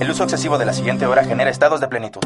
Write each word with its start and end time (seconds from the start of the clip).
El 0.00 0.10
uso 0.10 0.24
excesivo 0.24 0.58
de 0.58 0.66
la 0.66 0.72
siguiente 0.72 1.06
hora 1.06 1.24
genera 1.24 1.50
estados 1.50 1.80
de 1.80 1.88
plenitud. 1.88 2.20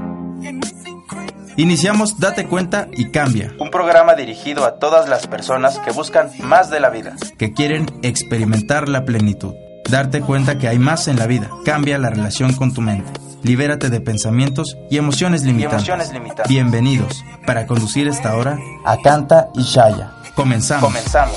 Iniciamos 1.56 2.18
Date 2.18 2.46
cuenta 2.46 2.88
y 2.92 3.10
cambia, 3.10 3.52
Un 3.58 3.70
programa 3.70 4.14
dirigido 4.14 4.64
a 4.64 4.78
todas 4.78 5.08
las 5.08 5.26
personas 5.26 5.78
que 5.78 5.90
buscan 5.90 6.30
más 6.42 6.70
de 6.70 6.80
la 6.80 6.90
vida. 6.90 7.14
que 7.38 7.52
quieren 7.52 7.86
experimentar 8.02 8.88
la 8.88 9.04
plenitud. 9.04 9.54
Darte 9.88 10.20
cuenta 10.20 10.56
que 10.58 10.68
hay 10.68 10.78
más 10.78 11.08
en 11.08 11.16
la 11.18 11.26
vida. 11.26 11.50
Cambia 11.64 11.98
la 11.98 12.10
relación 12.10 12.54
con 12.54 12.72
tu 12.72 12.80
mente. 12.80 13.10
Libérate 13.42 13.88
de 13.90 14.00
pensamientos 14.00 14.76
y 14.90 14.98
emociones 14.98 15.42
limitantes. 15.42 15.78
emociones 15.88 16.12
limitantes. 16.12 16.48
Bienvenidos. 16.48 17.24
Para 17.46 17.66
conducir 17.66 18.06
esta 18.06 18.36
hora, 18.36 18.58
Akanta 18.84 19.48
y 19.54 19.62
Shaya. 19.62 20.12
comenzamos. 20.34 20.84
Comenzamos. 20.84 21.36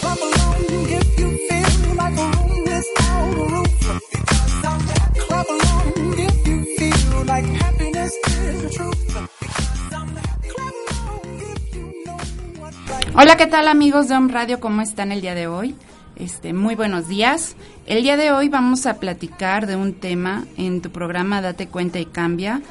Hola, 13.15 13.37
¿qué 13.37 13.45
tal 13.45 13.67
amigos 13.67 14.07
de 14.07 14.15
Home 14.15 14.33
Radio? 14.33 14.59
¿Cómo 14.59 14.81
están 14.81 15.11
el 15.11 15.21
día 15.21 15.35
de 15.35 15.45
hoy? 15.45 15.75
Este, 16.15 16.51
muy 16.51 16.73
buenos 16.73 17.07
días. 17.07 17.55
El 17.85 18.01
día 18.01 18.17
de 18.17 18.31
hoy 18.31 18.49
vamos 18.49 18.87
a 18.87 18.95
platicar 18.95 19.67
de 19.67 19.75
un 19.75 19.93
tema 19.93 20.45
en 20.57 20.81
tu 20.81 20.89
programa 20.89 21.39
Date 21.39 21.67
cuenta 21.67 21.99
y 21.99 22.07
cambia 22.07 22.63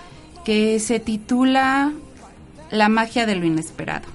que 0.44 0.80
se 0.80 0.98
titula 0.98 1.92
La 2.72 2.88
magia 2.88 3.24
de 3.24 3.36
lo 3.36 3.46
inesperado. 3.46 4.08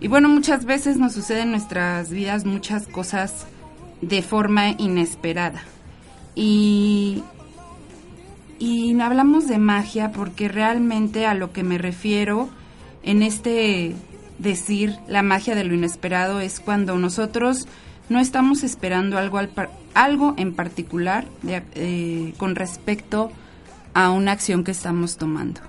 Y 0.00 0.08
bueno, 0.08 0.28
muchas 0.28 0.66
veces 0.66 0.98
nos 0.98 1.14
sucede 1.14 1.40
en 1.40 1.52
nuestras 1.52 2.10
vidas 2.10 2.44
muchas 2.44 2.86
cosas 2.86 3.46
de 4.02 4.20
forma 4.20 4.72
inesperada. 4.76 5.62
Y 6.34 7.22
y 8.58 9.00
hablamos 9.00 9.48
de 9.48 9.58
magia 9.58 10.12
porque 10.12 10.48
realmente 10.48 11.24
a 11.24 11.32
lo 11.32 11.52
que 11.52 11.62
me 11.62 11.78
refiero 11.78 12.50
en 13.02 13.22
este 13.22 13.94
decir 14.38 14.96
la 15.08 15.22
magia 15.22 15.54
de 15.54 15.64
lo 15.64 15.74
inesperado 15.74 16.40
es 16.40 16.60
cuando 16.60 16.98
nosotros 16.98 17.66
no 18.08 18.20
estamos 18.20 18.62
esperando 18.64 19.16
algo, 19.18 19.38
al 19.38 19.48
par- 19.48 19.70
algo 19.94 20.34
en 20.36 20.54
particular 20.54 21.26
de- 21.42 21.62
eh, 21.74 22.34
con 22.36 22.54
respecto 22.54 23.30
a 23.94 24.10
una 24.10 24.32
acción 24.32 24.64
que 24.64 24.72
estamos 24.72 25.16
tomando. 25.16 25.60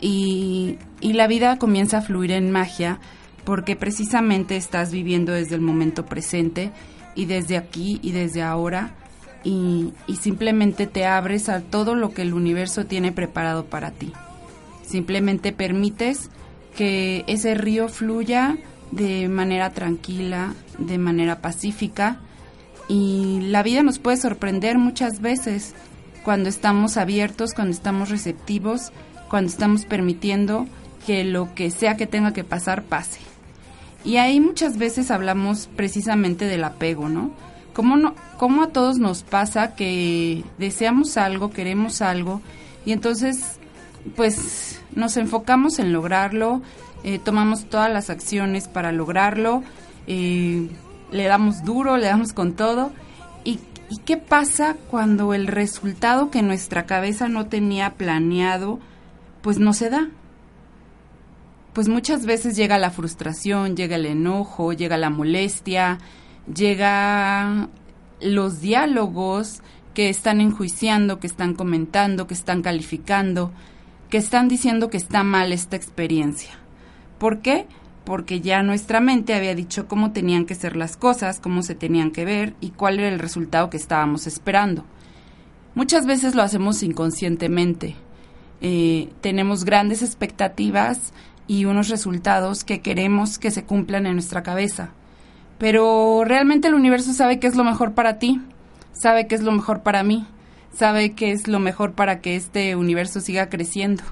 Y, 0.00 0.78
y 1.00 1.12
la 1.12 1.26
vida 1.26 1.58
comienza 1.58 1.98
a 1.98 2.02
fluir 2.02 2.30
en 2.32 2.50
magia 2.50 2.98
porque 3.44 3.76
precisamente 3.76 4.56
estás 4.56 4.92
viviendo 4.92 5.32
desde 5.32 5.56
el 5.56 5.60
momento 5.60 6.06
presente 6.06 6.70
y 7.14 7.26
desde 7.26 7.56
aquí 7.58 7.98
y 8.02 8.12
desde 8.12 8.42
ahora 8.42 8.94
y, 9.44 9.92
y 10.06 10.16
simplemente 10.16 10.86
te 10.86 11.04
abres 11.06 11.48
a 11.48 11.60
todo 11.60 11.94
lo 11.94 12.12
que 12.14 12.22
el 12.22 12.32
universo 12.34 12.86
tiene 12.86 13.12
preparado 13.12 13.64
para 13.66 13.90
ti. 13.90 14.12
Simplemente 14.86 15.52
permites 15.52 16.30
que 16.76 17.24
ese 17.26 17.54
río 17.54 17.88
fluya 17.88 18.58
de 18.90 19.28
manera 19.28 19.70
tranquila, 19.70 20.54
de 20.78 20.98
manera 20.98 21.40
pacífica 21.40 22.18
y 22.88 23.40
la 23.42 23.62
vida 23.62 23.84
nos 23.84 24.00
puede 24.00 24.16
sorprender 24.16 24.76
muchas 24.76 25.20
veces 25.20 25.74
cuando 26.24 26.48
estamos 26.48 26.96
abiertos, 26.96 27.54
cuando 27.54 27.72
estamos 27.72 28.10
receptivos, 28.10 28.90
cuando 29.28 29.48
estamos 29.48 29.84
permitiendo 29.84 30.66
que 31.06 31.22
lo 31.22 31.54
que 31.54 31.70
sea 31.70 31.96
que 31.96 32.06
tenga 32.06 32.32
que 32.32 32.42
pasar 32.42 32.82
pase. 32.82 33.20
Y 34.04 34.16
ahí 34.16 34.40
muchas 34.40 34.76
veces 34.76 35.10
hablamos 35.10 35.68
precisamente 35.76 36.46
del 36.46 36.64
apego, 36.64 37.08
¿no? 37.08 37.30
¿Cómo, 37.74 37.96
no, 37.96 38.14
cómo 38.38 38.64
a 38.64 38.70
todos 38.70 38.98
nos 38.98 39.22
pasa 39.22 39.76
que 39.76 40.42
deseamos 40.58 41.16
algo, 41.16 41.50
queremos 41.50 42.02
algo, 42.02 42.42
y 42.84 42.92
entonces, 42.92 43.60
pues, 44.16 44.79
nos 44.94 45.16
enfocamos 45.16 45.78
en 45.78 45.92
lograrlo, 45.92 46.62
eh, 47.04 47.18
tomamos 47.18 47.64
todas 47.68 47.90
las 47.92 48.10
acciones 48.10 48.68
para 48.68 48.92
lograrlo, 48.92 49.62
eh, 50.06 50.68
le 51.10 51.24
damos 51.24 51.64
duro, 51.64 51.96
le 51.96 52.06
damos 52.06 52.32
con 52.32 52.54
todo, 52.54 52.92
y, 53.44 53.58
¿y 53.88 53.98
qué 53.98 54.16
pasa 54.16 54.76
cuando 54.90 55.34
el 55.34 55.46
resultado 55.46 56.30
que 56.30 56.42
nuestra 56.42 56.86
cabeza 56.86 57.28
no 57.28 57.46
tenía 57.46 57.94
planeado, 57.94 58.78
pues 59.42 59.58
no 59.58 59.72
se 59.72 59.90
da? 59.90 60.08
pues 61.72 61.88
muchas 61.88 62.26
veces 62.26 62.56
llega 62.56 62.78
la 62.78 62.90
frustración, 62.90 63.76
llega 63.76 63.96
el 63.96 64.06
enojo, 64.06 64.72
llega 64.72 64.96
la 64.96 65.10
molestia, 65.10 65.98
llega 66.52 67.68
los 68.20 68.60
diálogos 68.60 69.62
que 69.94 70.08
están 70.08 70.40
enjuiciando, 70.40 71.20
que 71.20 71.26
están 71.26 71.54
comentando, 71.54 72.26
que 72.26 72.34
están 72.34 72.62
calificando, 72.62 73.52
que 74.10 74.18
están 74.18 74.48
diciendo 74.48 74.90
que 74.90 74.96
está 74.96 75.22
mal 75.22 75.52
esta 75.52 75.76
experiencia. 75.76 76.50
¿Por 77.18 77.38
qué? 77.38 77.66
Porque 78.04 78.40
ya 78.40 78.62
nuestra 78.62 79.00
mente 79.00 79.34
había 79.34 79.54
dicho 79.54 79.86
cómo 79.86 80.10
tenían 80.10 80.46
que 80.46 80.54
ser 80.54 80.76
las 80.76 80.96
cosas, 80.96 81.38
cómo 81.38 81.62
se 81.62 81.74
tenían 81.74 82.10
que 82.10 82.24
ver 82.24 82.54
y 82.60 82.70
cuál 82.70 82.98
era 82.98 83.08
el 83.08 83.20
resultado 83.20 83.70
que 83.70 83.76
estábamos 83.76 84.26
esperando. 84.26 84.84
Muchas 85.74 86.06
veces 86.06 86.34
lo 86.34 86.42
hacemos 86.42 86.82
inconscientemente. 86.82 87.94
Eh, 88.60 89.08
tenemos 89.20 89.64
grandes 89.64 90.02
expectativas 90.02 91.12
y 91.46 91.64
unos 91.64 91.88
resultados 91.88 92.64
que 92.64 92.80
queremos 92.80 93.38
que 93.38 93.50
se 93.50 93.64
cumplan 93.64 94.06
en 94.06 94.14
nuestra 94.14 94.42
cabeza. 94.42 94.90
Pero 95.58 96.24
realmente 96.24 96.68
el 96.68 96.74
universo 96.74 97.12
sabe 97.12 97.38
qué 97.38 97.46
es 97.46 97.54
lo 97.54 97.64
mejor 97.64 97.92
para 97.92 98.18
ti, 98.18 98.40
sabe 98.92 99.26
qué 99.26 99.34
es 99.36 99.42
lo 99.42 99.52
mejor 99.52 99.82
para 99.82 100.02
mí, 100.02 100.26
sabe 100.72 101.12
qué 101.12 101.32
es 101.32 101.48
lo 101.48 101.58
mejor 101.58 101.92
para 101.92 102.20
que 102.20 102.36
este 102.36 102.76
universo 102.76 103.20
siga 103.20 103.48
creciendo. 103.48 104.02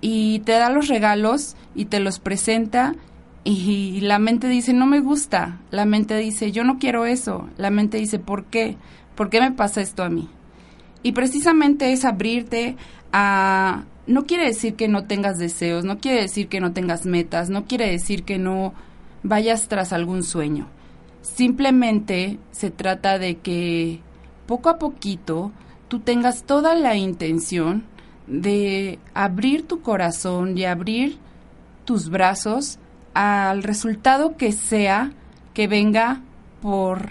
Y 0.00 0.40
te 0.40 0.52
da 0.52 0.70
los 0.70 0.88
regalos 0.88 1.56
y 1.74 1.86
te 1.86 2.00
los 2.00 2.18
presenta 2.18 2.94
y 3.42 4.00
la 4.02 4.18
mente 4.18 4.48
dice, 4.48 4.72
no 4.72 4.86
me 4.86 5.00
gusta, 5.00 5.60
la 5.70 5.84
mente 5.84 6.16
dice, 6.18 6.52
yo 6.52 6.62
no 6.62 6.78
quiero 6.78 7.06
eso, 7.06 7.48
la 7.56 7.70
mente 7.70 7.98
dice, 7.98 8.18
¿por 8.18 8.44
qué? 8.44 8.76
¿Por 9.14 9.30
qué 9.30 9.40
me 9.40 9.52
pasa 9.52 9.80
esto 9.80 10.02
a 10.02 10.10
mí? 10.10 10.28
Y 11.02 11.12
precisamente 11.12 11.92
es 11.92 12.04
abrirte 12.04 12.76
a... 13.12 13.84
No 14.06 14.24
quiere 14.24 14.46
decir 14.46 14.74
que 14.74 14.88
no 14.88 15.04
tengas 15.04 15.38
deseos, 15.38 15.84
no 15.84 15.98
quiere 15.98 16.22
decir 16.22 16.48
que 16.48 16.60
no 16.60 16.72
tengas 16.72 17.06
metas, 17.06 17.48
no 17.48 17.64
quiere 17.64 17.90
decir 17.90 18.24
que 18.24 18.38
no 18.38 18.74
vayas 19.22 19.68
tras 19.68 19.92
algún 19.92 20.24
sueño. 20.24 20.66
Simplemente 21.22 22.38
se 22.50 22.70
trata 22.70 23.18
de 23.18 23.36
que 23.36 24.00
poco 24.46 24.68
a 24.68 24.78
poquito 24.78 25.52
tú 25.90 25.98
tengas 25.98 26.44
toda 26.44 26.76
la 26.76 26.94
intención 26.94 27.82
de 28.28 29.00
abrir 29.12 29.66
tu 29.66 29.82
corazón 29.82 30.56
y 30.56 30.64
abrir 30.64 31.18
tus 31.84 32.10
brazos 32.10 32.78
al 33.12 33.64
resultado 33.64 34.36
que 34.36 34.52
sea 34.52 35.10
que 35.52 35.66
venga 35.66 36.20
por 36.62 37.10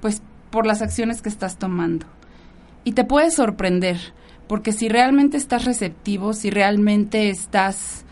pues 0.00 0.22
por 0.50 0.66
las 0.66 0.82
acciones 0.82 1.20
que 1.20 1.28
estás 1.28 1.58
tomando. 1.58 2.06
Y 2.84 2.92
te 2.92 3.02
puede 3.02 3.32
sorprender, 3.32 3.98
porque 4.46 4.70
si 4.70 4.88
realmente 4.88 5.36
estás 5.36 5.64
receptivo, 5.64 6.32
si 6.32 6.50
realmente 6.50 7.28
estás 7.28 8.04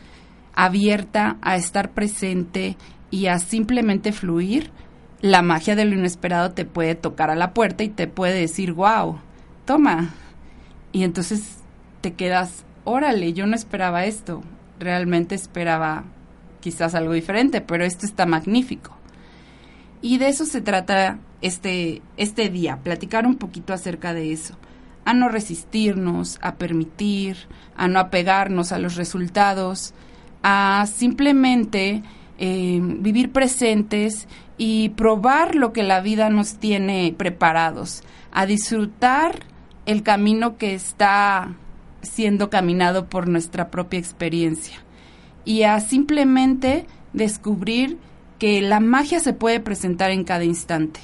abierta 0.57 1.37
a 1.41 1.55
estar 1.55 1.93
presente 1.93 2.77
y 3.13 3.29
a 3.29 3.39
simplemente 3.39 4.11
fluir, 4.11 4.73
la 5.21 5.41
magia 5.43 5.77
de 5.77 5.85
lo 5.85 5.95
inesperado 5.95 6.51
te 6.51 6.65
puede 6.65 6.97
tocar 6.97 7.31
a 7.31 7.37
la 7.37 7.55
puerta 7.55 7.85
y 7.85 7.89
te 7.91 8.09
puede 8.09 8.41
decir, 8.41 8.73
wow, 8.73 9.21
toma. 9.65 10.15
Y 10.93 11.05
entonces 11.05 11.59
te 12.01 12.15
quedas, 12.15 12.65
órale, 12.85 13.33
yo 13.33 13.47
no 13.47 13.57
esperaba 13.57 14.05
esto, 14.05 14.43
realmente 14.79 15.35
esperaba 15.35 16.05
quizás 16.61 16.95
algo 16.95 17.13
diferente, 17.13 17.61
pero 17.61 17.85
esto 17.85 18.07
está 18.07 18.27
magnífico. 18.27 18.97
Y 20.01 20.19
de 20.19 20.29
eso 20.29 20.45
se 20.45 20.61
trata 20.61 21.19
este, 21.41 22.03
este 22.17 22.49
día, 22.49 22.79
platicar 22.83 23.27
un 23.27 23.37
poquito 23.37 23.73
acerca 23.73 24.15
de 24.15 24.33
eso, 24.33 24.57
a 25.05 25.15
no 25.15 25.29
resistirnos, 25.29 26.39
a 26.43 26.57
permitir, 26.57 27.37
a 27.77 27.89
no 27.89 27.99
apegarnos 27.99 28.73
a 28.73 28.79
los 28.79 28.97
resultados, 28.97 29.95
a 30.43 30.87
simplemente 30.87 32.03
eh, 32.39 32.81
vivir 32.83 33.33
presentes 33.33 34.29
y 34.59 34.91
probar 34.91 35.55
lo 35.55 35.73
que 35.73 35.83
la 35.83 36.01
vida 36.01 36.29
nos 36.29 36.59
tiene 36.59 37.15
preparados, 37.17 38.03
a 38.33 38.47
disfrutar 38.47 39.41
el 39.87 40.03
camino 40.03 40.57
que 40.57 40.75
está 40.75 41.55
siendo 42.03 42.51
caminado 42.51 43.07
por 43.09 43.29
nuestra 43.29 43.71
propia 43.71 43.99
experiencia 43.99 44.79
y 45.45 45.63
a 45.63 45.81
simplemente 45.81 46.87
descubrir 47.13 47.99
que 48.39 48.61
la 48.63 48.81
magia 48.81 49.21
se 49.21 49.33
puede 49.33 49.61
presentar 49.61 50.11
en 50.11 50.25
cada 50.25 50.45
instante, 50.45 51.01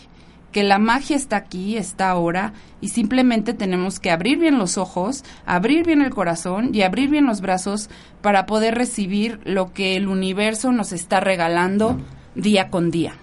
que 0.52 0.64
la 0.64 0.78
magia 0.78 1.16
está 1.16 1.36
aquí, 1.36 1.76
está 1.76 2.10
ahora 2.10 2.52
y 2.80 2.88
simplemente 2.88 3.54
tenemos 3.54 4.00
que 4.00 4.10
abrir 4.10 4.38
bien 4.38 4.58
los 4.58 4.78
ojos, 4.78 5.24
abrir 5.46 5.86
bien 5.86 6.02
el 6.02 6.10
corazón 6.10 6.70
y 6.74 6.82
abrir 6.82 7.08
bien 7.08 7.26
los 7.26 7.40
brazos 7.40 7.88
para 8.20 8.46
poder 8.46 8.74
recibir 8.74 9.40
lo 9.44 9.72
que 9.72 9.96
el 9.96 10.08
universo 10.08 10.72
nos 10.72 10.92
está 10.92 11.20
regalando 11.20 11.98
día 12.34 12.68
con 12.68 12.90
día. 12.90 13.14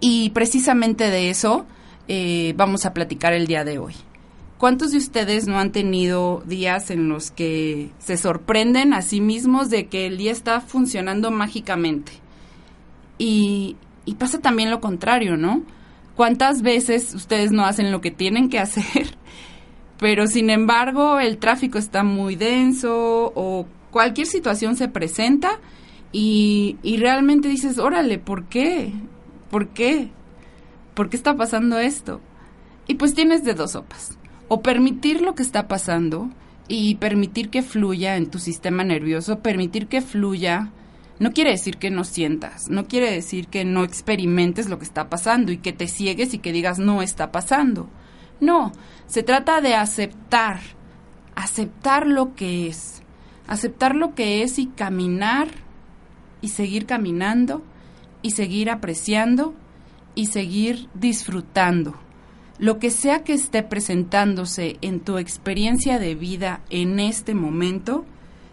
Y 0.00 0.30
precisamente 0.30 1.10
de 1.10 1.30
eso 1.30 1.66
eh, 2.08 2.54
vamos 2.56 2.86
a 2.86 2.94
platicar 2.94 3.34
el 3.34 3.46
día 3.46 3.64
de 3.64 3.78
hoy. 3.78 3.94
¿Cuántos 4.56 4.90
de 4.90 4.98
ustedes 4.98 5.46
no 5.46 5.58
han 5.58 5.70
tenido 5.70 6.42
días 6.46 6.90
en 6.90 7.08
los 7.08 7.30
que 7.30 7.90
se 7.98 8.16
sorprenden 8.16 8.92
a 8.92 9.02
sí 9.02 9.20
mismos 9.20 9.70
de 9.70 9.86
que 9.86 10.06
el 10.06 10.16
día 10.16 10.32
está 10.32 10.60
funcionando 10.60 11.30
mágicamente? 11.30 12.12
Y, 13.18 13.76
pasa 14.18 14.40
también 14.40 14.70
lo 14.70 14.80
contrario, 14.80 15.36
¿no? 15.36 15.62
¿Cuántas 16.16 16.62
veces 16.62 17.14
ustedes 17.14 17.52
no 17.52 17.64
hacen 17.64 17.92
lo 17.92 18.00
que 18.00 18.10
tienen 18.10 18.48
que 18.48 18.58
hacer? 18.58 19.16
Pero 19.98 20.26
sin 20.26 20.50
embargo 20.50 21.20
el 21.20 21.38
tráfico 21.38 21.78
está 21.78 22.02
muy 22.02 22.34
denso 22.34 23.32
o 23.34 23.66
cualquier 23.90 24.26
situación 24.26 24.76
se 24.76 24.88
presenta 24.88 25.60
y, 26.10 26.78
y 26.82 26.96
realmente 26.96 27.48
dices, 27.48 27.78
órale, 27.78 28.18
¿por 28.18 28.46
qué? 28.46 28.92
¿Por 29.50 29.68
qué? 29.68 30.10
¿Por 30.98 31.10
qué 31.10 31.16
está 31.16 31.36
pasando 31.36 31.78
esto? 31.78 32.20
Y 32.88 32.96
pues 32.96 33.14
tienes 33.14 33.44
de 33.44 33.54
dos 33.54 33.70
sopas 33.70 34.18
o 34.48 34.62
permitir 34.62 35.20
lo 35.20 35.36
que 35.36 35.44
está 35.44 35.68
pasando 35.68 36.28
y 36.66 36.96
permitir 36.96 37.50
que 37.50 37.62
fluya 37.62 38.16
en 38.16 38.28
tu 38.28 38.40
sistema 38.40 38.82
nervioso, 38.82 39.38
permitir 39.38 39.86
que 39.86 40.00
fluya, 40.00 40.72
no 41.20 41.30
quiere 41.30 41.52
decir 41.52 41.76
que 41.76 41.92
no 41.92 42.02
sientas, 42.02 42.68
no 42.68 42.88
quiere 42.88 43.12
decir 43.12 43.46
que 43.46 43.64
no 43.64 43.84
experimentes 43.84 44.68
lo 44.68 44.80
que 44.80 44.86
está 44.86 45.08
pasando 45.08 45.52
y 45.52 45.58
que 45.58 45.72
te 45.72 45.86
ciegues 45.86 46.34
y 46.34 46.38
que 46.38 46.50
digas 46.50 46.80
no 46.80 47.00
está 47.00 47.30
pasando. 47.30 47.88
No, 48.40 48.72
se 49.06 49.22
trata 49.22 49.60
de 49.60 49.76
aceptar, 49.76 50.58
aceptar 51.36 52.08
lo 52.08 52.34
que 52.34 52.66
es, 52.66 53.02
aceptar 53.46 53.94
lo 53.94 54.16
que 54.16 54.42
es 54.42 54.58
y 54.58 54.66
caminar 54.66 55.46
y 56.40 56.48
seguir 56.48 56.86
caminando 56.86 57.62
y 58.20 58.32
seguir 58.32 58.68
apreciando 58.68 59.54
y 60.18 60.26
seguir 60.26 60.88
disfrutando 60.94 61.94
lo 62.58 62.80
que 62.80 62.90
sea 62.90 63.22
que 63.22 63.34
esté 63.34 63.62
presentándose 63.62 64.78
en 64.80 64.98
tu 64.98 65.18
experiencia 65.18 66.00
de 66.00 66.16
vida 66.16 66.60
en 66.70 66.98
este 66.98 67.32
momento, 67.32 68.04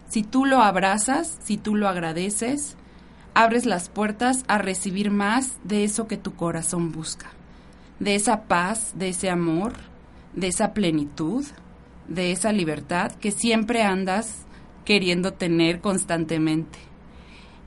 si 0.08 0.22
tú 0.22 0.44
lo 0.44 0.62
abrazas, 0.62 1.38
si 1.42 1.56
tú 1.56 1.74
lo 1.74 1.88
agradeces, 1.88 2.76
abres 3.34 3.66
las 3.66 3.88
puertas 3.88 4.44
a 4.46 4.58
recibir 4.58 5.10
más 5.10 5.58
de 5.64 5.82
eso 5.82 6.06
que 6.06 6.16
tu 6.16 6.36
corazón 6.36 6.92
busca, 6.92 7.32
de 7.98 8.14
esa 8.14 8.44
paz, 8.44 8.92
de 8.94 9.08
ese 9.08 9.28
amor, 9.28 9.72
de 10.34 10.46
esa 10.46 10.72
plenitud, 10.72 11.44
de 12.06 12.30
esa 12.30 12.52
libertad 12.52 13.10
que 13.10 13.32
siempre 13.32 13.82
andas 13.82 14.46
queriendo 14.84 15.32
tener 15.32 15.80
constantemente. 15.80 16.78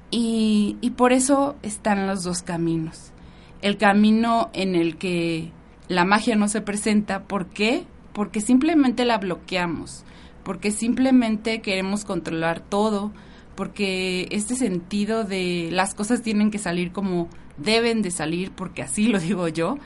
Y, 0.09 0.77
y 0.79 0.91
por 0.91 1.11
eso 1.11 1.57
están 1.63 2.07
los 2.07 2.23
dos 2.23 2.43
caminos. 2.43 3.11
El 3.61 3.77
camino 3.77 4.49
en 4.53 4.75
el 4.75 4.97
que 4.97 5.51
la 5.89 6.05
magia 6.05 6.35
no 6.35 6.47
se 6.47 6.61
presenta. 6.61 7.23
¿Por 7.23 7.47
qué? 7.47 7.83
Porque 8.13 8.41
simplemente 8.41 9.05
la 9.05 9.17
bloqueamos, 9.17 10.05
porque 10.43 10.71
simplemente 10.71 11.61
queremos 11.61 12.05
controlar 12.05 12.61
todo, 12.61 13.11
porque 13.55 14.27
este 14.31 14.55
sentido 14.55 15.25
de 15.25 15.69
las 15.71 15.93
cosas 15.95 16.21
tienen 16.21 16.51
que 16.51 16.59
salir 16.59 16.91
como 16.91 17.27
deben 17.57 18.01
de 18.01 18.11
salir, 18.11 18.51
porque 18.51 18.81
así 18.81 19.07
lo 19.07 19.19
digo 19.19 19.47
yo, 19.47 19.77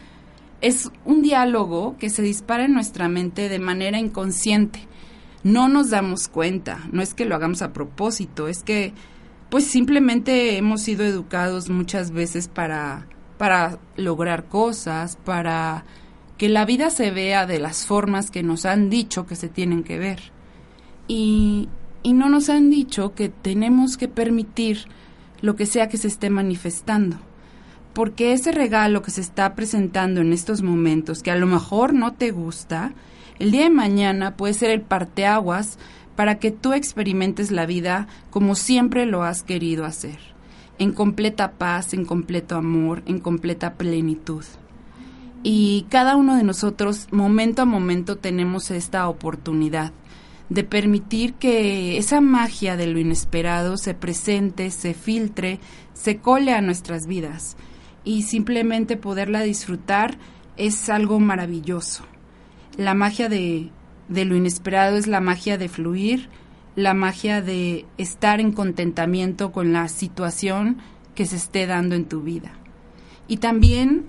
es 0.61 0.91
un 1.05 1.21
diálogo 1.21 1.97
que 1.97 2.09
se 2.09 2.21
dispara 2.21 2.65
en 2.65 2.73
nuestra 2.73 3.09
mente 3.09 3.49
de 3.49 3.59
manera 3.59 3.97
inconsciente. 3.97 4.87
No 5.43 5.67
nos 5.67 5.89
damos 5.89 6.27
cuenta, 6.27 6.79
no 6.91 7.01
es 7.01 7.13
que 7.13 7.25
lo 7.25 7.35
hagamos 7.35 7.61
a 7.61 7.73
propósito, 7.73 8.47
es 8.47 8.63
que 8.63 8.93
pues 9.49 9.65
simplemente 9.65 10.57
hemos 10.57 10.81
sido 10.81 11.03
educados 11.03 11.69
muchas 11.69 12.11
veces 12.11 12.47
para 12.47 13.07
para 13.37 13.79
lograr 13.95 14.45
cosas, 14.45 15.17
para 15.17 15.85
que 16.37 16.49
la 16.49 16.65
vida 16.65 16.89
se 16.89 17.11
vea 17.11 17.45
de 17.45 17.59
las 17.59 17.85
formas 17.85 18.31
que 18.31 18.43
nos 18.43 18.65
han 18.65 18.89
dicho 18.89 19.25
que 19.25 19.35
se 19.35 19.49
tienen 19.49 19.83
que 19.83 19.99
ver. 19.99 20.31
Y, 21.07 21.69
y 22.01 22.13
no 22.13 22.29
nos 22.29 22.49
han 22.49 22.69
dicho 22.69 23.13
que 23.13 23.29
tenemos 23.29 23.97
que 23.97 24.07
permitir 24.07 24.85
lo 25.41 25.55
que 25.55 25.65
sea 25.65 25.89
que 25.89 25.97
se 25.97 26.07
esté 26.07 26.29
manifestando. 26.29 27.17
Porque 27.93 28.33
ese 28.33 28.51
regalo 28.51 29.01
que 29.01 29.11
se 29.11 29.21
está 29.21 29.53
presentando 29.55 30.21
en 30.21 30.33
estos 30.33 30.61
momentos, 30.61 31.21
que 31.21 31.31
a 31.31 31.35
lo 31.35 31.45
mejor 31.45 31.93
no 31.93 32.13
te 32.13 32.31
gusta, 32.31 32.93
el 33.39 33.51
día 33.51 33.63
de 33.63 33.69
mañana 33.69 34.35
puede 34.35 34.53
ser 34.53 34.71
el 34.71 34.81
parteaguas 34.81 35.77
para 36.15 36.39
que 36.39 36.51
tú 36.51 36.73
experimentes 36.73 37.51
la 37.51 37.65
vida 37.65 38.07
como 38.29 38.55
siempre 38.55 39.05
lo 39.05 39.23
has 39.23 39.43
querido 39.43 39.85
hacer 39.85 40.32
en 40.79 40.91
completa 40.91 41.53
paz, 41.53 41.93
en 41.93 42.05
completo 42.05 42.55
amor, 42.55 43.03
en 43.05 43.19
completa 43.19 43.75
plenitud. 43.75 44.43
Y 45.43 45.85
cada 45.89 46.15
uno 46.15 46.37
de 46.37 46.43
nosotros, 46.43 47.07
momento 47.11 47.61
a 47.61 47.65
momento, 47.65 48.17
tenemos 48.17 48.71
esta 48.71 49.07
oportunidad 49.09 49.91
de 50.49 50.63
permitir 50.63 51.33
que 51.33 51.97
esa 51.97 52.21
magia 52.21 52.77
de 52.77 52.87
lo 52.87 52.99
inesperado 52.99 53.77
se 53.77 53.93
presente, 53.93 54.71
se 54.71 54.93
filtre, 54.93 55.59
se 55.93 56.17
cole 56.17 56.53
a 56.53 56.61
nuestras 56.61 57.07
vidas 57.07 57.57
y 58.03 58.23
simplemente 58.23 58.97
poderla 58.97 59.41
disfrutar 59.41 60.17
es 60.57 60.89
algo 60.89 61.19
maravilloso. 61.19 62.03
La 62.77 62.93
magia 62.93 63.29
de, 63.29 63.71
de 64.09 64.25
lo 64.25 64.35
inesperado 64.35 64.97
es 64.97 65.07
la 65.07 65.21
magia 65.21 65.57
de 65.57 65.69
fluir, 65.69 66.29
la 66.75 66.93
magia 66.93 67.41
de 67.41 67.85
estar 67.97 68.39
en 68.39 68.51
contentamiento 68.51 69.51
con 69.51 69.73
la 69.73 69.87
situación 69.87 70.77
que 71.15 71.25
se 71.25 71.35
esté 71.35 71.67
dando 71.67 71.95
en 71.95 72.05
tu 72.05 72.21
vida. 72.21 72.53
Y 73.27 73.37
también 73.37 74.05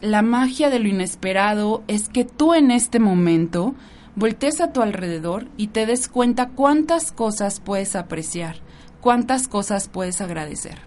la 0.00 0.22
magia 0.22 0.70
de 0.70 0.78
lo 0.78 0.88
inesperado 0.88 1.82
es 1.88 2.08
que 2.08 2.24
tú 2.24 2.54
en 2.54 2.70
este 2.70 2.98
momento 2.98 3.74
voltees 4.14 4.60
a 4.60 4.72
tu 4.72 4.82
alrededor 4.82 5.46
y 5.56 5.68
te 5.68 5.86
des 5.86 6.08
cuenta 6.08 6.48
cuántas 6.48 7.12
cosas 7.12 7.60
puedes 7.60 7.96
apreciar, 7.96 8.56
cuántas 9.00 9.48
cosas 9.48 9.88
puedes 9.88 10.20
agradecer. 10.20 10.78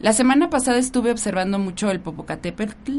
La 0.00 0.12
semana 0.12 0.50
pasada 0.50 0.78
estuve 0.78 1.12
observando 1.12 1.58
mucho 1.58 1.90
el 1.90 2.00
Popocatépetl 2.00 2.92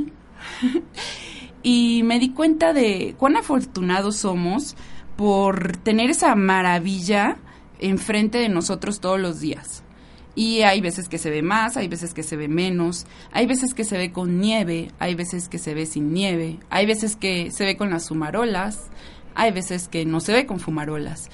y 1.63 2.01
me 2.03 2.19
di 2.19 2.29
cuenta 2.29 2.73
de 2.73 3.15
cuán 3.17 3.35
afortunados 3.35 4.15
somos 4.15 4.75
por 5.15 5.77
tener 5.77 6.09
esa 6.09 6.35
maravilla 6.35 7.37
enfrente 7.79 8.37
de 8.37 8.49
nosotros 8.49 8.99
todos 8.99 9.19
los 9.19 9.39
días. 9.39 9.83
Y 10.35 10.63
hay 10.63 10.81
veces 10.81 11.07
que 11.07 11.17
se 11.17 11.29
ve 11.29 11.41
más, 11.41 11.77
hay 11.77 11.87
veces 11.87 12.13
que 12.13 12.23
se 12.23 12.35
ve 12.35 12.49
menos, 12.49 13.05
hay 13.31 13.45
veces 13.45 13.73
que 13.73 13.85
se 13.85 13.97
ve 13.97 14.11
con 14.11 14.39
nieve, 14.41 14.91
hay 14.99 15.15
veces 15.15 15.47
que 15.47 15.57
se 15.57 15.73
ve 15.73 15.85
sin 15.85 16.13
nieve, 16.13 16.59
hay 16.69 16.85
veces 16.85 17.15
que 17.15 17.51
se 17.51 17.63
ve 17.63 17.77
con 17.77 17.89
las 17.89 18.09
fumarolas, 18.09 18.89
hay 19.33 19.51
veces 19.51 19.87
que 19.87 20.05
no 20.05 20.19
se 20.19 20.33
ve 20.33 20.45
con 20.45 20.59
fumarolas. 20.59 21.29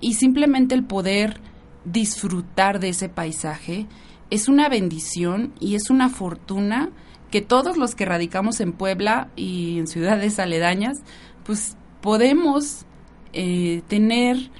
Y 0.00 0.14
simplemente 0.14 0.74
el 0.74 0.84
poder 0.84 1.40
disfrutar 1.86 2.78
de 2.78 2.90
ese 2.90 3.08
paisaje 3.08 3.86
es 4.28 4.48
una 4.48 4.68
bendición 4.68 5.54
y 5.58 5.74
es 5.74 5.88
una 5.88 6.10
fortuna 6.10 6.90
que 7.30 7.40
todos 7.40 7.78
los 7.78 7.94
que 7.94 8.04
radicamos 8.04 8.60
en 8.60 8.72
Puebla 8.72 9.30
y 9.36 9.78
en 9.78 9.86
ciudades 9.86 10.38
aledañas, 10.38 10.98
pues 11.44 11.78
podemos 12.02 12.84
eh, 13.32 13.82
tener, 13.88 14.50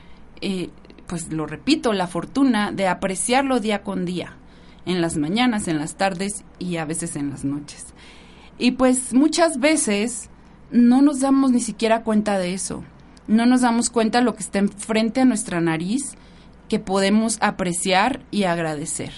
eh, 0.41 0.71
pues 1.07 1.33
lo 1.33 1.47
repito, 1.47 1.93
la 1.93 2.07
fortuna 2.07 2.73
de 2.73 2.89
apreciarlo 2.89 3.61
día 3.61 3.83
con 3.83 4.05
día, 4.05 4.37
en 4.87 5.01
las 5.01 5.17
mañanas, 5.17 5.69
en 5.69 5.79
las 5.79 5.97
tardes 5.97 6.45
y 6.59 6.77
a 6.77 6.85
veces 6.85 7.17
en 7.17 7.31
las 7.31 7.45
noches. 7.45 7.95
Y 8.59 8.73
pues 8.73 9.13
muchas 9.13 9.59
veces 9.59 10.31
no 10.71 11.03
nos 11.03 11.21
damos 11.21 11.51
ni 11.53 11.61
siquiera 11.61 12.03
cuenta 12.03 12.39
de 12.39 12.55
eso, 12.55 12.85
no 13.27 13.47
nos 13.47 13.61
damos 13.61 13.91
cuenta 13.91 14.19
de 14.19 14.25
lo 14.25 14.35
que 14.35 14.43
está 14.43 14.59
enfrente 14.59 15.21
a 15.21 15.25
nuestra 15.25 15.61
nariz 15.61 16.17
que 16.69 16.79
podemos 16.79 17.39
apreciar 17.41 18.25
y 18.31 18.45
agradecer, 18.45 19.13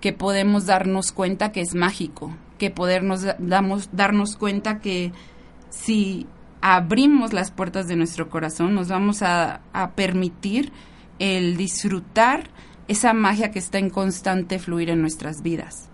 que 0.00 0.12
podemos 0.12 0.66
darnos 0.66 1.12
cuenta 1.12 1.52
que 1.52 1.60
es 1.60 1.74
mágico, 1.74 2.34
que 2.58 2.70
podernos 2.70 3.24
damos, 3.38 3.88
darnos 3.92 4.36
cuenta 4.36 4.80
que 4.80 5.12
si 5.70 6.26
abrimos 6.60 7.32
las 7.32 7.50
puertas 7.50 7.88
de 7.88 7.96
nuestro 7.96 8.28
corazón, 8.28 8.74
nos 8.74 8.88
vamos 8.88 9.22
a, 9.22 9.60
permitir 9.94 10.72
el 11.18 11.56
disfrutar 11.56 12.50
esa 12.88 13.12
magia 13.12 13.50
que 13.50 13.58
está 13.58 13.78
en 13.78 13.90
constante 13.90 14.58
fluir 14.58 14.90
en 14.90 15.00
nuestras 15.00 15.42
vidas. 15.42 15.88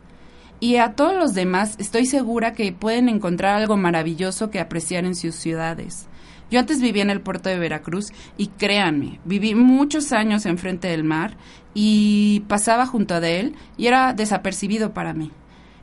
Y 0.59 0.77
a 0.77 0.93
todos 0.93 1.15
los 1.15 1.35
demás 1.35 1.77
estoy 1.79 2.07
segura 2.07 2.55
que 2.55 2.73
pueden 2.73 3.09
encontrar 3.09 3.57
algo 3.57 3.77
maravilloso 3.77 4.51
que 4.51 4.61
apreciar 4.61 5.05
en 5.05 5.15
sus 5.15 5.35
ciudades. 5.35 6.07
Yo 6.51 6.61
antes 6.61 6.81
vivía 6.81 7.03
en 7.03 7.11
el 7.11 7.21
puerto 7.21 7.49
de 7.49 7.59
Veracruz 7.59 8.13
y 8.39 8.47
créanme, 8.49 9.21
viví 9.25 9.55
muchos 9.55 10.13
años 10.13 10.47
enfrente 10.47 10.89
del 10.89 11.05
mar 11.05 11.37
y 11.75 12.45
pasaba 12.49 12.87
junto 12.87 13.15
a 13.15 13.29
él 13.29 13.55
y 13.77 13.89
era 13.89 14.15
desapercibido 14.15 14.95
para 14.95 15.13
mí. 15.13 15.33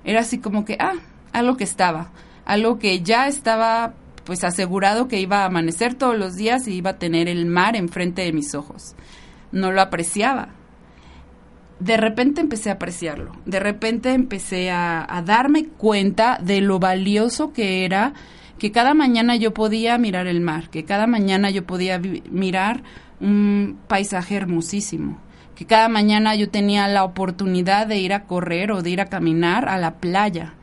Era 0.06 0.22
así 0.22 0.40
como 0.40 0.66
que, 0.66 0.78
ah, 0.80 0.96
algo 1.34 1.58
que 1.58 1.66
estaba, 1.66 2.12
algo 2.46 2.80
que 2.80 3.02
ya 3.02 3.28
estaba 3.28 3.94
pues 4.26 4.44
asegurado 4.44 5.08
que 5.08 5.20
iba 5.20 5.40
a 5.40 5.46
amanecer 5.46 5.96
todos 5.96 6.18
los 6.18 6.36
días 6.36 6.68
y 6.68 6.74
iba 6.74 6.92
a 6.92 7.00
tener 7.00 7.28
el 7.28 7.46
mar 7.46 7.76
enfrente 7.76 8.24
de 8.24 8.34
mis 8.34 8.56
ojos. 8.56 8.96
No 9.52 9.72
lo 9.72 9.82
apreciaba. 9.82 10.50
De 11.80 11.98
repente 11.98 12.40
empecé 12.40 12.70
a 12.70 12.74
apreciarlo, 12.74 13.34
de 13.46 13.60
repente 13.60 14.14
empecé 14.14 14.72
a, 14.72 15.22
darme 15.26 15.66
cuenta 15.66 16.40
de 16.42 16.62
lo 16.62 16.80
valioso 16.80 17.52
que 17.52 17.84
era 17.84 18.14
que 18.58 18.72
cada 18.72 18.94
mañana 18.94 19.36
yo 19.36 19.54
podía 19.54 19.98
mirar 19.98 20.28
el 20.28 20.40
mar, 20.40 20.70
que 20.70 20.86
cada 20.86 21.08
mañana 21.08 21.50
yo 21.50 21.66
podía 21.66 22.00
mirar 22.00 22.84
un 23.20 23.80
paisaje 23.88 24.36
hermosísimo, 24.36 25.20
que 25.56 25.66
cada 25.66 25.90
mañana 25.90 26.36
yo 26.36 26.50
tenía 26.50 26.88
la 26.88 27.04
oportunidad 27.04 27.88
de 27.88 27.98
ir 27.98 28.14
a 28.14 28.24
correr 28.26 28.72
o 28.72 28.82
de 28.82 28.92
ir 28.92 29.02
a 29.02 29.08
caminar 29.08 29.68
a 29.68 29.78
la 29.78 29.96
playa. 29.96 30.54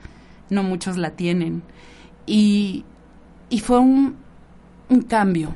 No 0.48 0.62
muchos 0.62 0.96
la 0.96 1.10
tienen. 1.10 1.62
Y, 2.24 2.84
y 3.50 3.60
fue 3.60 3.80
un, 3.80 4.16
un 4.88 5.02
cambio, 5.02 5.54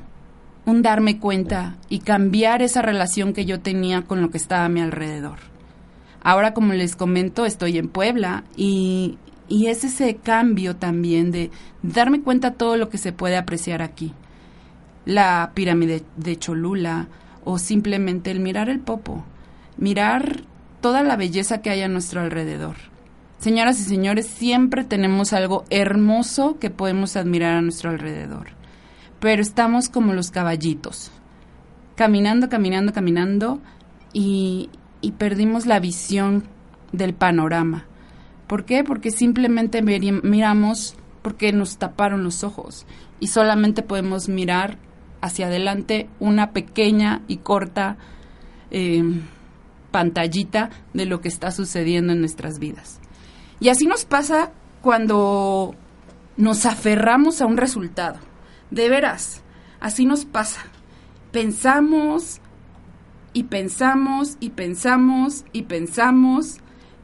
un 0.66 0.82
darme 0.82 1.18
cuenta 1.18 1.76
y 1.88 2.00
cambiar 2.00 2.60
esa 2.60 2.82
relación 2.82 3.32
que 3.32 3.44
yo 3.44 3.60
tenía 3.60 4.02
con 4.02 4.20
lo 4.20 4.30
que 4.30 4.38
estaba 4.38 4.64
a 4.64 4.68
mi 4.68 4.80
alrededor. 4.80 5.38
Ahora, 6.22 6.52
como 6.54 6.72
les 6.72 6.96
comento, 6.96 7.46
estoy 7.46 7.78
en 7.78 7.88
Puebla 7.88 8.44
y, 8.56 9.18
y 9.48 9.66
es 9.66 9.84
ese 9.84 10.16
cambio 10.16 10.76
también 10.76 11.30
de 11.30 11.50
darme 11.82 12.22
cuenta 12.22 12.54
todo 12.54 12.76
lo 12.76 12.88
que 12.88 12.98
se 12.98 13.12
puede 13.12 13.36
apreciar 13.36 13.80
aquí. 13.80 14.12
La 15.04 15.52
pirámide 15.54 16.02
de 16.16 16.36
Cholula 16.36 17.08
o 17.44 17.58
simplemente 17.58 18.30
el 18.30 18.40
mirar 18.40 18.70
el 18.70 18.80
popo, 18.80 19.24
mirar 19.76 20.42
toda 20.80 21.02
la 21.02 21.16
belleza 21.16 21.60
que 21.60 21.70
hay 21.70 21.82
a 21.82 21.88
nuestro 21.88 22.22
alrededor. 22.22 22.76
Señoras 23.44 23.78
y 23.78 23.82
señores, 23.82 24.26
siempre 24.26 24.84
tenemos 24.84 25.34
algo 25.34 25.64
hermoso 25.68 26.58
que 26.58 26.70
podemos 26.70 27.14
admirar 27.14 27.58
a 27.58 27.60
nuestro 27.60 27.90
alrededor. 27.90 28.46
Pero 29.20 29.42
estamos 29.42 29.90
como 29.90 30.14
los 30.14 30.30
caballitos, 30.30 31.12
caminando, 31.94 32.48
caminando, 32.48 32.94
caminando 32.94 33.60
y, 34.14 34.70
y 35.02 35.12
perdimos 35.12 35.66
la 35.66 35.78
visión 35.78 36.44
del 36.92 37.12
panorama 37.12 37.84
¿Por 38.46 38.64
qué? 38.64 38.82
Porque 38.82 39.10
simplemente 39.10 39.82
miramos 39.82 40.96
porque 41.20 41.52
nos 41.52 41.76
taparon 41.76 42.24
los 42.24 42.44
ojos 42.44 42.86
y 43.20 43.26
solamente 43.26 43.82
podemos 43.82 44.30
mirar 44.30 44.78
hacia 45.20 45.48
adelante 45.48 46.08
una 46.18 46.52
pequeña 46.52 47.20
y 47.28 47.38
corta 47.38 47.98
em, 48.70 49.20
pantallita 49.90 50.70
de 50.94 51.04
lo 51.04 51.20
que 51.20 51.28
está 51.28 51.50
sucediendo 51.50 52.14
en 52.14 52.20
nuestras 52.20 52.58
vidas. 52.58 53.02
Y 53.64 53.70
así 53.70 53.86
nos 53.86 54.04
pasa 54.04 54.52
cuando 54.82 55.74
nos 56.36 56.66
aferramos 56.66 57.40
a 57.40 57.46
un 57.46 57.56
resultado. 57.56 58.18
De 58.70 58.90
veras, 58.90 59.42
así 59.80 60.04
nos 60.04 60.26
pasa. 60.26 60.60
Pensamos 61.32 62.42
y 63.32 63.44
pensamos 63.44 64.36
y 64.38 64.50
pensamos 64.50 65.46
y 65.54 65.62
pensamos 65.62 66.58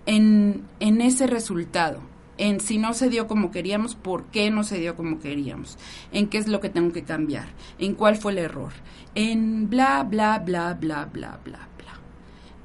en, 0.04 0.66
ese 0.80 1.26
resultado, 1.26 2.02
en 2.36 2.60
si 2.60 2.76
no 2.76 2.92
se 2.92 3.08
dio 3.08 3.26
como 3.26 3.50
queríamos, 3.50 3.94
por 3.94 4.26
qué 4.26 4.50
no 4.50 4.62
se 4.62 4.78
dio 4.78 4.96
como 4.96 5.18
queríamos, 5.18 5.78
en 6.12 6.28
qué 6.28 6.36
es 6.36 6.46
lo 6.46 6.60
que 6.60 6.68
tengo 6.68 6.92
que 6.92 7.04
cambiar, 7.04 7.48
en 7.78 7.94
cuál 7.94 8.16
fue 8.16 8.32
el 8.32 8.38
error, 8.38 8.72
en 9.14 9.70
bla, 9.70 10.02
bla, 10.02 10.38
bla, 10.40 10.74
bla, 10.74 11.06
bla, 11.06 11.40
bla, 11.42 11.68
bla. 11.78 12.00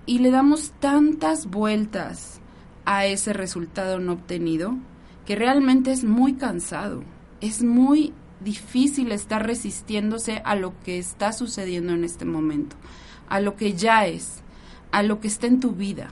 Y 0.06 0.20
le 0.20 0.32
damos 0.32 0.74
tantas 0.82 1.46
vueltas 1.46 2.42
a 2.86 3.06
ese 3.06 3.34
resultado 3.34 4.00
no 4.00 4.14
obtenido 4.14 4.76
que 5.26 5.36
realmente 5.36 5.92
es 5.92 6.04
muy 6.04 6.34
cansado, 6.34 7.04
es 7.42 7.64
muy 7.64 8.14
difícil 8.40 9.12
estar 9.12 9.46
resistiéndose 9.46 10.42
a 10.46 10.56
lo 10.56 10.80
que 10.82 11.00
está 11.00 11.34
sucediendo 11.34 11.94
en 11.94 12.04
este 12.04 12.26
momento, 12.26 12.76
a 13.28 13.40
lo 13.40 13.56
que 13.56 13.74
ya 13.74 14.06
es, 14.06 14.44
a 14.92 15.04
lo 15.04 15.20
que 15.20 15.28
está 15.28 15.48
en 15.48 15.60
tu 15.60 15.72
vida 15.72 16.12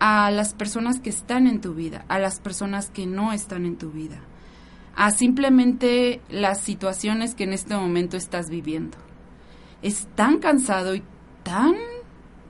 a 0.00 0.30
las 0.30 0.54
personas 0.54 0.98
que 0.98 1.10
están 1.10 1.46
en 1.46 1.60
tu 1.60 1.74
vida, 1.74 2.04
a 2.08 2.18
las 2.18 2.40
personas 2.40 2.90
que 2.90 3.06
no 3.06 3.32
están 3.32 3.66
en 3.66 3.76
tu 3.76 3.90
vida, 3.90 4.18
a 4.96 5.10
simplemente 5.10 6.22
las 6.30 6.60
situaciones 6.60 7.34
que 7.34 7.44
en 7.44 7.52
este 7.52 7.76
momento 7.76 8.16
estás 8.16 8.48
viviendo. 8.48 8.96
Es 9.82 10.08
tan 10.16 10.38
cansado 10.38 10.94
y 10.94 11.02
tan, 11.42 11.74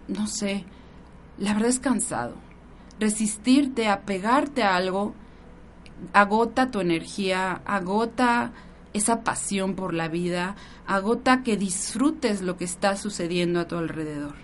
no 0.06 0.28
sé, 0.28 0.64
la 1.38 1.52
verdad 1.52 1.70
es 1.70 1.80
cansado. 1.80 2.36
Resistirte 3.00 3.88
a 3.88 4.02
pegarte 4.02 4.62
a 4.62 4.76
algo 4.76 5.14
agota 6.12 6.71
tu 6.71 6.80
energía, 6.80 7.61
agota 7.64 8.52
esa 8.92 9.23
pasión 9.23 9.75
por 9.75 9.95
la 9.95 10.09
vida, 10.09 10.57
agota 10.87 11.42
que 11.42 11.57
disfrutes 11.57 12.42
lo 12.42 12.57
que 12.57 12.64
está 12.64 12.97
sucediendo 12.97 13.61
a 13.61 13.69
tu 13.69 13.76
alrededor. 13.76 14.35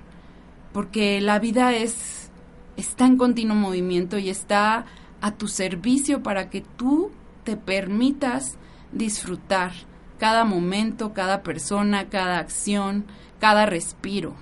Porque 0.73 1.21
la 1.21 1.39
vida 1.39 1.73
es 1.75 2.31
está 2.77 3.07
en 3.07 3.17
continuo 3.17 3.57
movimiento 3.57 4.19
y 4.19 4.29
está 4.29 4.85
a 5.21 5.33
tu 5.33 5.49
servicio 5.49 6.23
para 6.23 6.51
que 6.51 6.61
tú 6.61 7.11
te 7.45 7.57
permitas 7.57 8.57
disfrutar 8.93 9.73
cada 10.19 10.45
momento, 10.45 11.13
cada 11.13 11.43
persona, 11.43 12.09
cada 12.09 12.39
acción, 12.39 13.07
cada 13.41 13.67
respiro. 13.67 14.35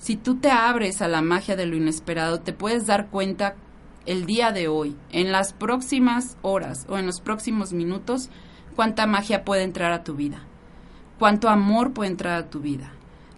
Si 0.00 0.16
tú 0.16 0.34
te 0.34 0.50
abres 0.50 1.00
a 1.00 1.06
la 1.06 1.22
magia 1.22 1.54
de 1.54 1.66
lo 1.66 1.76
inesperado, 1.76 2.40
te 2.40 2.52
puedes 2.52 2.86
dar 2.86 3.06
cuenta 3.06 3.54
el 4.04 4.26
día 4.26 4.50
de 4.50 4.66
hoy, 4.66 4.96
en 5.12 5.30
las 5.30 5.52
próximas 5.52 6.36
horas 6.42 6.86
o 6.88 6.98
en 6.98 7.06
los 7.06 7.20
próximos 7.20 7.72
minutos, 7.72 8.30
cuánta 8.74 9.06
magia 9.06 9.44
puede 9.44 9.62
entrar 9.62 9.92
a 9.92 10.02
tu 10.02 10.14
vida, 10.14 10.42
cuánto 11.20 11.48
amor 11.48 11.92
puede 11.92 12.10
entrar 12.10 12.34
a 12.34 12.50
tu 12.50 12.58
vida, 12.58 12.90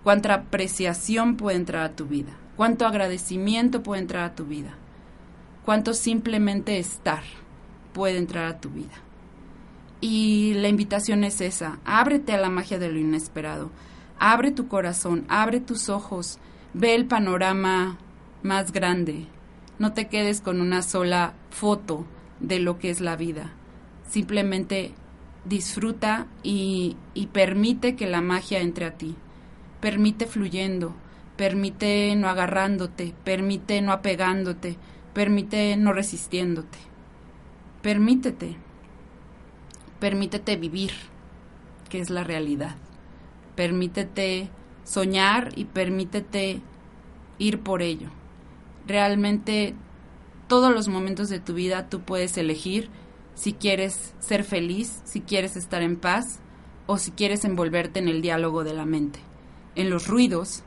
cuánta 0.02 0.33
apreciación 0.33 1.37
puede 1.37 1.59
entrar 1.59 1.83
a 1.83 1.95
tu 1.95 2.07
vida 2.07 2.38
cuánto 2.57 2.87
agradecimiento 2.87 3.83
puede 3.83 4.02
entrar 4.02 4.25
a 4.25 4.35
tu 4.35 4.45
vida, 4.45 4.75
cuánto 5.64 5.95
simplemente 5.95 6.78
estar 6.78 7.23
puede 7.92 8.19
entrar 8.19 8.47
a 8.47 8.61
tu 8.61 8.71
vida. 8.71 8.95
Y 10.00 10.54
la 10.54 10.69
invitación 10.69 11.25
es 11.25 11.40
esa, 11.40 11.78
ábrete 11.85 12.33
a 12.33 12.38
la 12.38 12.50
magia 12.50 12.78
de 12.78 12.90
lo 12.90 12.99
inesperado, 12.99 13.71
abre 14.19 14.50
tu 14.50 14.69
corazón, 14.69 15.25
abre 15.28 15.61
tus 15.61 15.88
ojos, 15.88 16.38
ve 16.74 16.94
el 16.94 17.06
panorama 17.06 17.98
más 18.42 18.72
grande, 18.72 19.26
no 19.78 19.92
te 19.92 20.08
quedes 20.08 20.40
con 20.40 20.60
una 20.60 20.82
sola 20.82 21.34
foto 21.50 22.06
de 22.40 22.58
lo 22.58 22.78
que 22.78 22.90
es 22.90 23.00
la 23.00 23.16
vida, 23.16 23.52
simplemente 24.08 24.92
disfruta 25.44 26.26
y, 26.42 26.96
y 27.14 27.26
permite 27.28 27.96
que 27.96 28.06
la 28.06 28.20
magia 28.20 28.60
entre 28.60 28.86
a 28.86 28.92
ti, 28.92 29.16
permite 29.80 30.26
fluyendo, 30.26 30.94
permite 31.36 32.14
no 32.16 32.28
agarrándote, 32.28 33.14
permite 33.24 33.80
no 33.82 33.92
apegándote, 33.92 34.76
permite 35.12 35.76
no 35.76 35.92
resistiéndote. 35.92 36.78
Permítete, 37.82 38.56
permítete 39.98 40.56
vivir, 40.56 40.92
que 41.88 42.00
es 42.00 42.10
la 42.10 42.22
realidad. 42.22 42.76
Permítete 43.56 44.50
soñar 44.84 45.52
y 45.56 45.64
permítete 45.64 46.60
ir 47.38 47.60
por 47.60 47.82
ello. 47.82 48.10
Realmente 48.86 49.74
todos 50.48 50.72
los 50.72 50.88
momentos 50.88 51.28
de 51.28 51.40
tu 51.40 51.54
vida 51.54 51.88
tú 51.88 52.00
puedes 52.00 52.36
elegir 52.36 52.90
si 53.34 53.52
quieres 53.52 54.14
ser 54.18 54.44
feliz, 54.44 55.00
si 55.04 55.20
quieres 55.20 55.56
estar 55.56 55.82
en 55.82 55.96
paz 55.96 56.40
o 56.86 56.98
si 56.98 57.12
quieres 57.12 57.44
envolverte 57.44 58.00
en 58.00 58.08
el 58.08 58.22
diálogo 58.22 58.64
de 58.64 58.74
la 58.74 58.84
mente, 58.84 59.20
en 59.74 59.88
los 59.88 60.08
ruidos 60.08 60.64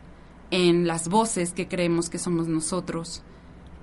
en 0.51 0.88
las 0.88 1.10
voces 1.10 1.53
que 1.53 1.67
creemos 1.67 2.10
que 2.10 2.19
somos 2.19 2.48
nosotros. 2.48 3.24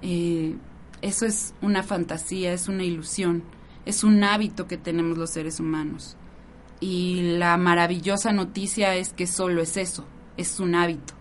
Eh, 0.01 0.57
eso 1.01 1.27
es 1.27 1.55
una 1.61 1.83
fantasía, 1.83 2.53
es 2.53 2.69
una 2.69 2.85
ilusión, 2.85 3.43
es 3.85 4.05
un 4.05 4.23
hábito 4.25 4.67
que 4.67 4.77
tenemos 4.77 5.19
los 5.19 5.31
seres 5.31 5.61
humanos. 5.61 6.17
Y 6.81 7.37
la 7.39 7.57
maravillosa 7.57 8.33
noticia 8.33 8.97
es 8.97 9.13
que 9.13 9.27
solo 9.27 9.63
es 9.63 9.77
eso, 9.77 10.05
es 10.43 10.61
un 10.61 10.75
hábito. 10.75 11.15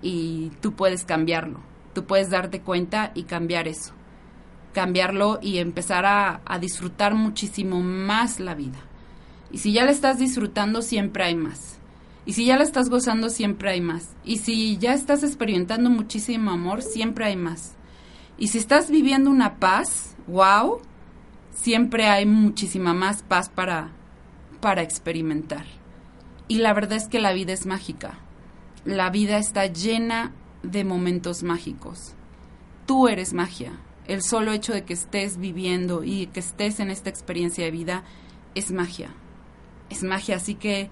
Y 0.00 0.50
tú 0.60 0.72
puedes 0.72 1.04
cambiarlo, 1.04 1.60
tú 1.94 2.04
puedes 2.04 2.30
darte 2.30 2.60
cuenta 2.60 3.12
y 3.14 3.24
cambiar 3.24 3.68
eso. 3.68 3.92
Cambiarlo 4.72 5.38
y 5.42 5.58
empezar 5.58 6.06
a, 6.06 6.40
disfrutar 6.58 7.14
muchísimo 7.14 7.80
más 7.80 8.40
la 8.40 8.54
vida. 8.54 8.78
Y 9.50 9.58
si 9.58 9.72
ya 9.72 9.84
la 9.84 9.90
estás 9.90 10.18
disfrutando, 10.18 10.80
siempre 10.80 11.24
hay 11.24 11.34
más 11.34 11.78
y 12.24 12.34
si 12.34 12.44
ya 12.44 12.56
la 12.56 12.62
estás 12.62 12.88
gozando, 12.88 13.30
siempre 13.30 13.70
hay 13.70 13.80
más. 13.80 14.10
Y 14.24 14.38
si 14.38 14.78
ya 14.78 14.94
estás 14.94 15.24
experimentando 15.24 15.90
muchísimo 15.90 16.52
amor, 16.52 16.82
siempre 16.82 17.24
hay 17.24 17.36
más. 17.36 17.74
Y 18.38 18.48
si 18.48 18.58
estás 18.58 18.90
viviendo 18.90 19.28
una 19.30 19.56
paz, 19.56 20.16
wow, 20.28 20.80
siempre 21.52 22.06
hay 22.06 22.26
muchísima 22.26 22.94
más 22.94 23.22
paz 23.22 23.48
para, 23.48 23.90
para 24.60 24.82
experimentar. 24.82 25.64
Y 26.46 26.58
la 26.58 26.72
verdad 26.74 26.98
es 26.98 27.08
que 27.08 27.20
la 27.20 27.32
vida 27.32 27.52
es 27.52 27.66
mágica. 27.66 28.18
La 28.84 29.10
vida 29.10 29.38
está 29.38 29.66
llena 29.66 30.32
de 30.62 30.84
momentos 30.84 31.42
mágicos. 31.42 32.14
Tú 32.86 33.08
eres 33.08 33.32
magia. 33.32 33.72
El 34.06 34.22
solo 34.22 34.52
hecho 34.52 34.72
de 34.72 34.84
que 34.84 34.94
estés 34.94 35.38
viviendo 35.38 36.02
y 36.02 36.26
que 36.26 36.40
estés 36.40 36.80
en 36.80 36.90
esta 36.90 37.08
experiencia 37.08 37.64
de 37.64 37.70
vida 37.70 38.02
es 38.56 38.72
magia. 38.72 39.14
Es 39.88 40.02
magia, 40.02 40.36
así 40.36 40.56
que 40.56 40.90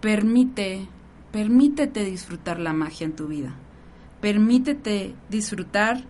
permite, 0.00 0.86
permítete 1.32 2.04
disfrutar 2.04 2.58
la 2.58 2.74
magia 2.74 3.06
en 3.06 3.16
tu 3.16 3.28
vida. 3.28 3.54
Permítete 4.20 5.14
disfrutar 5.30 6.04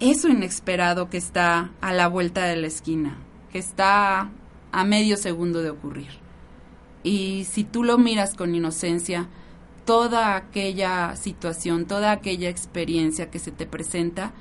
eso 0.00 0.28
inesperado 0.28 1.08
que 1.08 1.16
está 1.16 1.70
a 1.80 1.92
la 1.94 2.08
vuelta 2.08 2.44
de 2.44 2.56
la 2.56 2.66
esquina, 2.66 3.16
que 3.50 3.58
está 3.58 4.30
a 4.72 4.84
medio 4.84 5.16
segundo 5.16 5.62
de 5.62 5.70
ocurrir. 5.70 6.10
Y 7.02 7.44
si 7.44 7.64
tú 7.64 7.84
lo 7.84 7.96
miras 7.96 8.34
con 8.34 8.54
inocencia, 8.54 9.28
toda 9.84 10.36
aquella 10.36 11.16
situación, 11.16 11.86
toda 11.86 12.12
aquella 12.12 12.48
experiencia 12.48 13.30
que 13.30 13.38
se 13.38 13.50
te 13.50 13.66
presenta, 13.66 14.32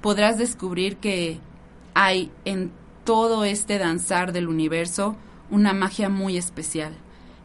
podrás 0.00 0.38
descubrir 0.38 0.96
que 0.96 1.38
hay 1.94 2.30
en 2.44 2.72
todo 3.04 3.44
este 3.44 3.78
danzar 3.78 4.32
del 4.32 4.48
universo 4.48 5.16
una 5.50 5.72
magia 5.72 6.08
muy 6.08 6.36
especial, 6.36 6.94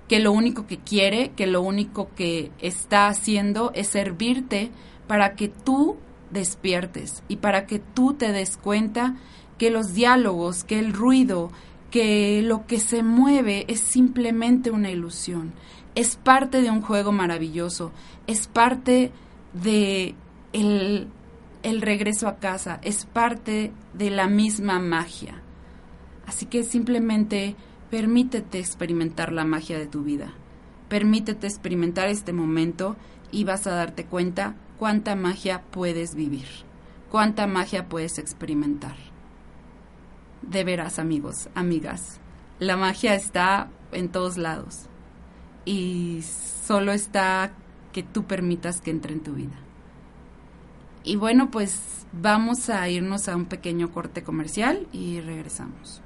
que 0.07 0.19
lo 0.19 0.31
único 0.31 0.67
que 0.67 0.77
quiere, 0.77 1.31
que 1.35 1.47
lo 1.47 1.61
único 1.61 2.09
que 2.15 2.51
está 2.59 3.07
haciendo 3.07 3.71
es 3.73 3.87
servirte 3.87 4.71
para 5.07 5.35
que 5.35 5.47
tú 5.47 5.97
despiertes 6.31 7.23
y 7.27 7.37
para 7.37 7.65
que 7.65 7.79
tú 7.79 8.13
te 8.13 8.31
des 8.31 8.57
cuenta 8.57 9.15
que 9.57 9.69
los 9.69 9.93
diálogos, 9.93 10.63
que 10.63 10.79
el 10.79 10.93
ruido, 10.93 11.51
que 11.91 12.41
lo 12.41 12.65
que 12.65 12.79
se 12.79 13.03
mueve 13.03 13.65
es 13.67 13.79
simplemente 13.79 14.71
una 14.71 14.89
ilusión, 14.89 15.53
es 15.95 16.15
parte 16.15 16.61
de 16.61 16.71
un 16.71 16.81
juego 16.81 17.11
maravilloso, 17.11 17.91
es 18.27 18.47
parte 18.47 19.11
de 19.53 20.15
el, 20.53 21.07
el 21.61 21.81
regreso 21.81 22.27
a 22.27 22.37
casa, 22.37 22.79
es 22.83 23.05
parte 23.05 23.71
de 23.93 24.09
la 24.09 24.27
misma 24.27 24.79
magia. 24.79 25.41
Así 26.25 26.45
que 26.45 26.63
simplemente 26.63 27.55
permítete 27.91 28.59
experimentar 28.59 29.31
la 29.31 29.45
magia 29.45 29.77
de 29.77 29.87
tu 29.87 30.03
vida. 30.03 30.33
Permítete 30.89 31.47
experimentar 31.47 32.07
este 32.07 32.33
momento 32.33 32.95
y 33.31 33.43
vas 33.43 33.67
a 33.67 33.71
darte 33.71 34.05
cuenta 34.05 34.55
cuánta 34.77 35.15
magia 35.15 35.63
puedes 35.71 36.15
vivir, 36.15 36.47
cuánta 37.09 37.47
magia 37.47 37.87
puedes 37.87 38.17
experimentar. 38.17 38.95
De 40.41 40.63
veras, 40.63 40.99
amigos, 40.99 41.49
amigas, 41.55 42.19
la 42.59 42.77
magia 42.77 43.15
está 43.15 43.69
en 43.91 44.09
todos 44.09 44.37
lados 44.37 44.89
y 45.65 46.21
solo 46.65 46.91
está 46.91 47.53
que 47.91 48.03
tú 48.03 48.25
permitas 48.25 48.81
que 48.81 48.91
entre 48.91 49.13
en 49.13 49.21
tu 49.21 49.33
vida. 49.33 49.55
Y 51.03 51.15
bueno, 51.15 51.51
pues 51.51 52.05
vamos 52.13 52.69
a 52.69 52.87
irnos 52.89 53.27
a 53.27 53.35
un 53.35 53.45
pequeño 53.45 53.91
corte 53.91 54.23
comercial 54.23 54.87
y 54.91 55.19
regresamos. 55.19 56.01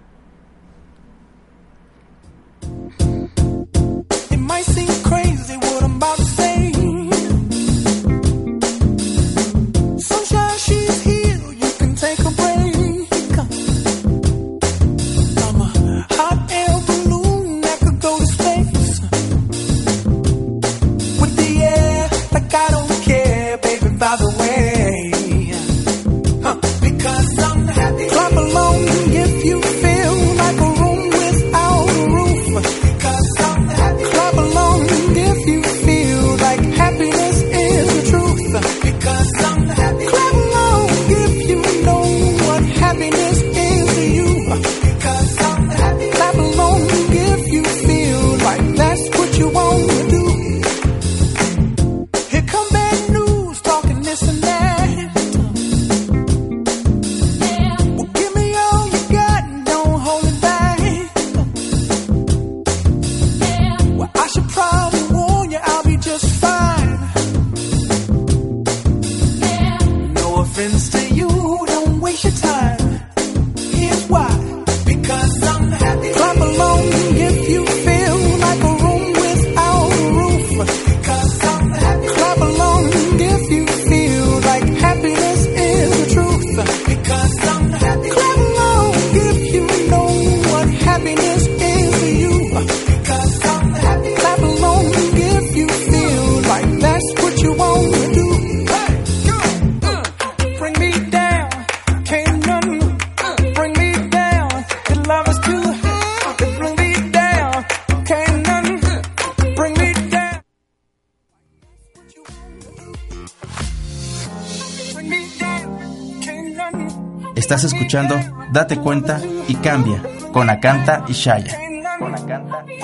Estás 117.47 117.63
escuchando 117.63 118.19
Date 118.51 118.77
cuenta 118.77 119.21
y 119.47 119.55
cambia 119.55 120.03
con 120.33 120.49
Acanta 120.49 121.05
y 121.07 121.13
Shaya. 121.13 121.57
Con 121.97 122.13
Acanta 122.13 122.65
y 122.67 122.81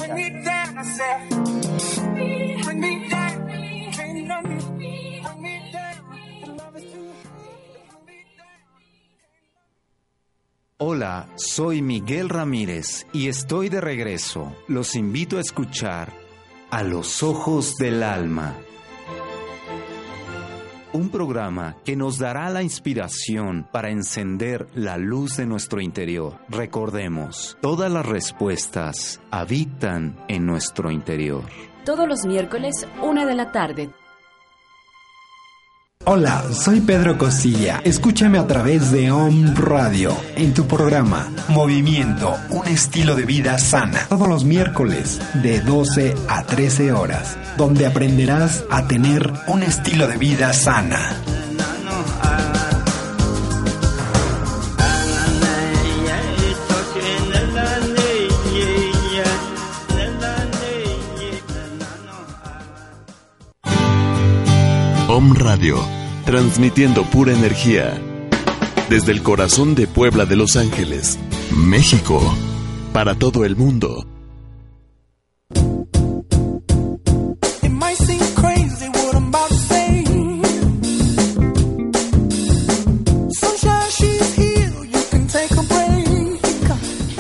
Hola, 10.78 11.28
soy 11.36 11.82
Miguel 11.82 12.30
Ramírez 12.30 13.06
y 13.12 13.28
estoy 13.28 13.67
de 13.67 13.82
regreso. 13.82 14.56
Los 14.69 14.95
invito 14.95 15.39
a 15.39 15.41
escuchar 15.41 16.13
A 16.71 16.84
los 16.84 17.21
ojos 17.21 17.76
del 17.76 18.02
alma 18.02 18.56
un 20.93 21.10
programa 21.10 21.75
que 21.84 21.95
nos 21.95 22.17
dará 22.19 22.49
la 22.49 22.63
inspiración 22.63 23.67
para 23.71 23.89
encender 23.89 24.67
la 24.75 24.97
luz 24.97 25.38
de 25.38 25.45
nuestro 25.45 25.82
interior. 25.82 26.38
Recordemos, 26.49 27.58
todas 27.62 27.91
las 27.91 28.06
respuestas 28.06 29.19
habitan 29.32 30.15
en 30.27 30.45
nuestro 30.45 30.91
interior. 30.91 31.43
Todos 31.86 32.08
los 32.08 32.25
miércoles, 32.25 32.88
una 33.01 33.25
de 33.25 33.36
la 33.36 33.51
tarde. 33.51 33.89
Hola, 36.06 36.44
soy 36.52 36.82
Pedro 36.82 37.18
Costilla. 37.18 37.80
Escúchame 37.86 38.38
a 38.38 38.46
través 38.46 38.92
de 38.92 39.10
OM 39.10 39.56
Radio 39.56 40.13
en 40.36 40.54
tu 40.54 40.68
programa 40.68 41.32
Movimiento, 41.48 42.36
un 42.50 42.68
estilo 42.68 43.16
de 43.16 43.24
vida 43.24 43.58
sana. 43.58 44.06
Todos 44.10 44.28
los 44.28 44.44
miércoles 44.44 45.22
de 45.36 45.62
12 45.62 46.13
a 46.28 46.44
13 46.44 46.92
horas, 46.92 47.38
donde 47.56 47.86
aprenderás 47.86 48.66
a 48.70 48.86
tener 48.86 49.32
un 49.48 49.63
estilo 49.63 50.06
de 50.08 50.18
vida 50.18 50.52
sana. 50.52 51.00
Om 65.24 65.36
Radio, 65.36 65.78
transmitiendo 66.26 67.06
pura 67.06 67.32
energía. 67.32 67.98
Desde 68.90 69.14
el 69.14 69.24
corazón 69.24 69.74
de 69.74 69.88
Puebla 69.88 70.26
de 70.26 70.36
Los 70.36 70.58
Ángeles, 70.58 71.18
México, 71.56 72.20
para 72.92 73.16
todo 73.16 73.46
el 73.46 73.56
mundo. 73.56 74.06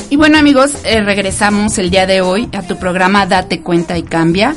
Y 0.09 0.15
bueno 0.17 0.37
amigos, 0.37 0.71
eh, 0.83 1.01
regresamos 1.01 1.77
el 1.77 1.89
día 1.89 2.05
de 2.05 2.19
hoy 2.19 2.49
a 2.51 2.63
tu 2.63 2.77
programa 2.77 3.25
Date 3.27 3.61
cuenta 3.61 3.97
y 3.97 4.03
cambia 4.03 4.53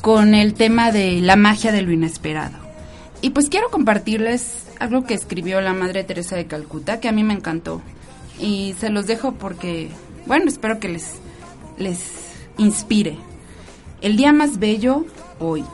con 0.00 0.34
el 0.34 0.54
tema 0.54 0.92
de 0.92 1.20
la 1.20 1.34
magia 1.34 1.72
de 1.72 1.82
lo 1.82 1.90
inesperado. 1.90 2.63
Y 3.24 3.30
pues 3.30 3.48
quiero 3.48 3.70
compartirles 3.70 4.66
algo 4.78 5.06
que 5.06 5.14
escribió 5.14 5.62
la 5.62 5.72
Madre 5.72 6.04
Teresa 6.04 6.36
de 6.36 6.44
Calcuta 6.44 7.00
que 7.00 7.08
a 7.08 7.12
mí 7.12 7.24
me 7.24 7.32
encantó. 7.32 7.80
Y 8.38 8.74
se 8.78 8.90
los 8.90 9.06
dejo 9.06 9.32
porque, 9.32 9.88
bueno, 10.26 10.44
espero 10.46 10.78
que 10.78 10.90
les, 10.90 11.12
les 11.78 12.02
inspire. 12.58 13.16
El 14.02 14.18
día 14.18 14.34
más 14.34 14.58
bello, 14.58 15.06
hoy. 15.38 15.64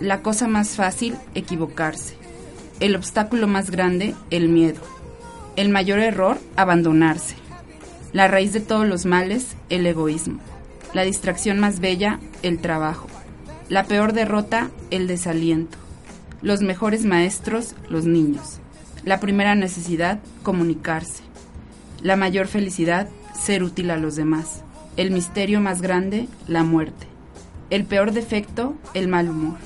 La 0.00 0.20
cosa 0.22 0.48
más 0.48 0.70
fácil, 0.70 1.14
equivocarse. 1.36 2.16
El 2.80 2.96
obstáculo 2.96 3.46
más 3.46 3.70
grande, 3.70 4.16
el 4.30 4.48
miedo. 4.48 4.80
El 5.54 5.68
mayor 5.68 6.00
error, 6.00 6.38
abandonarse. 6.56 7.36
La 8.12 8.26
raíz 8.26 8.52
de 8.52 8.58
todos 8.58 8.84
los 8.88 9.06
males, 9.06 9.54
el 9.68 9.86
egoísmo. 9.86 10.40
La 10.92 11.04
distracción 11.04 11.60
más 11.60 11.78
bella, 11.78 12.18
el 12.42 12.58
trabajo. 12.58 13.06
La 13.68 13.84
peor 13.84 14.12
derrota, 14.12 14.70
el 14.90 15.06
desaliento. 15.06 15.78
Los 16.42 16.62
mejores 16.62 17.04
maestros, 17.04 17.74
los 17.90 18.06
niños. 18.06 18.60
La 19.04 19.20
primera 19.20 19.54
necesidad, 19.54 20.20
comunicarse. 20.42 21.22
La 22.02 22.16
mayor 22.16 22.46
felicidad, 22.46 23.08
ser 23.38 23.62
útil 23.62 23.90
a 23.90 23.98
los 23.98 24.16
demás. 24.16 24.62
El 24.96 25.10
misterio 25.10 25.60
más 25.60 25.82
grande, 25.82 26.28
la 26.48 26.64
muerte. 26.64 27.06
El 27.68 27.84
peor 27.84 28.12
defecto, 28.12 28.74
el 28.94 29.06
mal 29.06 29.28
humor. 29.28 29.58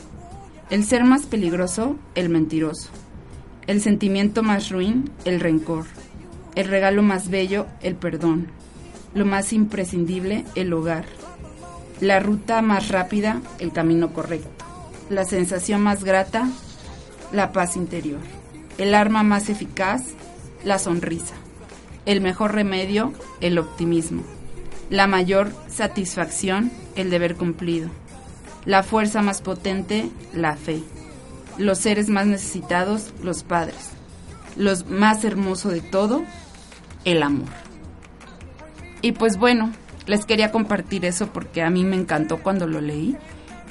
El 0.69 0.85
ser 0.85 1.05
más 1.05 1.27
peligroso, 1.27 1.97
el 2.17 2.29
mentiroso. 2.29 2.91
El 3.69 3.81
sentimiento 3.81 4.43
más 4.43 4.71
ruin, 4.71 5.11
el 5.25 5.39
rencor. 5.39 5.87
El 6.57 6.67
regalo 6.67 7.05
más 7.05 7.31
bello, 7.31 7.67
el 7.83 7.95
perdón. 7.95 8.49
Lo 9.15 9.25
más 9.25 9.53
imprescindible, 9.53 10.45
el 10.57 10.73
hogar. 10.73 11.05
La 12.01 12.19
ruta 12.19 12.63
más 12.63 12.89
rápida, 12.89 13.41
el 13.61 13.73
camino 13.73 14.13
correcto. 14.13 14.65
La 15.09 15.25
sensación 15.25 15.81
más 15.81 16.03
grata, 16.03 16.49
la 17.35 17.53
paz 17.53 17.77
interior. 17.77 18.21
El 18.79 18.95
arma 18.95 19.23
más 19.23 19.49
eficaz, 19.49 20.03
la 20.65 20.79
sonrisa. 20.79 21.35
El 22.07 22.21
mejor 22.21 22.55
remedio, 22.55 23.13
el 23.41 23.59
optimismo. 23.59 24.23
La 24.89 25.07
mayor 25.07 25.53
satisfacción, 25.69 26.71
el 26.95 27.11
deber 27.11 27.35
cumplido. 27.37 27.91
La 28.65 28.83
fuerza 28.83 29.21
más 29.21 29.43
potente, 29.43 30.09
la 30.33 30.57
fe. 30.57 30.83
Los 31.59 31.79
seres 31.79 32.09
más 32.09 32.27
necesitados, 32.27 33.13
los 33.23 33.43
padres. 33.43 33.91
Los 34.57 34.87
más 34.87 35.25
hermoso 35.25 35.71
de 35.71 35.81
todo, 35.81 36.25
el 37.05 37.23
amor. 37.23 37.49
Y 39.03 39.13
pues 39.13 39.37
bueno, 39.37 39.73
les 40.07 40.25
quería 40.25 40.53
compartir 40.53 41.05
eso 41.05 41.29
porque 41.33 41.63
a 41.63 41.71
mí 41.71 41.85
me 41.85 41.97
encantó 41.97 42.43
cuando 42.43 42.67
lo 42.67 42.81
leí. 42.81 43.17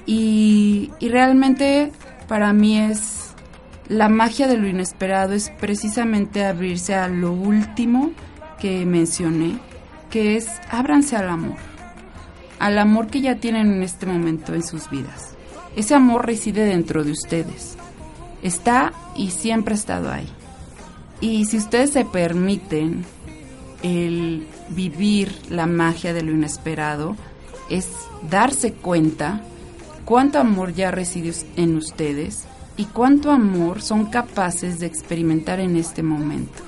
Y, 0.05 0.91
y 0.99 1.09
realmente 1.09 1.91
para 2.27 2.51
mí 2.51 2.77
es 2.77 3.22
la 3.87 4.09
magia 4.09 4.47
de 4.47 4.57
lo 4.57 4.67
inesperado, 4.67 5.33
es 5.33 5.49
precisamente 5.59 6.45
abrirse 6.45 6.95
a 6.95 7.07
lo 7.07 7.31
último 7.31 8.11
que 8.59 8.85
mencioné, 8.85 9.57
que 10.09 10.37
es 10.37 10.47
ábranse 10.69 11.15
al 11.15 11.29
amor, 11.29 11.57
al 12.59 12.77
amor 12.77 13.07
que 13.07 13.21
ya 13.21 13.35
tienen 13.35 13.73
en 13.73 13.83
este 13.83 14.05
momento 14.05 14.53
en 14.53 14.63
sus 14.63 14.89
vidas. 14.89 15.35
Ese 15.75 15.95
amor 15.95 16.25
reside 16.25 16.65
dentro 16.65 17.03
de 17.03 17.11
ustedes, 17.11 17.75
está 18.41 18.93
y 19.15 19.31
siempre 19.31 19.73
ha 19.73 19.77
estado 19.77 20.11
ahí. 20.11 20.27
Y 21.19 21.45
si 21.45 21.57
ustedes 21.57 21.91
se 21.91 22.05
permiten 22.05 23.05
el 23.81 24.47
vivir 24.69 25.35
la 25.49 25.67
magia 25.67 26.13
de 26.13 26.23
lo 26.23 26.31
inesperado 26.31 27.15
es 27.69 27.87
darse 28.29 28.73
cuenta 28.73 29.41
cuánto 30.05 30.39
amor 30.39 30.73
ya 30.73 30.91
reside 30.91 31.33
en 31.57 31.77
ustedes 31.77 32.45
y 32.77 32.85
cuánto 32.85 33.31
amor 33.31 33.81
son 33.81 34.05
capaces 34.07 34.79
de 34.79 34.87
experimentar 34.87 35.59
en 35.59 35.75
este 35.75 36.03
momento. 36.03 36.63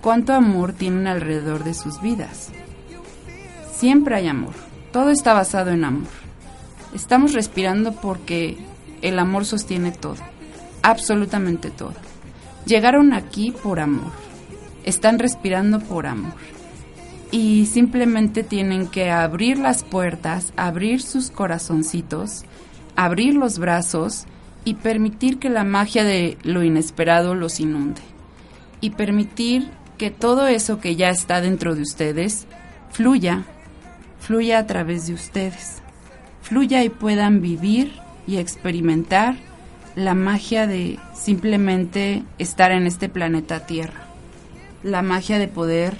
Cuánto 0.00 0.32
amor 0.32 0.72
tienen 0.72 1.06
alrededor 1.06 1.64
de 1.64 1.74
sus 1.74 2.00
vidas. 2.00 2.50
Siempre 3.72 4.16
hay 4.16 4.28
amor. 4.28 4.54
Todo 4.92 5.10
está 5.10 5.32
basado 5.32 5.70
en 5.70 5.84
amor. 5.84 6.08
Estamos 6.94 7.32
respirando 7.32 7.92
porque 7.92 8.58
el 9.00 9.18
amor 9.18 9.44
sostiene 9.44 9.92
todo. 9.92 10.16
Absolutamente 10.82 11.70
todo. 11.70 11.94
Llegaron 12.66 13.12
aquí 13.12 13.52
por 13.52 13.80
amor 13.80 14.12
están 14.84 15.18
respirando 15.18 15.80
por 15.80 16.06
amor. 16.06 16.34
Y 17.30 17.66
simplemente 17.66 18.42
tienen 18.42 18.88
que 18.88 19.10
abrir 19.10 19.58
las 19.58 19.84
puertas, 19.84 20.52
abrir 20.56 21.00
sus 21.00 21.30
corazoncitos, 21.30 22.44
abrir 22.94 23.34
los 23.34 23.58
brazos 23.58 24.26
y 24.64 24.74
permitir 24.74 25.38
que 25.38 25.50
la 25.50 25.64
magia 25.64 26.04
de 26.04 26.38
lo 26.42 26.62
inesperado 26.62 27.34
los 27.34 27.60
inunde. 27.60 28.00
Y 28.80 28.90
permitir 28.90 29.70
que 29.98 30.10
todo 30.10 30.46
eso 30.46 30.80
que 30.80 30.96
ya 30.96 31.10
está 31.10 31.40
dentro 31.40 31.74
de 31.74 31.82
ustedes 31.82 32.46
fluya, 32.90 33.44
fluya 34.20 34.58
a 34.58 34.66
través 34.66 35.06
de 35.06 35.14
ustedes. 35.14 35.82
Fluya 36.42 36.82
y 36.82 36.88
puedan 36.88 37.40
vivir 37.40 37.92
y 38.26 38.36
experimentar 38.36 39.36
la 39.94 40.14
magia 40.14 40.66
de 40.66 40.98
simplemente 41.14 42.22
estar 42.38 42.72
en 42.72 42.86
este 42.86 43.08
planeta 43.08 43.66
Tierra 43.66 44.12
la 44.82 45.02
magia 45.02 45.38
de 45.38 45.48
poder 45.48 45.96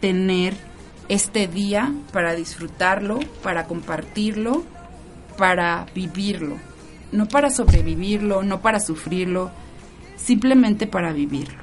tener 0.00 0.54
este 1.08 1.48
día 1.48 1.92
para 2.12 2.34
disfrutarlo, 2.34 3.20
para 3.42 3.64
compartirlo, 3.64 4.64
para 5.36 5.86
vivirlo. 5.94 6.56
No 7.12 7.26
para 7.26 7.50
sobrevivirlo, 7.50 8.42
no 8.42 8.60
para 8.60 8.80
sufrirlo, 8.80 9.50
simplemente 10.16 10.86
para 10.86 11.12
vivirlo. 11.12 11.62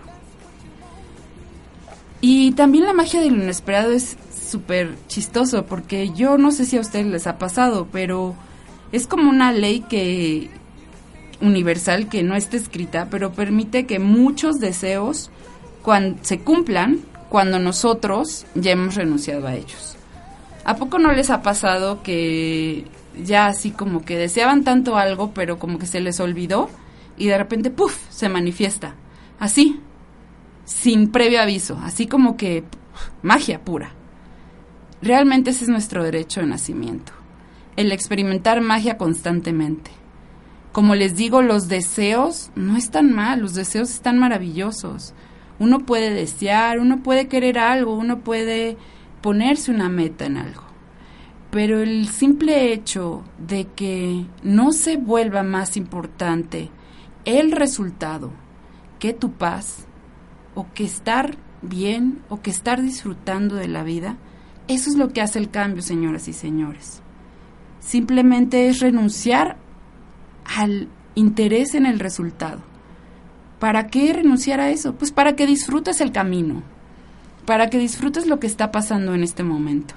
Y 2.22 2.54
también 2.54 2.86
la 2.86 2.94
magia 2.94 3.22
de 3.22 3.30
lo 3.30 3.44
inesperado 3.44 3.92
es 3.92 4.18
súper 4.50 4.96
chistoso 5.08 5.66
porque 5.66 6.10
yo 6.10 6.38
no 6.38 6.52
sé 6.52 6.66
si 6.66 6.78
a 6.78 6.82
ustedes 6.82 7.06
les 7.06 7.28
ha 7.28 7.38
pasado, 7.38 7.88
pero 7.92 8.36
es 8.92 9.06
como 9.06 9.30
una 9.30 9.52
ley 9.52 9.82
que 9.82 10.50
universal 11.42 12.10
que 12.10 12.24
no 12.24 12.36
está 12.36 12.58
escrita, 12.58 13.10
pero 13.12 13.34
permite 13.34 13.86
que 13.86 14.00
muchos 14.00 14.60
deseos 14.60 15.30
se 16.22 16.40
cumplan 16.40 17.02
cuando 17.30 17.60
nosotros 17.60 18.46
ya 18.56 18.72
hemos 18.72 18.96
renunciado 18.96 19.48
a 19.48 19.56
ellos. 19.56 19.98
¿A 20.64 20.78
poco 20.78 20.98
no 20.98 21.12
les 21.12 21.30
ha 21.30 21.42
pasado 21.42 22.02
que 22.02 22.86
ya 23.24 23.48
así 23.48 23.72
como 23.72 24.04
que 24.04 24.18
deseaban 24.18 24.64
tanto 24.64 24.98
algo, 24.98 25.32
pero 25.34 25.60
como 25.60 25.80
que 25.80 25.86
se 25.86 26.00
les 26.00 26.20
olvidó 26.20 26.70
y 27.18 27.28
de 27.28 27.38
repente, 27.38 27.70
¡puf!, 27.70 27.96
se 28.10 28.30
manifiesta. 28.30 28.96
Así, 29.40 29.80
sin 30.66 31.12
previo 31.12 31.42
aviso, 31.42 31.80
así 31.84 32.08
como 32.08 32.38
que 32.38 32.64
magia 33.22 33.64
pura. 33.64 33.92
Realmente 35.02 35.52
ese 35.52 35.66
es 35.66 35.70
nuestro 35.70 36.04
derecho 36.04 36.42
de 36.42 36.48
nacimiento, 36.48 37.12
el 37.76 37.92
experimentar 37.92 38.62
magia 38.62 38.98
constantemente. 38.98 39.92
Como 40.72 40.96
les 40.96 41.16
digo, 41.16 41.42
los 41.42 41.68
deseos 41.68 42.52
no 42.56 42.76
están 42.76 43.14
mal, 43.14 43.40
los 43.40 43.54
deseos 43.54 43.92
están 43.92 44.18
maravillosos. 44.18 45.14
Uno 45.58 45.80
puede 45.80 46.10
desear, 46.10 46.80
uno 46.80 47.02
puede 47.02 47.28
querer 47.30 47.60
algo, 47.60 47.96
uno 47.96 48.20
puede 48.20 48.76
ponerse 49.22 49.72
una 49.72 49.88
meta 49.88 50.26
en 50.26 50.36
algo. 50.38 50.65
Pero 51.56 51.82
el 51.82 52.10
simple 52.10 52.74
hecho 52.74 53.24
de 53.38 53.64
que 53.64 54.26
no 54.44 54.74
se 54.74 54.98
vuelva 54.98 55.42
más 55.42 55.78
importante 55.78 56.70
el 57.24 57.54
resultado 57.54 58.34
que 59.00 59.14
tu 59.14 59.32
paz, 59.32 59.86
o 60.54 60.68
que 60.74 60.84
estar 60.84 61.38
bien, 61.62 62.22
o 62.28 62.42
que 62.42 62.50
estar 62.50 62.82
disfrutando 62.82 63.56
de 63.56 63.70
la 63.70 63.84
vida, 63.84 64.18
eso 64.68 64.90
es 64.90 64.98
lo 64.98 65.14
que 65.14 65.22
hace 65.22 65.40
el 65.40 65.50
cambio, 65.50 65.82
señoras 65.82 66.28
y 66.28 66.34
señores. 66.34 67.02
Simplemente 67.80 68.68
es 68.68 68.82
renunciar 68.82 69.56
al 70.58 70.90
interés 71.16 71.74
en 71.74 71.86
el 71.86 72.00
resultado 72.00 72.64
¿Para 73.60 73.88
qué 73.88 74.12
renunciar 74.12 74.60
a 74.60 74.72
eso? 74.72 74.96
Pues 74.96 75.14
para 75.14 75.38
que 75.38 75.48
disfrutes 75.48 76.02
el 76.02 76.12
camino, 76.12 76.64
para 77.46 77.70
que 77.70 77.78
disfrutes 77.78 78.28
lo 78.28 78.42
que 78.42 78.48
está 78.48 78.74
pasando 78.74 79.14
en 79.14 79.24
este 79.24 79.44
momento. 79.44 79.96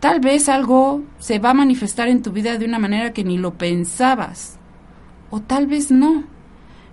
Tal 0.00 0.20
vez 0.20 0.48
algo 0.48 1.02
se 1.18 1.38
va 1.38 1.50
a 1.50 1.54
manifestar 1.54 2.08
en 2.08 2.22
tu 2.22 2.30
vida 2.30 2.56
de 2.56 2.64
una 2.64 2.78
manera 2.78 3.12
que 3.12 3.24
ni 3.24 3.36
lo 3.36 3.54
pensabas, 3.54 4.58
o 5.30 5.40
tal 5.40 5.66
vez 5.66 5.90
no. 5.90 6.24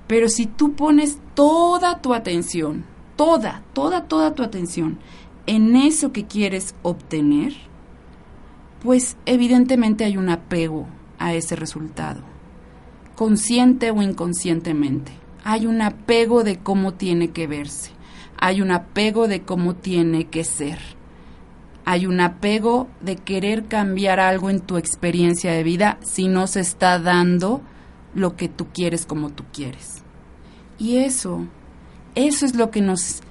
Pero 0.08 0.28
si 0.28 0.48
tú 0.48 0.74
pones 0.74 1.20
toda 1.36 2.02
tu 2.02 2.14
atención, 2.14 2.84
toda, 3.16 3.62
toda, 3.74 4.06
toda 4.06 4.34
tu 4.34 4.44
atención 4.44 4.98
en 5.48 5.76
eso 5.76 6.12
que 6.12 6.26
quieres 6.26 6.76
obtener, 6.82 7.54
pues 8.82 9.18
evidentemente 9.26 10.04
hay 10.04 10.18
un 10.18 10.30
apego 10.30 10.88
a 11.20 11.34
ese 11.34 11.56
resultado, 11.56 12.22
consciente 13.16 13.92
o 13.92 14.02
inconscientemente. 14.02 15.12
Hay 15.44 15.68
un 15.68 15.82
apego 15.82 16.44
de 16.44 16.58
cómo 16.58 16.94
tiene 16.94 17.30
que 17.30 17.46
verse, 17.46 17.92
hay 18.38 18.62
un 18.62 18.72
apego 18.72 19.28
de 19.28 19.42
cómo 19.42 19.76
tiene 19.76 20.26
que 20.26 20.44
ser, 20.44 20.80
hay 21.86 22.08
un 22.08 22.20
apego 22.20 22.88
de 23.02 23.16
querer 23.16 23.66
cambiar 23.66 24.20
algo 24.20 24.50
en 24.50 24.60
tu 24.60 24.78
experiencia 24.78 25.52
de 25.52 25.64
vida 25.64 25.98
si 26.02 26.28
no 26.28 26.48
se 26.48 26.60
está 26.60 27.00
dando 27.00 27.62
lo 28.16 28.36
que 28.36 28.50
tú 28.50 28.68
quieres 28.74 29.06
como 29.06 29.30
tú 29.30 29.44
quieres. 29.54 30.04
Y 30.78 30.98
eso, 30.98 31.48
eso 32.16 32.46
es 32.46 32.56
lo 32.56 32.72
que 32.72 32.82
nos, 32.82 33.22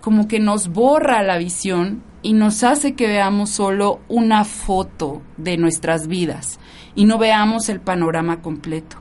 como 0.00 0.26
que 0.26 0.40
nos 0.40 0.68
borra 0.68 1.22
la 1.22 1.36
visión 1.36 2.02
y 2.22 2.32
nos 2.32 2.62
hace 2.62 2.94
que 2.94 3.06
veamos 3.06 3.50
solo 3.50 4.00
una 4.08 4.44
foto 4.44 5.22
de 5.36 5.56
nuestras 5.56 6.06
vidas 6.06 6.58
y 6.94 7.04
no 7.04 7.18
veamos 7.18 7.68
el 7.68 7.80
panorama 7.80 8.40
completo, 8.40 8.96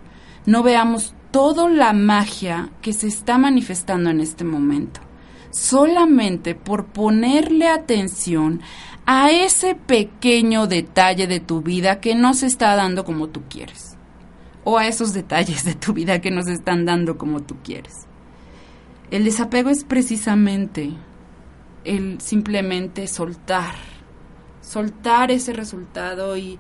no 0.46 0.64
veamos 0.64 1.14
toda 1.32 1.70
la 1.70 1.94
magia 1.94 2.72
que 2.82 2.94
se 2.94 3.08
está 3.08 3.38
manifestando 3.38 4.10
en 4.10 4.20
este 4.20 4.44
momento, 4.44 5.02
solamente 5.52 6.56
por 6.56 6.86
ponerle 6.88 7.68
atención 7.68 8.62
a 9.06 9.32
ese 9.32 9.76
pequeño 9.76 10.68
detalle 10.68 11.28
de 11.28 11.40
tu 11.40 11.62
vida 11.62 12.00
que 12.00 12.16
no 12.16 12.34
se 12.34 12.48
está 12.48 12.76
dando 12.76 13.04
como 13.04 13.28
tú 13.28 13.44
quieres, 13.50 13.98
o 14.64 14.78
a 14.78 14.88
esos 14.88 15.14
detalles 15.14 15.66
de 15.66 15.76
tu 15.76 15.94
vida 15.94 16.22
que 16.22 16.32
no 16.32 16.44
se 16.44 16.54
están 16.54 16.86
dando 16.86 17.18
como 17.18 17.42
tú 17.42 17.58
quieres. 17.64 18.08
El 19.10 19.26
desapego 19.26 19.70
es 19.70 19.84
precisamente 19.84 20.92
el 21.84 22.22
simplemente 22.22 23.08
soltar, 23.08 23.76
soltar 24.62 25.32
ese 25.32 25.52
resultado 25.52 26.38
y, 26.38 26.60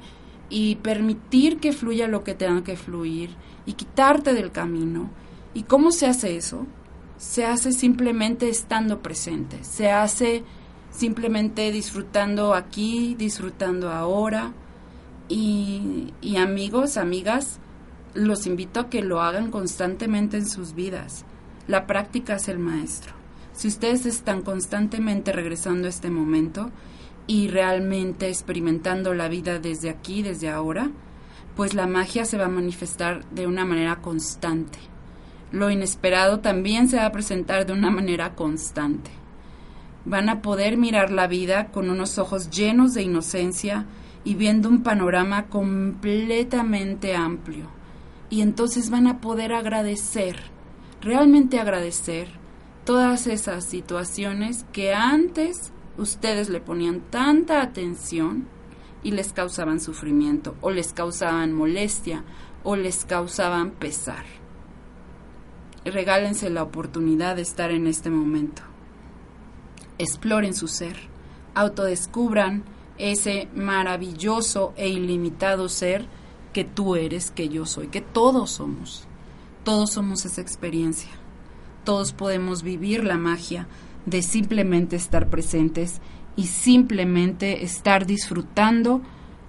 y 0.49 0.75
permitir 0.77 1.59
que 1.59 1.71
fluya 1.71 2.07
lo 2.07 2.23
que 2.23 2.33
tenga 2.33 2.63
que 2.63 2.75
fluir 2.75 3.29
y 3.65 3.73
quitarte 3.73 4.33
del 4.33 4.51
camino. 4.51 5.09
¿Y 5.53 5.63
cómo 5.63 5.91
se 5.91 6.07
hace 6.07 6.35
eso? 6.35 6.65
Se 7.21 7.45
hace 7.45 7.71
simplemente 7.71 8.49
estando 8.49 9.01
presente, 9.01 9.63
se 9.63 9.91
hace 9.91 10.43
simplemente 10.89 11.71
disfrutando 11.71 12.55
aquí, 12.55 13.15
disfrutando 13.15 13.91
ahora. 13.91 14.53
Y, 15.29 16.11
amigos, 16.37 16.97
amigas, 16.97 17.59
los 18.15 18.47
invito 18.47 18.79
a 18.79 18.89
que 18.89 19.01
lo 19.01 19.21
hagan 19.21 19.51
constantemente 19.51 20.37
en 20.37 20.49
sus 20.49 20.73
vidas. 20.73 21.23
La 21.67 21.85
práctica 21.85 22.35
es 22.35 22.49
el 22.49 22.59
maestro 22.59 23.21
si 23.53 23.67
ustedes 23.67 24.05
están 24.05 24.41
constantemente 24.41 25.31
regresando 25.31 25.87
a 25.87 25.89
este 25.89 26.09
momento 26.09 26.71
y 27.27 27.47
realmente 27.47 28.27
experimentando 28.27 29.13
la 29.13 29.27
vida 29.27 29.59
desde 29.59 29.89
aquí, 29.89 30.23
desde 30.23 30.49
ahora, 30.49 30.89
pues 31.55 31.73
la 31.73 31.85
magia 31.85 32.25
se 32.25 32.37
va 32.37 32.45
a 32.45 32.49
manifestar 32.49 33.23
de 33.29 33.47
una 33.47 33.65
manera 33.65 33.97
constante. 33.97 34.79
Lo 35.51 35.69
inesperado 35.69 36.39
también 36.39 36.87
se 36.87 36.97
va 36.97 37.05
a 37.05 37.11
presentar 37.11 37.65
de 37.65 37.73
una 37.73 37.91
manera 37.91 38.35
constante. 38.35 39.11
Van 40.05 40.29
a 40.29 40.41
poder 40.41 40.77
mirar 40.77 41.11
la 41.11 41.27
vida 41.27 41.67
con 41.67 41.89
unos 41.89 42.17
ojos 42.17 42.49
llenos 42.49 42.93
de 42.93 43.03
inocencia 43.03 43.85
y 44.23 44.35
viendo 44.35 44.69
un 44.69 44.81
panorama 44.81 45.47
completamente 45.47 47.15
amplio. 47.15 47.65
Y 48.29 48.41
entonces 48.41 48.89
van 48.89 49.07
a 49.07 49.19
poder 49.19 49.53
agradecer, 49.53 50.37
realmente 51.01 51.59
agradecer 51.59 52.29
todas 52.85 53.27
esas 53.27 53.65
situaciones 53.65 54.65
que 54.71 54.93
antes 54.93 55.73
ustedes 55.97 56.49
le 56.49 56.61
ponían 56.61 57.01
tanta 57.01 57.61
atención 57.61 58.47
y 59.03 59.11
les 59.11 59.33
causaban 59.33 59.81
sufrimiento 59.81 60.55
o 60.61 60.71
les 60.71 60.93
causaban 60.93 61.51
molestia 61.53 62.23
o 62.63 62.75
les 62.75 63.05
causaban 63.05 63.71
pesar. 63.71 64.40
Regálense 65.85 66.49
la 66.49 66.63
oportunidad 66.63 67.35
de 67.35 67.41
estar 67.41 67.71
en 67.71 67.87
este 67.87 68.09
momento. 68.09 68.61
Exploren 69.97 70.53
su 70.53 70.67
ser, 70.67 70.95
autodescubran 71.55 72.63
ese 72.97 73.47
maravilloso 73.55 74.73
e 74.77 74.89
ilimitado 74.89 75.69
ser 75.69 76.05
que 76.53 76.63
tú 76.63 76.95
eres, 76.95 77.31
que 77.31 77.49
yo 77.49 77.65
soy, 77.65 77.87
que 77.87 78.01
todos 78.01 78.51
somos. 78.51 79.07
Todos 79.63 79.91
somos 79.91 80.25
esa 80.25 80.41
experiencia 80.41 81.21
todos 81.83 82.13
podemos 82.13 82.63
vivir 82.63 83.03
la 83.03 83.17
magia 83.17 83.67
de 84.05 84.21
simplemente 84.21 84.95
estar 84.95 85.29
presentes 85.29 86.01
y 86.35 86.47
simplemente 86.47 87.63
estar 87.63 88.05
disfrutando 88.05 89.01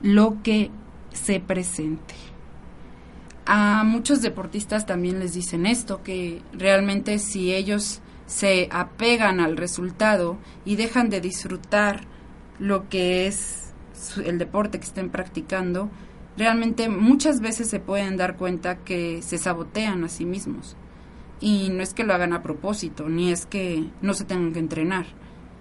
lo 0.03 0.43
que 0.43 0.71
se 1.13 1.41
presente. 1.41 2.15
A 3.55 3.85
muchos 3.85 4.23
deportistas 4.23 4.87
también 4.87 5.21
les 5.21 5.35
dicen 5.35 5.67
esto, 5.67 6.03
que 6.03 6.41
realmente 6.55 7.19
si 7.19 7.53
ellos 7.53 8.01
se 8.25 8.67
apegan 8.73 9.41
al 9.41 9.59
resultado 9.59 10.39
y 10.65 10.77
dejan 10.77 11.11
de 11.11 11.21
disfrutar 11.21 12.07
lo 12.59 12.89
que 12.89 13.27
es 13.27 13.75
el 14.25 14.39
deporte 14.39 14.79
que 14.79 14.87
estén 14.87 15.11
practicando, 15.11 15.91
realmente 16.39 16.89
muchas 16.89 17.43
veces 17.43 17.69
se 17.69 17.79
pueden 17.79 18.17
dar 18.17 18.39
cuenta 18.39 18.79
que 18.79 19.21
se 19.21 19.37
sabotean 19.37 20.03
a 20.03 20.09
sí 20.09 20.25
mismos 20.25 20.75
y 21.39 21.69
no 21.69 21.83
es 21.83 21.93
que 21.93 22.05
lo 22.05 22.15
hagan 22.15 22.33
a 22.33 22.43
propósito, 22.43 23.11
ni 23.11 23.33
es 23.33 23.45
que 23.45 23.87
no 24.01 24.15
se 24.15 24.25
tengan 24.25 24.55
que 24.55 24.61
entrenar. 24.61 25.05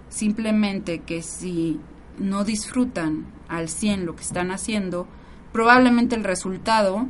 Simplemente 0.08 1.00
que 1.00 1.20
si 1.20 1.78
no 2.16 2.42
disfrutan 2.44 3.26
al 3.48 3.68
100 3.68 4.06
lo 4.06 4.16
que 4.16 4.22
están 4.22 4.50
haciendo, 4.50 5.06
probablemente 5.52 6.16
el 6.16 6.24
resultado 6.24 7.06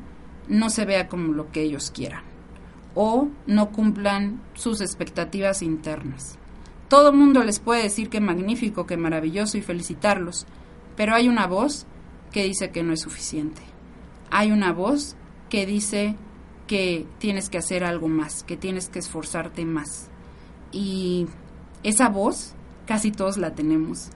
no 0.49 0.71
se 0.71 0.85
vea 0.85 1.09
como 1.09 1.33
lo 1.33 1.51
que 1.51 1.63
ellos 1.63 1.91
quieran 1.91 2.33
o 2.95 3.29
no 3.47 3.71
cumplan 3.71 4.41
sus 4.55 4.81
expectativas 4.81 5.63
internas. 5.63 6.39
Todo 6.89 7.13
mundo 7.13 7.43
les 7.43 7.59
puede 7.59 7.85
decir 7.85 8.11
que 8.11 8.21
magnífico, 8.21 8.87
que 8.87 8.97
maravilloso 8.97 9.57
y 9.57 9.63
felicitarlos, 9.63 10.47
pero 10.97 11.15
hay 11.15 11.29
una 11.29 11.47
voz 11.47 11.87
que 12.33 12.45
dice 12.45 12.71
que 12.71 12.83
no 12.83 12.93
es 12.93 13.01
suficiente. 13.01 13.63
Hay 14.31 14.51
una 14.51 14.73
voz 14.73 15.17
que 15.49 15.65
dice 15.67 16.17
que 16.67 17.07
tienes 17.19 17.49
que 17.49 17.59
hacer 17.59 17.85
algo 17.85 18.09
más, 18.09 18.45
que 18.45 18.57
tienes 18.57 18.89
que 18.89 18.99
esforzarte 18.99 19.65
más. 19.65 20.09
Y 20.71 21.27
esa 21.83 22.09
voz, 22.09 22.55
casi 22.87 23.11
todos 23.11 23.37
la 23.37 23.55
tenemos. 23.55 24.11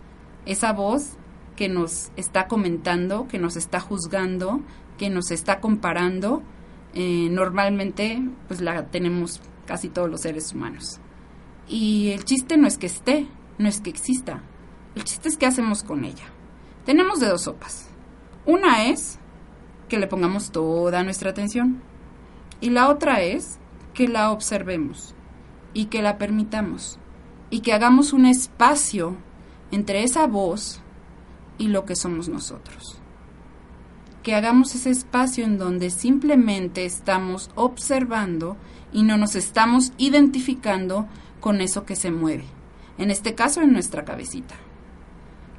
Esa 0.45 0.73
voz 0.73 1.17
que 1.57 1.69
nos 1.69 2.11
está 2.17 2.47
comentando, 2.47 3.27
que 3.29 3.39
nos 3.39 3.57
está 3.57 3.81
juzgando, 3.81 4.61
que 4.97 5.11
nos 5.11 5.31
está 5.31 5.61
comparando, 5.61 6.43
eh, 6.95 7.29
normalmente 7.31 8.23
pues 8.49 8.61
la 8.61 8.87
tenemos 8.87 9.41
casi 9.67 9.89
todos 9.89 10.11
los 10.11 10.23
seres 10.23 10.53
humanos. 10.53 10.99
Y 11.69 12.11
el 12.11 12.25
chiste 12.25 12.57
no 12.57 12.67
es 12.67 12.79
que 12.79 12.87
esté, 12.87 13.27
no 13.59 13.69
es 13.69 13.81
que 13.81 13.91
exista. 13.91 14.43
El 14.95 15.05
chiste 15.05 15.29
es 15.29 15.37
qué 15.37 15.47
hacemos 15.47 15.83
con 15.83 16.05
ella. 16.05 16.25
Tenemos 16.85 17.21
de 17.21 17.29
dos 17.29 17.43
sopas. 17.43 17.89
Una 18.47 18.87
es 18.87 19.19
que 19.89 19.99
le 19.99 20.07
pongamos 20.07 20.53
toda 20.53 21.03
nuestra 21.03 21.31
atención 21.31 21.83
y 22.61 22.71
la 22.71 22.89
otra 22.89 23.21
es 23.23 23.59
que 23.93 24.09
la 24.09 24.31
observemos 24.31 25.15
y 25.75 25.87
que 25.87 26.03
la 26.03 26.19
permitamos 26.19 26.99
y 27.51 27.61
que 27.61 27.73
hagamos 27.73 28.13
un 28.13 28.27
espacio 28.27 29.17
entre 29.71 30.03
esa 30.03 30.27
voz 30.27 30.81
y 31.59 31.69
lo 31.69 31.85
que 31.85 31.97
somos 31.97 32.29
nosotros. 32.29 33.01
Que 34.27 34.35
hagamos 34.35 34.75
ese 34.75 34.91
espacio 34.91 35.45
en 35.45 35.57
donde 35.57 35.89
simplemente 35.89 36.85
estamos 36.85 37.49
observando 37.55 38.57
y 38.93 39.05
no 39.05 39.19
nos 39.19 39.37
estamos 39.37 39.93
identificando 39.99 41.07
con 41.39 41.61
eso 41.61 41.85
que 41.85 41.95
se 41.95 42.11
mueve. 42.11 42.43
En 42.99 43.13
este 43.13 43.37
caso, 43.37 43.63
en 43.63 43.73
nuestra 43.73 44.05
cabecita. 44.05 44.57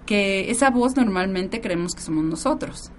Que 0.05 0.51
esa 0.51 0.69
voz 0.69 0.97
normalmente 0.97 1.61
creemos 1.61 1.95
que 1.95 2.01
somos 2.01 2.25
nosotros. 2.25 2.91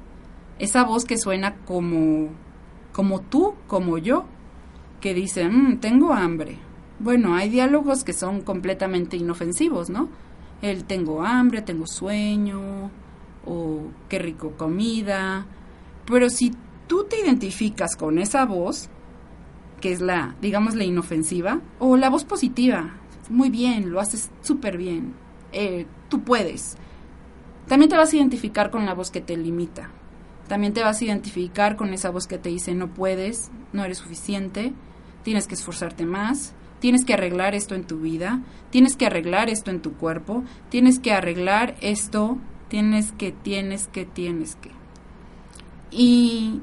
Esa 0.59 0.85
voz 0.85 1.05
que 1.05 1.19
suena 1.19 1.57
como 1.67 2.31
como 2.93 3.21
tú, 3.21 3.53
como 3.67 3.99
yo, 3.99 4.25
que 5.03 5.13
dicen, 5.13 5.73
mm, 5.73 5.81
tengo 5.81 6.15
hambre. 6.15 6.57
Bueno, 6.99 7.35
hay 7.35 7.51
diálogos 7.51 8.05
que 8.05 8.15
son 8.15 8.41
completamente 8.41 9.19
inofensivos, 9.19 9.91
¿no? 9.91 10.09
El 10.63 10.85
tengo 10.85 11.23
hambre, 11.23 11.61
tengo 11.61 11.87
sueño, 11.87 12.91
o 13.45 13.83
qué 14.09 14.19
rico 14.19 14.53
comida. 14.57 15.45
Pero 16.09 16.31
si 16.31 16.53
tú 16.87 17.05
te 17.05 17.21
identificas 17.21 17.95
con 17.97 18.19
esa 18.19 18.47
voz, 18.47 18.89
que 19.81 19.93
es 19.93 20.01
la, 20.01 20.37
digamos, 20.41 20.75
la 20.75 20.85
inofensiva, 20.85 21.61
o 21.79 21.97
la 21.97 22.11
voz 22.11 22.25
positiva, 22.25 22.95
muy 23.29 23.51
bien, 23.51 23.91
lo 23.91 24.01
haces 24.01 24.31
súper 24.41 24.79
bien, 24.79 25.15
eh, 25.53 25.87
tú 26.09 26.23
puedes. 26.23 26.77
También 27.67 27.91
te 27.91 27.97
vas 27.97 28.13
a 28.13 28.17
identificar 28.17 28.71
con 28.71 28.87
la 28.87 28.95
voz 28.95 29.11
que 29.11 29.21
te 29.21 29.37
limita, 29.37 29.91
también 30.49 30.73
te 30.73 30.83
vas 30.83 31.01
a 31.01 31.05
identificar 31.05 31.77
con 31.77 31.93
esa 31.93 32.11
voz 32.11 32.27
que 32.27 32.39
te 32.39 32.49
dice 32.49 32.75
no 32.75 32.89
puedes, 32.89 33.51
no 33.75 33.85
eres 33.85 33.99
suficiente, 33.99 34.73
tienes 35.23 35.47
que 35.47 35.55
esforzarte 35.55 36.07
más, 36.07 36.55
tienes 36.81 37.05
que 37.05 37.13
arreglar 37.13 37.55
esto 37.55 37.75
en 37.75 37.85
tu 37.85 37.99
vida, 37.99 38.41
tienes 38.71 38.97
que 38.97 39.05
arreglar 39.05 39.51
esto 39.51 39.71
en 39.71 39.83
tu 39.83 39.93
cuerpo, 39.93 40.45
tienes 40.71 40.99
que 40.99 41.13
arreglar 41.13 41.77
esto, 41.83 42.39
tienes 42.69 43.13
que, 43.13 43.33
tienes 43.33 43.89
que, 43.89 44.07
tienes 44.07 44.57
que. 44.57 44.78
Y 45.91 46.61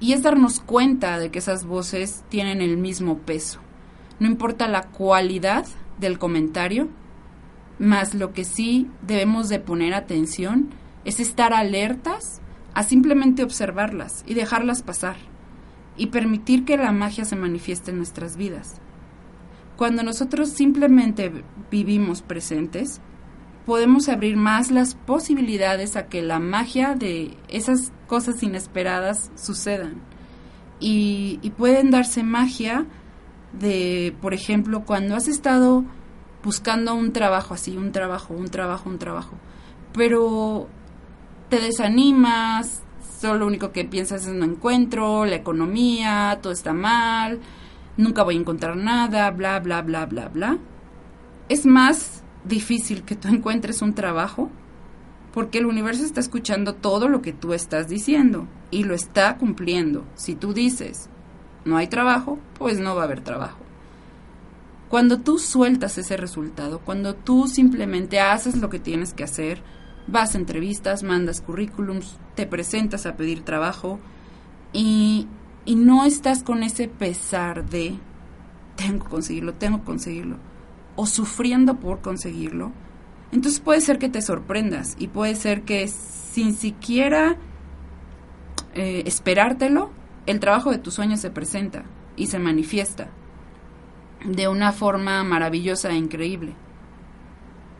Y 0.00 0.14
es 0.14 0.22
darnos 0.22 0.60
cuenta 0.60 1.18
de 1.18 1.30
que 1.30 1.40
esas 1.40 1.66
voces 1.66 2.24
tienen 2.30 2.62
el 2.62 2.78
mismo 2.78 3.18
peso. 3.18 3.60
No 4.18 4.26
importa 4.26 4.66
la 4.66 4.88
cualidad 4.88 5.66
del 5.98 6.18
comentario, 6.18 6.88
más 7.78 8.14
lo 8.14 8.32
que 8.32 8.44
sí 8.44 8.90
debemos 9.02 9.48
de 9.48 9.60
poner 9.60 9.94
atención 9.94 10.70
es 11.04 11.20
estar 11.20 11.52
alertas 11.52 12.40
a 12.74 12.82
simplemente 12.82 13.42
observarlas 13.42 14.24
y 14.26 14.34
dejarlas 14.34 14.82
pasar 14.82 15.16
y 15.96 16.06
permitir 16.06 16.64
que 16.64 16.76
la 16.76 16.92
magia 16.92 17.24
se 17.24 17.36
manifieste 17.36 17.90
en 17.90 17.98
nuestras 17.98 18.36
vidas. 18.36 18.80
Cuando 19.76 20.02
nosotros 20.02 20.50
simplemente 20.50 21.32
vivimos 21.70 22.22
presentes, 22.22 23.00
podemos 23.70 24.08
abrir 24.08 24.36
más 24.36 24.72
las 24.72 24.96
posibilidades 24.96 25.94
a 25.94 26.08
que 26.08 26.22
la 26.22 26.40
magia 26.40 26.96
de 26.96 27.36
esas 27.46 27.92
cosas 28.08 28.42
inesperadas 28.42 29.30
sucedan. 29.36 30.02
Y, 30.80 31.38
pueden 31.56 31.92
darse 31.92 32.24
magia 32.24 32.84
de, 33.52 34.12
por 34.20 34.34
ejemplo, 34.34 34.84
cuando 34.84 35.14
has 35.14 35.28
estado 35.28 35.84
buscando 36.42 36.96
un 36.96 37.12
trabajo 37.12 37.54
así, 37.54 37.76
un 37.76 37.92
trabajo, 37.92 38.34
un 38.34 38.48
trabajo, 38.48 38.90
un 38.90 38.98
trabajo, 38.98 39.36
pero 39.92 40.66
te 41.48 41.60
desanimas, 41.60 42.82
solo 43.20 43.38
lo 43.38 43.46
único 43.46 43.70
que 43.70 43.84
piensas 43.84 44.26
es 44.26 44.34
no 44.34 44.46
encuentro, 44.46 45.26
la 45.26 45.36
economía, 45.36 46.40
todo 46.42 46.52
está 46.52 46.72
mal, 46.72 47.38
nunca 47.96 48.24
voy 48.24 48.34
a 48.34 48.40
encontrar 48.40 48.76
nada, 48.76 49.30
bla, 49.30 49.60
bla, 49.60 49.80
bla, 49.82 50.06
bla, 50.06 50.26
bla. 50.26 50.58
Es 51.48 51.66
más 51.66 52.19
difícil 52.44 53.02
que 53.02 53.16
tú 53.16 53.28
encuentres 53.28 53.82
un 53.82 53.94
trabajo 53.94 54.50
porque 55.32 55.58
el 55.58 55.66
universo 55.66 56.04
está 56.04 56.20
escuchando 56.20 56.74
todo 56.74 57.08
lo 57.08 57.22
que 57.22 57.32
tú 57.32 57.52
estás 57.52 57.88
diciendo 57.88 58.46
y 58.70 58.84
lo 58.84 58.94
está 58.94 59.36
cumpliendo. 59.36 60.04
Si 60.14 60.34
tú 60.34 60.52
dices, 60.52 61.08
no 61.64 61.76
hay 61.76 61.86
trabajo, 61.86 62.38
pues 62.58 62.78
no 62.78 62.96
va 62.96 63.02
a 63.02 63.04
haber 63.04 63.20
trabajo. 63.20 63.58
Cuando 64.88 65.20
tú 65.20 65.38
sueltas 65.38 65.98
ese 65.98 66.16
resultado, 66.16 66.80
cuando 66.80 67.14
tú 67.14 67.46
simplemente 67.46 68.18
haces 68.18 68.56
lo 68.56 68.70
que 68.70 68.80
tienes 68.80 69.14
que 69.14 69.22
hacer, 69.22 69.62
vas 70.08 70.34
a 70.34 70.38
entrevistas, 70.38 71.04
mandas 71.04 71.40
currículums, 71.40 72.18
te 72.34 72.46
presentas 72.46 73.06
a 73.06 73.16
pedir 73.16 73.42
trabajo 73.42 74.00
y, 74.72 75.28
y 75.64 75.76
no 75.76 76.04
estás 76.04 76.42
con 76.42 76.64
ese 76.64 76.88
pesar 76.88 77.70
de 77.70 77.94
tengo 78.74 79.04
que 79.04 79.10
conseguirlo, 79.10 79.54
tengo 79.54 79.78
que 79.78 79.84
conseguirlo, 79.84 80.38
o 80.96 81.06
sufriendo 81.06 81.78
por 81.78 82.00
conseguirlo, 82.00 82.72
entonces 83.32 83.60
puede 83.60 83.80
ser 83.80 83.98
que 83.98 84.08
te 84.08 84.22
sorprendas 84.22 84.96
y 84.98 85.08
puede 85.08 85.34
ser 85.34 85.62
que 85.62 85.86
sin 85.88 86.54
siquiera 86.54 87.36
eh, 88.74 89.02
esperártelo, 89.06 89.90
el 90.26 90.40
trabajo 90.40 90.70
de 90.70 90.78
tus 90.78 90.94
sueños 90.94 91.20
se 91.20 91.30
presenta 91.30 91.84
y 92.16 92.26
se 92.26 92.38
manifiesta 92.38 93.08
de 94.24 94.48
una 94.48 94.72
forma 94.72 95.22
maravillosa 95.24 95.90
e 95.90 95.96
increíble. 95.96 96.54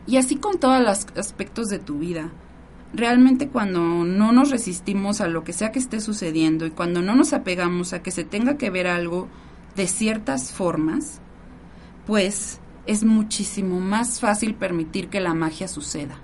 Y 0.07 0.17
así 0.17 0.37
con 0.37 0.59
todos 0.59 0.81
los 0.81 1.05
aspectos 1.17 1.67
de 1.67 1.79
tu 1.79 1.99
vida. 1.99 2.31
Realmente 2.93 3.47
cuando 3.47 3.81
no 4.03 4.31
nos 4.31 4.49
resistimos 4.49 5.21
a 5.21 5.27
lo 5.27 5.43
que 5.43 5.53
sea 5.53 5.71
que 5.71 5.79
esté 5.79 6.01
sucediendo 6.01 6.65
y 6.65 6.71
cuando 6.71 7.01
no 7.01 7.15
nos 7.15 7.31
apegamos 7.31 7.93
a 7.93 8.01
que 8.01 8.11
se 8.11 8.23
tenga 8.23 8.57
que 8.57 8.69
ver 8.69 8.87
algo 8.87 9.29
de 9.75 9.87
ciertas 9.87 10.51
formas, 10.51 11.21
pues 12.05 12.60
es 12.85 13.03
muchísimo 13.03 13.79
más 13.79 14.19
fácil 14.19 14.55
permitir 14.55 15.09
que 15.09 15.19
la 15.19 15.33
magia 15.33 15.67
suceda. 15.67 16.17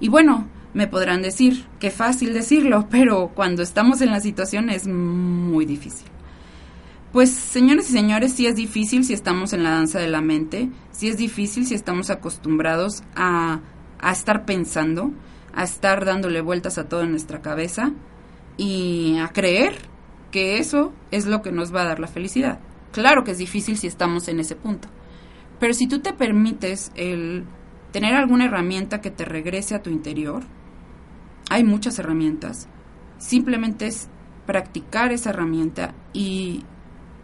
Y 0.00 0.08
bueno, 0.08 0.46
me 0.74 0.86
podrán 0.86 1.22
decir, 1.22 1.66
qué 1.78 1.90
fácil 1.90 2.32
decirlo, 2.34 2.88
pero 2.90 3.32
cuando 3.34 3.62
estamos 3.62 4.00
en 4.00 4.10
la 4.10 4.20
situación 4.20 4.70
es 4.70 4.86
muy 4.86 5.64
difícil. 5.64 6.06
Pues 7.12 7.30
señores 7.30 7.88
y 7.88 7.92
señores, 7.92 8.34
sí 8.34 8.46
es 8.46 8.54
difícil 8.54 9.02
si 9.04 9.14
estamos 9.14 9.52
en 9.54 9.62
la 9.62 9.70
danza 9.70 9.98
de 9.98 10.08
la 10.08 10.20
mente, 10.20 10.68
sí 10.92 11.08
es 11.08 11.16
difícil 11.16 11.64
si 11.64 11.74
estamos 11.74 12.10
acostumbrados 12.10 13.02
a, 13.16 13.60
a 13.98 14.12
estar 14.12 14.44
pensando, 14.44 15.12
a 15.54 15.64
estar 15.64 16.04
dándole 16.04 16.42
vueltas 16.42 16.76
a 16.76 16.86
todo 16.86 17.02
en 17.02 17.12
nuestra 17.12 17.40
cabeza 17.40 17.92
y 18.58 19.16
a 19.18 19.28
creer 19.28 19.78
que 20.30 20.58
eso 20.58 20.92
es 21.10 21.24
lo 21.24 21.40
que 21.40 21.50
nos 21.50 21.74
va 21.74 21.82
a 21.82 21.86
dar 21.86 21.98
la 21.98 22.08
felicidad. 22.08 22.60
Claro 22.92 23.24
que 23.24 23.30
es 23.30 23.38
difícil 23.38 23.78
si 23.78 23.86
estamos 23.86 24.28
en 24.28 24.40
ese 24.40 24.54
punto. 24.54 24.88
Pero 25.58 25.74
si 25.74 25.86
tú 25.88 26.00
te 26.00 26.12
permites 26.12 26.92
el 26.94 27.44
tener 27.92 28.14
alguna 28.14 28.46
herramienta 28.46 29.00
que 29.00 29.10
te 29.10 29.24
regrese 29.24 29.74
a 29.74 29.82
tu 29.82 29.90
interior, 29.90 30.42
hay 31.50 31.64
muchas 31.64 31.98
herramientas. 31.98 32.68
Simplemente 33.18 33.86
es 33.86 34.08
practicar 34.46 35.12
esa 35.12 35.30
herramienta 35.30 35.94
y 36.12 36.64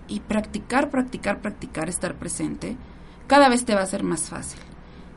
y 0.09 0.20
practicar, 0.20 0.90
practicar, 0.90 1.40
practicar, 1.40 1.88
estar 1.88 2.16
presente, 2.16 2.77
cada 3.27 3.49
vez 3.49 3.64
te 3.64 3.75
va 3.75 3.83
a 3.83 3.87
ser 3.87 4.03
más 4.03 4.29
fácil. 4.29 4.61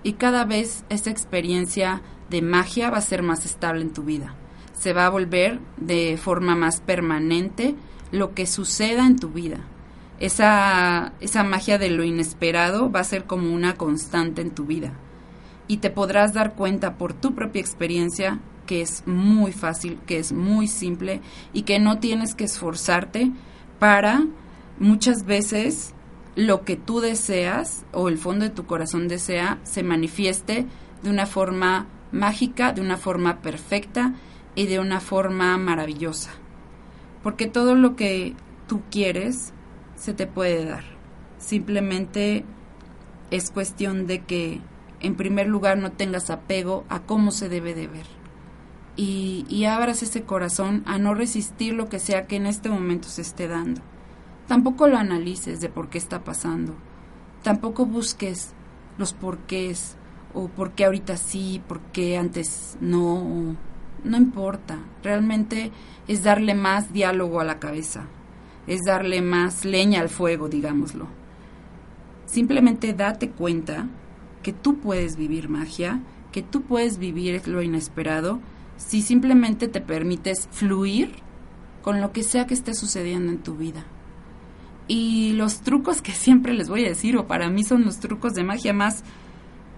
Y 0.03 0.13
cada 0.13 0.45
vez 0.45 0.85
esa 0.89 1.09
experiencia 1.09 2.01
de 2.29 2.41
magia 2.41 2.89
va 2.89 2.97
a 2.97 3.01
ser 3.01 3.23
más 3.23 3.45
estable 3.45 3.81
en 3.81 3.93
tu 3.93 4.03
vida. 4.03 4.35
Se 4.73 4.93
va 4.93 5.05
a 5.05 5.09
volver 5.09 5.59
de 5.77 6.17
forma 6.17 6.55
más 6.55 6.81
permanente 6.81 7.75
lo 8.11 8.33
que 8.33 8.45
suceda 8.45 9.05
en 9.05 9.17
tu 9.17 9.29
vida. 9.29 9.65
Esa, 10.19 11.13
esa 11.19 11.43
magia 11.43 11.77
de 11.77 11.89
lo 11.89 12.03
inesperado 12.03 12.91
va 12.91 13.01
a 13.01 13.05
ser 13.05 13.25
como 13.25 13.53
una 13.53 13.75
constante 13.75 14.41
en 14.41 14.51
tu 14.51 14.65
vida. 14.65 14.93
Y 15.67 15.77
te 15.77 15.89
podrás 15.89 16.33
dar 16.33 16.55
cuenta 16.55 16.97
por 16.97 17.13
tu 17.13 17.35
propia 17.35 17.59
experiencia 17.59 18.39
que 18.65 18.81
es 18.81 19.03
muy 19.07 19.51
fácil, 19.51 19.99
que 20.05 20.19
es 20.19 20.31
muy 20.31 20.67
simple 20.67 21.21
y 21.53 21.63
que 21.63 21.79
no 21.79 21.99
tienes 21.99 22.35
que 22.35 22.43
esforzarte 22.43 23.31
para 23.79 24.25
muchas 24.79 25.25
veces 25.25 25.93
lo 26.35 26.63
que 26.63 26.75
tú 26.75 26.99
deseas 26.99 27.83
o 27.93 28.09
el 28.09 28.19
fondo 28.19 28.45
de 28.45 28.51
tu 28.51 28.65
corazón 28.65 29.07
desea 29.07 29.57
se 29.63 29.81
manifieste 29.81 30.67
de 31.01 31.09
una 31.09 31.25
forma 31.25 31.87
mágica, 32.11 32.73
de 32.73 32.81
una 32.81 32.97
forma 32.97 33.41
perfecta 33.41 34.13
y 34.53 34.67
de 34.67 34.79
una 34.79 34.99
forma 34.99 35.57
maravillosa. 35.57 36.31
Porque 37.23 37.47
todo 37.47 37.75
lo 37.75 37.95
que 37.95 38.35
tú 38.67 38.81
quieres 38.91 39.53
se 39.97 40.13
te 40.13 40.25
puede 40.27 40.63
dar. 40.63 40.85
Simplemente 41.37 42.45
es 43.29 43.51
cuestión 43.51 44.07
de 44.07 44.23
que 44.23 44.61
en 45.01 45.15
primer 45.15 45.47
lugar 45.47 45.77
no 45.77 45.91
tengas 45.91 46.29
apego 46.29 46.85
a 46.87 47.01
cómo 47.01 47.31
se 47.31 47.49
debe 47.49 47.75
de 47.75 47.87
ver. 47.87 48.07
Y, 48.95 49.45
y 49.49 49.65
abras 49.65 50.01
ese 50.01 50.23
corazón 50.23 50.83
a 50.85 50.97
no 50.97 51.13
resistir 51.13 51.73
lo 51.73 51.89
que 51.89 51.99
sea 51.99 52.25
que 52.25 52.37
en 52.37 52.47
este 52.47 52.69
momento 52.69 53.09
se 53.09 53.21
esté 53.21 53.49
dando 53.49 53.81
Tampoco 54.47 54.87
lo 54.87 54.97
analices 54.97 55.59
de 55.59 55.67
por 55.67 55.89
qué 55.89 55.97
está 55.97 56.23
pasando. 56.23 56.73
Tampoco 57.43 57.85
busques 57.85 58.53
los 58.97 59.13
porqués 59.13 59.97
o 60.33 60.47
por 60.47 60.71
qué 60.71 60.85
ahorita 60.85 61.17
sí, 61.17 61.61
por 61.67 61.81
qué 61.91 62.17
antes 62.17 62.77
no. 62.79 63.57
No 64.05 64.17
importa. 64.17 64.79
Realmente 65.03 65.71
es 66.07 66.23
darle 66.23 66.55
más 66.55 66.93
diálogo 66.93 67.41
a 67.41 67.43
la 67.43 67.59
cabeza. 67.59 68.05
Es 68.67 68.83
darle 68.85 69.21
más 69.21 69.65
leña 69.65 70.01
al 70.01 70.09
fuego, 70.09 70.49
digámoslo. 70.49 71.07
Simplemente 72.25 72.93
date 72.93 73.29
cuenta 73.29 73.87
que 74.43 74.53
tú 74.53 74.77
puedes 74.77 75.15
vivir 75.15 75.49
magia, 75.49 76.01
que 76.31 76.41
tú 76.41 76.63
puedes 76.63 76.97
vivir 76.97 77.47
lo 77.47 77.61
inesperado 77.61 78.39
si 78.77 79.01
simplemente 79.01 79.67
te 79.67 79.81
permites 79.81 80.47
fluir 80.51 81.15
con 81.81 82.01
lo 82.01 82.11
que 82.11 82.23
sea 82.23 82.45
que 82.45 82.53
esté 82.53 82.73
sucediendo 82.73 83.31
en 83.31 83.39
tu 83.39 83.55
vida. 83.55 83.85
Y 84.87 85.33
los 85.33 85.61
trucos 85.61 86.01
que 86.01 86.11
siempre 86.11 86.53
les 86.53 86.69
voy 86.69 86.85
a 86.85 86.89
decir, 86.89 87.17
o 87.17 87.27
para 87.27 87.49
mí 87.49 87.63
son 87.63 87.83
los 87.83 87.99
trucos 87.99 88.33
de 88.33 88.43
magia 88.43 88.73
más 88.73 89.03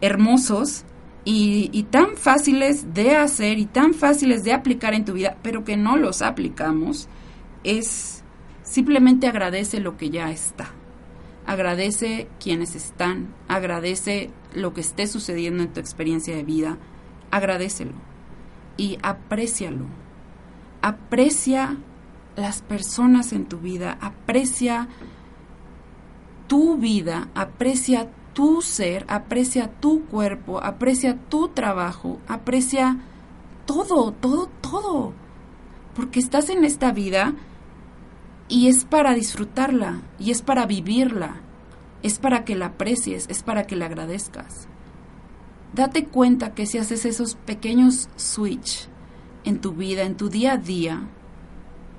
hermosos 0.01 0.84
y, 1.26 1.86
tan 1.91 2.16
fáciles 2.16 2.93
de 2.93 3.16
hacer 3.16 3.59
y 3.59 3.66
tan 3.66 3.93
fáciles 3.93 4.43
de 4.43 4.53
aplicar 4.53 4.93
en 4.93 5.05
tu 5.05 5.13
vida, 5.13 5.38
pero 5.43 5.63
que 5.63 5.78
no 5.78 5.97
los 5.97 6.22
aplicamos, 6.22 7.07
es 7.63 8.18
simplemente 8.70 9.28
agradece 9.28 9.80
lo 9.80 9.97
que 9.97 10.09
ya 10.09 10.32
está. 10.32 10.70
Agradece 11.45 12.28
quienes 12.39 12.76
están, 12.76 13.34
agradece 13.47 14.30
lo 14.53 14.74
que 14.74 14.82
esté 14.82 15.07
sucediendo 15.07 15.63
en 15.63 15.74
tu 15.74 15.80
experiencia 15.80 16.36
de 16.36 16.43
vida, 16.43 16.78
agradecelo 17.32 17.93
y 18.78 18.99
aprécialo. 19.01 19.86
Aprecia 20.82 21.78
las 22.36 22.61
personas 22.61 23.34
en 23.34 23.45
tu 23.45 23.57
vida, 23.57 23.97
aprecia 23.99 24.88
tu 26.47 26.78
vida, 26.78 27.30
aprecia 27.34 28.09
tu 28.34 28.61
ser, 28.61 29.05
aprecia 29.07 29.72
tu 29.80 30.05
cuerpo, 30.05 30.63
aprecia 30.63 31.17
tu 31.17 31.49
trabajo, 31.49 32.20
aprecia 32.28 32.99
todo, 33.65 34.11
todo, 34.11 34.49
todo. 34.61 35.13
Porque 35.95 36.20
estás 36.20 36.49
en 36.49 36.63
esta 36.63 36.91
vida 36.91 37.34
y 38.50 38.68
es 38.68 38.84
para 38.84 39.14
disfrutarla, 39.14 40.02
y 40.20 40.32
es 40.32 40.41
para 40.41 40.66
vivirla, 40.66 41.41
es 42.02 42.18
para 42.18 42.43
que 42.43 42.56
la 42.56 42.68
aprecies, 42.68 43.28
es 43.30 43.43
para 43.43 43.68
que 43.68 43.76
la 43.76 43.86
agradezcas. 43.86 44.68
Date 45.74 46.06
cuenta 46.06 46.56
que 46.56 46.66
si 46.66 46.80
haces 46.80 47.06
esos 47.06 47.36
pequeños 47.36 48.10
switch 48.16 48.89
en 49.43 49.62
tu 49.62 49.74
vida, 49.74 50.02
en 50.04 50.18
tu 50.18 50.30
día 50.30 50.54
a 50.54 50.58
día, 50.58 51.08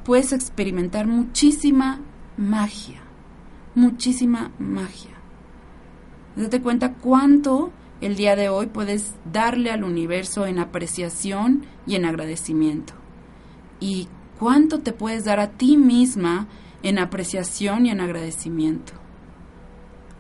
puedes 0.05 0.33
experimentar 0.33 1.07
muchísima 1.07 2.01
magia, 2.37 3.01
muchísima 3.77 4.51
magia. 4.59 5.13
Date 6.35 6.61
cuenta 6.61 6.95
cuánto 6.95 7.71
el 8.01 8.17
día 8.17 8.35
de 8.35 8.49
hoy 8.49 8.67
puedes 8.67 9.15
darle 9.31 9.71
al 9.71 9.85
universo 9.85 10.47
en 10.47 10.59
apreciación 10.59 11.65
y 11.87 11.95
en 11.95 12.07
agradecimiento. 12.07 12.95
Y 13.79 14.09
cuánto 14.41 14.81
te 14.81 14.95
puedes 14.95 15.27
dar 15.27 15.39
a 15.39 15.51
ti 15.51 15.77
misma 15.77 16.47
en 16.83 16.99
apreciación 16.99 17.85
y 17.85 17.91
en 17.91 18.01
agradecimiento. 18.01 18.95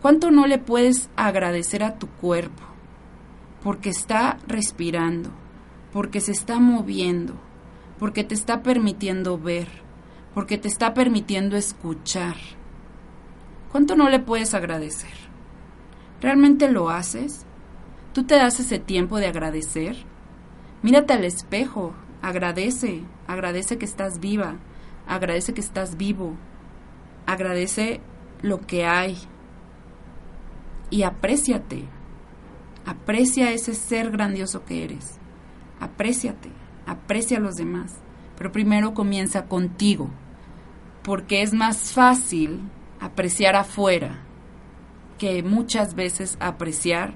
¿Cuánto 0.02 0.30
no 0.30 0.46
le 0.46 0.58
puedes 0.58 1.08
agradecer 1.16 1.82
a 1.82 1.98
tu 1.98 2.06
cuerpo? 2.06 2.62
Porque 3.62 3.88
está 3.88 4.36
respirando, 4.46 5.30
porque 5.90 6.20
se 6.20 6.32
está 6.32 6.60
moviendo, 6.60 7.32
porque 7.98 8.22
te 8.22 8.34
está 8.34 8.62
permitiendo 8.62 9.38
ver, 9.38 9.68
porque 10.34 10.58
te 10.58 10.68
está 10.68 10.92
permitiendo 10.92 11.56
escuchar. 11.56 12.36
¿Cuánto 13.72 13.96
no 13.96 14.10
le 14.10 14.18
puedes 14.18 14.52
agradecer? 14.52 15.14
¿Realmente 16.20 16.70
lo 16.70 16.90
haces? 16.90 17.46
¿Tú 18.12 18.24
te 18.24 18.34
das 18.34 18.60
ese 18.60 18.78
tiempo 18.78 19.16
de 19.16 19.28
agradecer? 19.28 19.96
Mírate 20.82 21.14
al 21.14 21.24
espejo, 21.24 21.94
agradece, 22.20 23.02
agradece 23.31 23.78
que 23.78 23.85
estás 23.85 24.18
viva, 24.18 24.57
agradece 25.07 25.55
que 25.55 25.61
estás 25.61 25.97
vivo, 25.97 26.35
agradece 27.26 28.01
lo 28.43 28.61
que 28.61 28.85
hay. 28.85 29.16
Y 30.91 31.05
apréciate, 31.05 31.85
aprecia 32.85 33.53
ese 33.53 33.74
ser 33.74 34.11
grandioso 34.11 34.64
que 34.64 34.83
eres, 34.83 35.18
apréciate, 35.78 36.51
aprecia 36.87 37.39
a 37.39 37.41
los 37.41 37.55
demás, 37.55 37.95
pero 38.37 38.51
primero 38.51 38.95
comienza 38.95 39.47
contigo, 39.47 40.11
porque 41.05 41.43
es 41.43 41.55
más 41.55 41.93
fácil 41.93 42.61
apreciar 42.99 43.55
afuera 43.55 44.18
que 45.18 45.45
muchas 45.45 45.95
veces 45.95 46.37
apreciar 46.41 47.14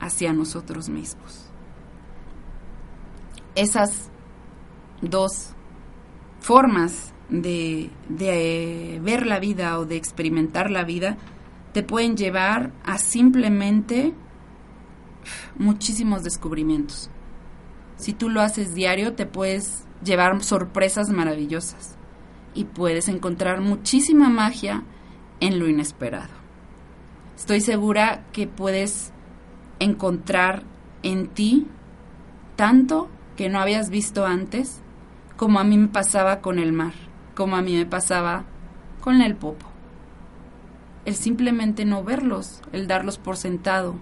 hacia 0.00 0.34
nosotros 0.34 0.90
mismos. 0.90 1.50
Esas 3.54 4.10
dos 5.00 5.54
formas 6.40 7.12
de, 7.28 7.90
de, 8.08 9.00
ver 9.02 9.26
la 9.26 9.40
vida 9.40 9.78
o 9.78 9.84
de 9.84 9.96
experimentar 9.96 10.70
la 10.70 10.84
vida 10.84 11.16
te 11.72 11.82
pueden 11.82 12.16
llevar 12.16 12.72
a 12.84 12.98
simplemente 12.98 14.14
muchísimos 15.58 16.22
descubrimientos. 16.22 17.10
Si 17.96 18.12
tú 18.12 18.28
lo 18.28 18.40
haces 18.40 18.74
diario, 18.74 19.14
te 19.14 19.26
puedes 19.26 19.84
llevar 20.02 20.42
sorpresas 20.42 21.10
maravillosas 21.10 21.96
y 22.54 22.64
puedes 22.64 23.08
encontrar 23.08 23.60
muchísima 23.60 24.28
magia 24.28 24.84
en 25.40 25.58
lo 25.58 25.68
inesperado. 25.68 26.32
Estoy 27.36 27.60
segura 27.60 28.24
que 28.32 28.46
puedes 28.46 29.12
encontrar 29.78 30.62
en 31.02 31.28
ti 31.28 31.66
tanto 32.56 33.10
que 33.36 33.50
no 33.50 33.60
habías 33.60 33.90
visto 33.90 34.24
antes, 34.24 34.80
como 35.36 35.60
a 35.60 35.64
mí 35.64 35.76
me 35.76 35.88
pasaba 35.88 36.40
con 36.40 36.58
el 36.58 36.72
mar, 36.72 36.94
como 37.34 37.56
a 37.56 37.62
mí 37.62 37.76
me 37.76 37.86
pasaba 37.86 38.44
con 39.00 39.20
el 39.20 39.36
popo. 39.36 39.66
El 41.04 41.14
simplemente 41.14 41.84
no 41.84 42.02
verlos, 42.02 42.62
el 42.72 42.88
darlos 42.88 43.18
por 43.18 43.36
sentado, 43.36 43.96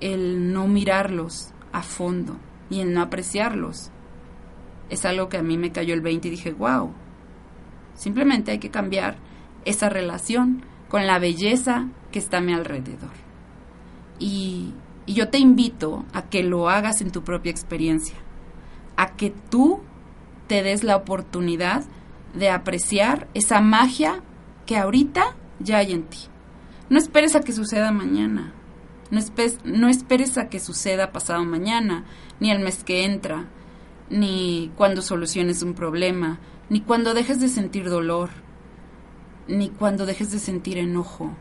el 0.00 0.52
no 0.52 0.66
mirarlos 0.66 1.52
a 1.72 1.82
fondo 1.82 2.36
y 2.70 2.80
el 2.80 2.94
no 2.94 3.02
apreciarlos. 3.02 3.90
Es 4.88 5.04
algo 5.04 5.28
que 5.28 5.36
a 5.36 5.42
mí 5.42 5.58
me 5.58 5.72
cayó 5.72 5.92
el 5.92 6.00
20 6.00 6.28
y 6.28 6.30
dije, 6.30 6.52
wow, 6.52 6.92
simplemente 7.94 8.52
hay 8.52 8.58
que 8.58 8.70
cambiar 8.70 9.16
esa 9.64 9.88
relación 9.88 10.62
con 10.88 11.06
la 11.06 11.18
belleza 11.18 11.88
que 12.12 12.18
está 12.18 12.38
a 12.38 12.42
mi 12.42 12.52
alrededor. 12.52 13.10
Y, 14.18 14.72
y 15.04 15.14
yo 15.14 15.28
te 15.28 15.38
invito 15.38 16.04
a 16.12 16.22
que 16.22 16.42
lo 16.42 16.68
hagas 16.68 17.00
en 17.00 17.10
tu 17.10 17.24
propia 17.24 17.50
experiencia, 17.50 18.16
a 18.96 19.16
que 19.16 19.30
tú 19.50 19.82
te 20.46 20.62
des 20.62 20.84
la 20.84 20.96
oportunidad 20.96 21.84
de 22.34 22.50
apreciar 22.50 23.28
esa 23.34 23.60
magia 23.60 24.22
que 24.66 24.76
ahorita 24.76 25.36
ya 25.60 25.78
hay 25.78 25.92
en 25.92 26.04
ti. 26.04 26.18
No 26.90 26.98
esperes 26.98 27.34
a 27.34 27.40
que 27.40 27.52
suceda 27.52 27.92
mañana, 27.92 28.52
no, 29.10 29.20
no 29.64 29.88
esperes 29.88 30.38
a 30.38 30.48
que 30.48 30.60
suceda 30.60 31.12
pasado 31.12 31.44
mañana, 31.44 32.04
ni 32.40 32.50
el 32.50 32.60
mes 32.60 32.84
que 32.84 33.04
entra, 33.04 33.46
ni 34.10 34.70
cuando 34.76 35.02
soluciones 35.02 35.62
un 35.62 35.74
problema, 35.74 36.38
ni 36.68 36.80
cuando 36.80 37.14
dejes 37.14 37.40
de 37.40 37.48
sentir 37.48 37.88
dolor, 37.88 38.30
ni 39.48 39.68
cuando 39.68 40.06
dejes 40.06 40.30
de 40.30 40.38
sentir 40.38 40.78
enojo, 40.78 41.32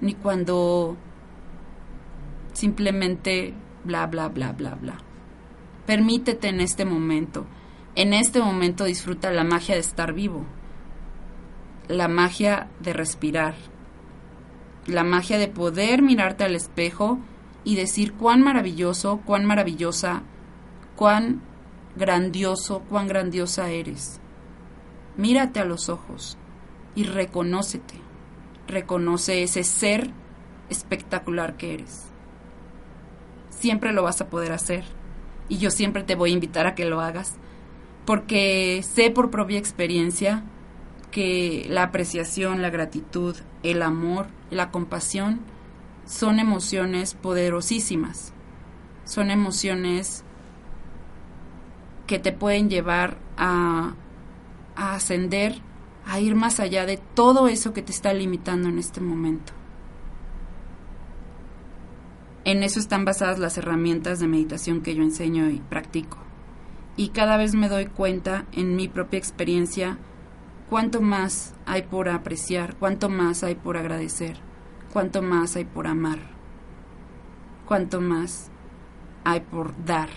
ni 0.00 0.14
cuando 0.14 0.96
simplemente 2.52 3.54
bla, 3.84 4.06
bla, 4.06 4.28
bla, 4.28 4.52
bla, 4.52 4.74
bla. 4.74 4.98
Permítete 5.86 6.48
en 6.48 6.60
este 6.60 6.84
momento. 6.84 7.46
En 7.96 8.12
este 8.12 8.40
momento 8.40 8.84
disfruta 8.84 9.30
la 9.32 9.42
magia 9.42 9.74
de 9.74 9.80
estar 9.80 10.12
vivo, 10.12 10.44
la 11.88 12.08
magia 12.08 12.68
de 12.80 12.92
respirar, 12.92 13.54
la 14.86 15.02
magia 15.02 15.38
de 15.38 15.48
poder 15.48 16.02
mirarte 16.02 16.44
al 16.44 16.54
espejo 16.54 17.18
y 17.64 17.74
decir 17.74 18.12
cuán 18.12 18.42
maravilloso, 18.42 19.20
cuán 19.24 19.44
maravillosa, 19.44 20.22
cuán 20.94 21.42
grandioso, 21.96 22.82
cuán 22.88 23.08
grandiosa 23.08 23.70
eres. 23.70 24.20
Mírate 25.16 25.58
a 25.58 25.64
los 25.64 25.88
ojos 25.88 26.36
y 26.94 27.04
reconócete. 27.04 27.94
Reconoce 28.68 29.42
ese 29.42 29.64
ser 29.64 30.10
espectacular 30.68 31.56
que 31.56 31.74
eres 31.74 32.06
siempre 33.66 33.92
lo 33.92 34.02
vas 34.02 34.20
a 34.20 34.28
poder 34.28 34.52
hacer. 34.52 34.84
Y 35.48 35.58
yo 35.58 35.70
siempre 35.70 36.02
te 36.02 36.14
voy 36.14 36.30
a 36.30 36.34
invitar 36.34 36.66
a 36.66 36.74
que 36.74 36.84
lo 36.84 37.00
hagas. 37.00 37.36
Porque 38.06 38.82
sé 38.82 39.10
por 39.10 39.30
propia 39.30 39.58
experiencia 39.58 40.44
que 41.10 41.66
la 41.68 41.82
apreciación, 41.82 42.62
la 42.62 42.70
gratitud, 42.70 43.36
el 43.62 43.82
amor, 43.82 44.28
la 44.50 44.70
compasión 44.70 45.40
son 46.06 46.38
emociones 46.38 47.14
poderosísimas. 47.14 48.32
Son 49.04 49.30
emociones 49.30 50.24
que 52.06 52.18
te 52.18 52.32
pueden 52.32 52.70
llevar 52.70 53.18
a, 53.36 53.94
ascender, 54.76 55.60
a 56.04 56.20
ir 56.20 56.34
más 56.34 56.60
allá 56.60 56.86
de 56.86 56.98
todo 57.14 57.48
eso 57.48 57.72
que 57.72 57.82
te 57.82 57.92
está 57.92 58.12
limitando 58.12 58.68
en 58.68 58.78
este 58.78 59.00
momento. 59.00 59.52
En 62.44 62.62
eso 62.62 62.78
están 62.78 63.04
basadas 63.04 63.40
las 63.40 63.58
herramientas 63.58 64.20
de 64.20 64.28
meditación 64.28 64.80
que 64.82 64.94
yo 64.94 65.02
enseño 65.02 65.50
y 65.50 65.58
practico. 65.58 66.25
Y 66.96 67.08
cada 67.08 67.36
vez 67.36 67.54
me 67.54 67.68
doy 67.68 67.86
cuenta 67.86 68.46
en 68.52 68.74
mi 68.74 68.88
propia 68.88 69.18
experiencia 69.18 69.98
cuánto 70.70 71.00
más 71.00 71.54
hay 71.66 71.82
por 71.82 72.08
apreciar, 72.08 72.76
cuánto 72.76 73.08
más 73.08 73.42
hay 73.42 73.54
por 73.54 73.76
agradecer, 73.76 74.38
cuánto 74.92 75.22
más 75.22 75.56
hay 75.56 75.64
por 75.64 75.86
amar, 75.86 76.18
cuánto 77.66 78.00
más 78.00 78.50
hay 79.24 79.40
por 79.40 79.74
dar. 79.84 80.08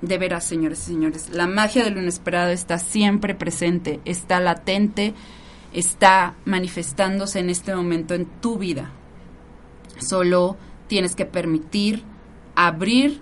De 0.00 0.18
veras, 0.18 0.44
señores 0.44 0.80
y 0.82 0.92
señores, 0.92 1.30
la 1.30 1.46
magia 1.46 1.84
de 1.84 1.90
lo 1.90 2.00
inesperado 2.00 2.50
está 2.50 2.78
siempre 2.78 3.34
presente, 3.34 4.00
está 4.04 4.40
latente, 4.40 5.14
está 5.72 6.34
manifestándose 6.44 7.38
en 7.38 7.50
este 7.50 7.74
momento 7.74 8.14
en 8.14 8.26
tu 8.40 8.58
vida. 8.58 8.90
Solo 9.98 10.56
tienes 10.88 11.14
que 11.14 11.24
permitir 11.24 12.02
abrir 12.56 13.20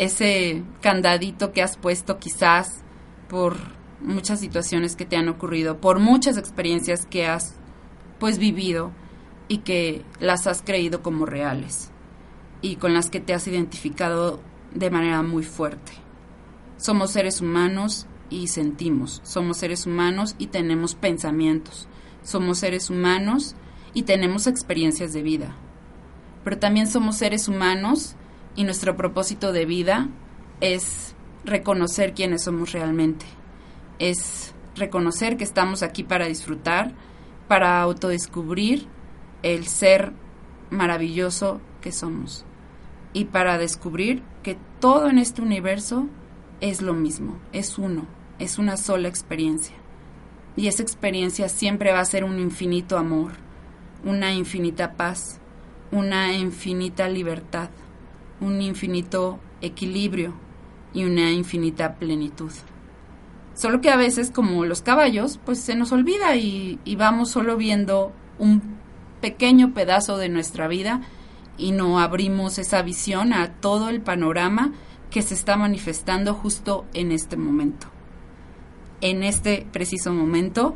ese 0.00 0.64
candadito 0.80 1.52
que 1.52 1.62
has 1.62 1.76
puesto 1.76 2.18
quizás 2.18 2.82
por 3.28 3.56
muchas 4.00 4.40
situaciones 4.40 4.96
que 4.96 5.04
te 5.04 5.16
han 5.16 5.28
ocurrido, 5.28 5.78
por 5.78 5.98
muchas 5.98 6.38
experiencias 6.38 7.04
que 7.04 7.26
has 7.26 7.54
pues 8.18 8.38
vivido 8.38 8.92
y 9.48 9.58
que 9.58 10.04
las 10.18 10.46
has 10.46 10.62
creído 10.62 11.02
como 11.02 11.26
reales 11.26 11.90
y 12.62 12.76
con 12.76 12.94
las 12.94 13.10
que 13.10 13.20
te 13.20 13.34
has 13.34 13.46
identificado 13.46 14.40
de 14.74 14.90
manera 14.90 15.22
muy 15.22 15.42
fuerte. 15.42 15.92
Somos 16.78 17.10
seres 17.10 17.42
humanos 17.42 18.06
y 18.30 18.48
sentimos, 18.48 19.20
somos 19.22 19.58
seres 19.58 19.86
humanos 19.86 20.34
y 20.38 20.46
tenemos 20.46 20.94
pensamientos, 20.94 21.88
somos 22.22 22.58
seres 22.58 22.88
humanos 22.88 23.54
y 23.92 24.04
tenemos 24.04 24.46
experiencias 24.46 25.12
de 25.12 25.22
vida 25.22 25.54
pero 26.44 26.58
también 26.58 26.86
somos 26.86 27.16
seres 27.16 27.48
humanos 27.48 28.16
y 28.60 28.64
nuestro 28.64 28.94
propósito 28.94 29.54
de 29.54 29.64
vida 29.64 30.10
es 30.60 31.14
reconocer 31.46 32.12
quiénes 32.12 32.44
somos 32.44 32.72
realmente. 32.72 33.24
Es 33.98 34.54
reconocer 34.76 35.38
que 35.38 35.44
estamos 35.44 35.82
aquí 35.82 36.02
para 36.02 36.26
disfrutar, 36.26 36.92
para 37.48 37.80
autodescubrir 37.80 38.86
el 39.42 39.66
ser 39.66 40.12
maravilloso 40.68 41.62
que 41.80 41.90
somos 41.90 42.44
y 43.14 43.24
para 43.24 43.56
descubrir 43.56 44.22
que 44.42 44.58
todo 44.78 45.08
en 45.08 45.16
este 45.16 45.40
universo 45.40 46.06
es 46.60 46.82
lo 46.82 46.92
mismo, 46.92 47.38
es 47.54 47.78
uno, 47.78 48.04
es 48.38 48.58
una 48.58 48.76
sola 48.76 49.08
experiencia. 49.08 49.76
Y 50.54 50.66
esa 50.66 50.82
experiencia 50.82 51.48
siempre 51.48 51.94
va 51.94 52.00
a 52.00 52.04
ser 52.04 52.24
un 52.24 52.38
infinito 52.38 52.98
amor, 52.98 53.32
una 54.04 54.34
infinita 54.34 54.98
paz, 54.98 55.40
una 55.90 56.34
infinita 56.34 57.08
libertad, 57.08 57.70
un 58.40 58.62
infinito 58.62 59.38
equilibrio 59.60 60.34
y 60.92 61.04
una 61.04 61.30
infinita 61.30 61.96
plenitud. 61.96 62.52
Solo 63.54 63.80
que 63.80 63.90
a 63.90 63.96
veces, 63.96 64.30
como 64.30 64.64
los 64.64 64.80
caballos, 64.82 65.38
pues 65.44 65.60
se 65.60 65.74
nos 65.74 65.92
olvida 65.92 66.36
y, 66.36 66.78
vamos 66.96 67.30
solo 67.30 67.56
viendo 67.56 68.12
un 68.38 68.62
pequeño 69.20 69.74
pedazo 69.74 70.16
de 70.16 70.28
nuestra 70.30 70.66
vida 70.66 71.02
y 71.58 71.72
no 71.72 72.00
abrimos 72.00 72.58
esa 72.58 72.80
visión 72.82 73.34
a 73.34 73.52
todo 73.60 73.90
el 73.90 74.00
panorama 74.00 74.72
que 75.10 75.20
se 75.20 75.34
está 75.34 75.56
manifestando 75.56 76.32
justo 76.32 76.86
en 76.94 77.12
este 77.12 77.36
momento. 77.36 77.88
En 79.02 79.22
este 79.22 79.66
preciso 79.70 80.12
momento 80.14 80.74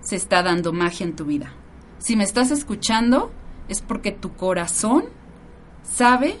se 0.00 0.16
está 0.16 0.42
dando 0.42 0.72
magia 0.72 1.06
en 1.06 1.16
tu 1.16 1.24
vida. 1.24 1.54
Si 1.98 2.16
me 2.16 2.24
estás 2.24 2.50
escuchando 2.50 3.30
es 3.68 3.80
porque 3.80 4.12
tu 4.12 4.34
corazón 4.34 5.04
sabe 5.82 6.36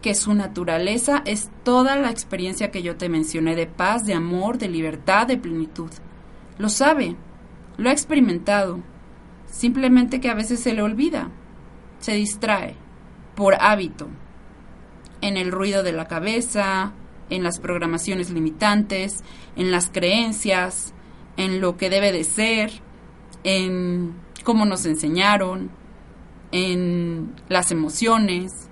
que 0.00 0.14
su 0.14 0.34
naturaleza 0.34 1.22
es 1.24 1.50
toda 1.62 1.96
la 1.96 2.10
experiencia 2.10 2.70
que 2.70 2.82
yo 2.82 2.96
te 2.96 3.08
mencioné 3.08 3.54
de 3.54 3.66
paz, 3.66 4.06
de 4.06 4.14
amor, 4.14 4.58
de 4.58 4.68
libertad, 4.68 5.26
de 5.26 5.36
plenitud. 5.36 5.90
Lo 6.58 6.68
sabe, 6.68 7.16
lo 7.76 7.88
ha 7.88 7.92
experimentado, 7.92 8.80
simplemente 9.46 10.20
que 10.20 10.30
a 10.30 10.34
veces 10.34 10.60
se 10.60 10.72
le 10.72 10.82
olvida, 10.82 11.30
se 11.98 12.14
distrae 12.14 12.76
por 13.34 13.54
hábito, 13.60 14.08
en 15.20 15.36
el 15.36 15.52
ruido 15.52 15.82
de 15.82 15.92
la 15.92 16.06
cabeza, 16.08 16.92
en 17.28 17.42
las 17.42 17.60
programaciones 17.60 18.30
limitantes, 18.30 19.22
en 19.56 19.70
las 19.70 19.90
creencias, 19.90 20.94
en 21.36 21.60
lo 21.60 21.76
que 21.76 21.90
debe 21.90 22.12
de 22.12 22.24
ser, 22.24 22.70
en 23.44 24.14
cómo 24.44 24.64
nos 24.64 24.86
enseñaron, 24.86 25.70
en 26.52 27.34
las 27.48 27.70
emociones, 27.70 28.69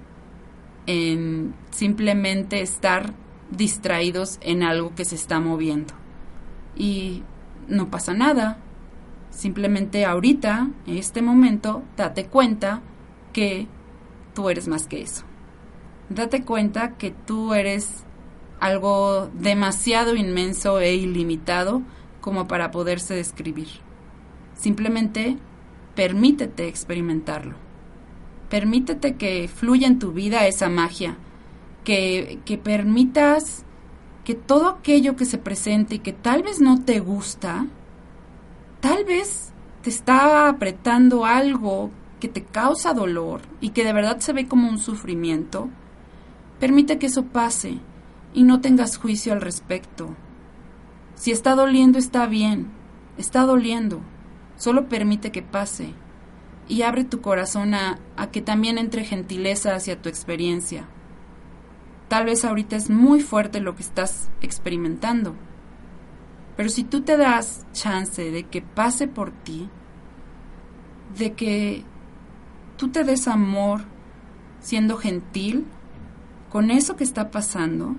en 0.88 1.54
simplemente 1.70 2.62
estar 2.62 3.12
distraídos 3.50 4.38
en 4.40 4.62
algo 4.62 4.94
que 4.94 5.04
se 5.04 5.16
está 5.16 5.38
moviendo. 5.38 5.92
Y 6.74 7.22
no 7.68 7.90
pasa 7.90 8.14
nada. 8.14 8.58
Simplemente 9.30 10.06
ahorita, 10.06 10.70
en 10.86 10.96
este 10.96 11.20
momento, 11.20 11.82
date 11.96 12.24
cuenta 12.26 12.80
que 13.34 13.68
tú 14.34 14.48
eres 14.48 14.66
más 14.66 14.86
que 14.86 15.02
eso. 15.02 15.24
Date 16.08 16.42
cuenta 16.44 16.96
que 16.96 17.10
tú 17.10 17.52
eres 17.52 18.04
algo 18.58 19.28
demasiado 19.34 20.16
inmenso 20.16 20.80
e 20.80 20.94
ilimitado 20.94 21.82
como 22.22 22.48
para 22.48 22.70
poderse 22.70 23.14
describir. 23.14 23.68
Simplemente 24.54 25.36
permítete 25.94 26.66
experimentarlo. 26.66 27.67
Permítete 28.48 29.16
que 29.16 29.48
fluya 29.48 29.86
en 29.86 29.98
tu 29.98 30.12
vida 30.12 30.46
esa 30.46 30.68
magia, 30.68 31.16
que, 31.84 32.40
que 32.44 32.56
permitas 32.56 33.64
que 34.24 34.34
todo 34.34 34.68
aquello 34.68 35.16
que 35.16 35.24
se 35.24 35.38
presente 35.38 35.96
y 35.96 35.98
que 35.98 36.12
tal 36.12 36.42
vez 36.42 36.60
no 36.60 36.82
te 36.82 37.00
gusta, 37.00 37.66
tal 38.80 39.04
vez 39.04 39.52
te 39.82 39.90
está 39.90 40.48
apretando 40.48 41.24
algo 41.24 41.90
que 42.20 42.28
te 42.28 42.42
causa 42.42 42.92
dolor 42.92 43.42
y 43.60 43.70
que 43.70 43.84
de 43.84 43.92
verdad 43.92 44.18
se 44.20 44.32
ve 44.32 44.46
como 44.46 44.68
un 44.68 44.78
sufrimiento, 44.78 45.68
permite 46.58 46.98
que 46.98 47.06
eso 47.06 47.24
pase 47.24 47.78
y 48.34 48.42
no 48.42 48.60
tengas 48.60 48.96
juicio 48.96 49.32
al 49.32 49.40
respecto. 49.40 50.14
Si 51.14 51.30
está 51.30 51.54
doliendo, 51.54 51.98
está 51.98 52.26
bien, 52.26 52.68
está 53.16 53.42
doliendo, 53.42 54.00
solo 54.56 54.88
permite 54.88 55.32
que 55.32 55.42
pase 55.42 55.94
y 56.68 56.82
abre 56.82 57.04
tu 57.04 57.20
corazón 57.20 57.74
a, 57.74 57.98
que 58.30 58.42
también 58.42 58.78
entre 58.78 59.04
gentileza 59.04 59.74
hacia 59.74 60.00
tu 60.00 60.08
experiencia. 60.08 60.86
Tal 62.08 62.26
vez 62.26 62.44
ahorita 62.44 62.76
es 62.76 62.90
muy 62.90 63.20
fuerte 63.20 63.60
lo 63.60 63.74
que 63.74 63.82
estás 63.82 64.30
experimentando, 64.40 65.34
pero 66.56 66.68
si 66.68 66.84
tú 66.84 67.02
te 67.02 67.16
das 67.16 67.66
chance 67.72 68.30
de 68.30 68.44
que 68.44 68.62
pase 68.62 69.08
por 69.08 69.30
ti, 69.30 69.68
de 71.16 71.32
que 71.32 71.84
tú 72.76 72.88
te 72.88 73.04
des 73.04 73.28
amor 73.28 73.82
siendo 74.60 74.96
gentil 74.96 75.66
con 76.50 76.70
eso 76.70 76.96
que 76.96 77.04
está 77.04 77.30
pasando, 77.30 77.96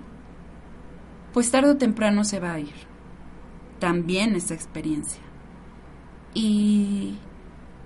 pues 1.32 1.50
tarde 1.50 1.70
o 1.70 1.76
temprano 1.76 2.24
se 2.24 2.40
va 2.40 2.52
a 2.52 2.60
ir. 2.60 2.74
También 3.78 4.34
esa 4.36 4.54
experiencia. 4.54 5.22
Y 6.34 7.18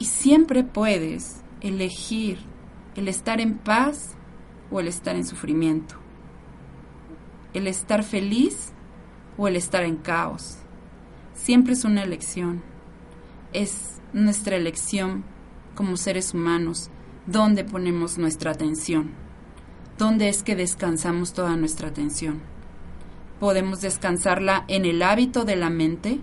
siempre 0.05 0.65
puedes 0.65 1.43
elegir 1.61 2.39
el 2.97 3.09
estar 3.09 3.41
en 3.41 3.59
paz 3.59 4.15
o 4.71 4.81
el 4.81 4.89
estar 4.89 5.17
en 5.17 5.25
sufrimiento. 5.25 5.97
El 7.53 7.67
estar 7.67 8.03
feliz 8.03 8.73
o 9.37 9.49
el 9.49 9.57
estar 9.57 9.85
en 9.85 9.97
caos. 9.97 10.59
Siempre 11.35 11.73
es 11.73 11.85
una 11.85 12.03
elección. 12.03 12.63
Es 13.53 14.01
nuestra 14.13 14.57
elección 14.57 15.25
como 15.75 15.97
seres 15.97 16.35
humanos 16.35 16.91
dónde 17.27 17.65
ponemos 17.65 18.19
nuestra 18.19 18.53
atención. 18.53 19.13
¿Dónde 19.99 20.29
es 20.29 20.43
que 20.43 20.57
descansamos 20.57 21.33
toda 21.33 21.57
nuestra 21.57 21.89
atención? 21.89 22.43
Podemos 23.41 23.81
descansarla 23.81 24.65
en 24.69 24.85
el 24.85 25.03
hábito 25.03 25.45
de 25.45 25.57
la 25.57 25.71
mente 25.71 26.21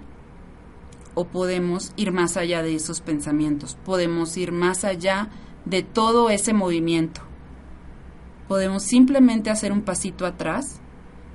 o 1.14 1.26
podemos 1.26 1.94
ir 1.96 2.12
más 2.12 2.38
allá 2.38 2.64
de 2.64 2.76
esos 2.76 3.02
pensamientos, 3.02 3.78
podemos 3.84 4.38
ir 4.38 4.52
más 4.52 4.84
allá 4.84 5.30
de 5.66 5.84
todo 5.84 6.30
ese 6.30 6.54
movimiento. 6.54 7.22
Podemos 8.48 8.84
simplemente 8.84 9.50
hacer 9.50 9.72
un 9.72 9.82
pasito 9.82 10.26
atrás 10.26 10.82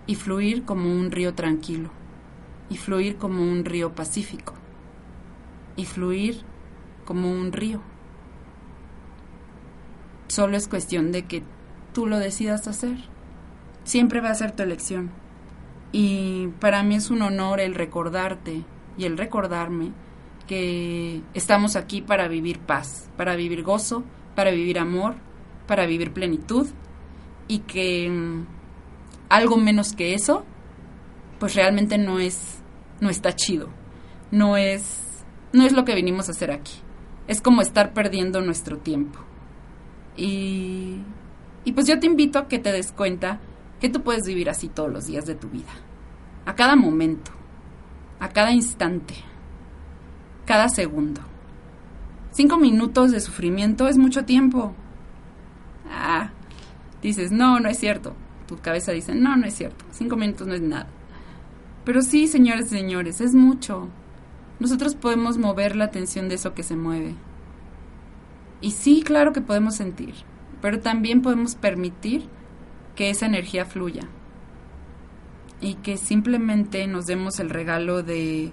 y 0.07 0.14
fluir 0.14 0.64
como 0.64 0.93
un 0.93 1.11
río 1.11 1.35
tranquilo, 1.35 1.91
y 2.68 2.77
fluir 2.77 3.16
como 3.16 3.43
un 3.43 3.64
río 3.64 3.95
pacífico, 3.95 4.55
y 5.77 5.85
fluir 5.85 6.43
como 7.05 7.31
un 7.31 7.53
río. 7.53 7.81
Solo 10.29 10.57
es 10.57 10.68
cuestión 10.68 11.12
de 11.12 11.27
que 11.27 11.43
tú 11.93 12.07
lo 12.07 12.18
decidas 12.18 12.66
hacer. 12.66 12.97
Siempre 13.85 14.20
va 14.20 14.31
a 14.31 14.35
ser 14.35 14.53
tu 14.53 14.62
elección. 14.62 15.11
Y 15.93 16.49
para 16.61 16.83
mí 16.83 16.97
es 16.97 17.11
un 17.11 17.22
honor 17.22 17.61
el 17.61 17.74
recordarte 17.74 18.64
y 18.97 19.05
el 19.05 19.19
recordarme 19.19 19.93
que 20.47 21.23
estamos 21.35 21.77
aquí 21.77 22.01
para 22.01 22.29
vivir 22.29 22.61
paz, 22.61 23.11
para 23.17 23.37
vivir 23.37 23.63
gozo, 23.63 24.05
para 24.35 24.51
vivir 24.51 24.79
amor, 24.79 25.17
para 25.67 25.87
vivir 25.87 26.13
plenitud 26.13 26.69
y 27.49 27.61
que 27.61 28.09
mm, 28.09 28.47
algo 29.29 29.57
menos 29.57 29.93
que 29.93 30.15
eso 30.15 30.45
pues 31.39 31.55
realmente 31.55 31.99
no 31.99 32.19
es 32.19 32.61
no 33.01 33.11
está 33.11 33.35
chido. 33.35 33.69
No 34.31 34.57
es 34.57 35.25
no 35.53 35.65
es 35.65 35.73
lo 35.73 35.85
que 35.85 35.95
venimos 35.95 36.29
a 36.29 36.33
hacer 36.33 36.51
aquí. 36.51 36.75
Es 37.29 37.41
como 37.41 37.61
estar 37.61 37.93
perdiendo 37.93 38.41
nuestro 38.41 38.79
tiempo. 38.79 39.19
Y 40.17 41.01
y 41.65 41.73
pues 41.73 41.87
yo 41.87 41.99
te 41.99 42.07
invito 42.07 42.39
a 42.39 42.49
que 42.49 42.59
te 42.59 42.73
des 42.73 42.93
cuenta 42.93 43.41
que 43.81 43.89
tú 43.89 44.03
puedes 44.03 44.27
vivir 44.27 44.49
así 44.49 44.69
todos 44.69 44.91
los 44.91 45.07
días 45.07 45.27
de 45.27 45.35
tu 45.35 45.49
vida. 45.49 45.73
A 46.47 46.55
cada 46.55 46.77
momento 46.77 47.33
a 48.21 48.29
cada 48.29 48.53
instante, 48.53 49.14
cada 50.45 50.69
segundo. 50.69 51.21
Cinco 52.31 52.59
minutos 52.59 53.12
de 53.12 53.21
sufrimiento 53.21 53.89
es 53.89 53.99
mucho 53.99 54.25
tiempo. 54.25 54.75
Ah, 55.91 56.31
dices, 57.03 57.33
no, 57.33 57.61
no 57.61 57.69
es 57.69 57.79
cierto. 57.79 58.14
Tu 58.47 58.59
cabeza 58.59 58.93
dice, 58.93 59.14
no, 59.14 59.37
no 59.37 59.47
es 59.47 59.55
cierto. 59.55 59.85
Cinco 59.91 60.17
minutos 60.17 60.47
no 60.47 60.55
es 60.55 60.61
nada. 60.61 60.89
Pero 61.85 62.03
sí, 62.03 62.27
señores 62.27 62.67
y 62.67 62.77
señores, 62.77 63.21
es 63.21 63.35
mucho. 63.35 63.89
Nosotros 64.59 64.95
podemos 64.95 65.39
mover 65.39 65.77
la 65.77 65.85
atención 65.87 66.29
de 66.29 66.37
eso 66.37 66.55
que 66.55 66.62
se 66.62 66.77
mueve. 66.77 67.14
Y 68.61 68.73
sí, 68.73 69.03
claro 69.03 69.33
que 69.33 69.41
podemos 69.41 69.77
sentir, 69.77 70.14
pero 70.62 70.81
también 70.81 71.23
podemos 71.23 71.55
permitir 71.55 72.29
que 72.95 73.11
esa 73.11 73.27
energía 73.27 73.67
fluya 73.67 74.09
y 75.61 75.75
que 75.75 75.97
simplemente 75.97 76.87
nos 76.87 77.07
demos 77.07 77.41
el 77.41 77.51
regalo 77.51 78.03
de, 78.03 78.53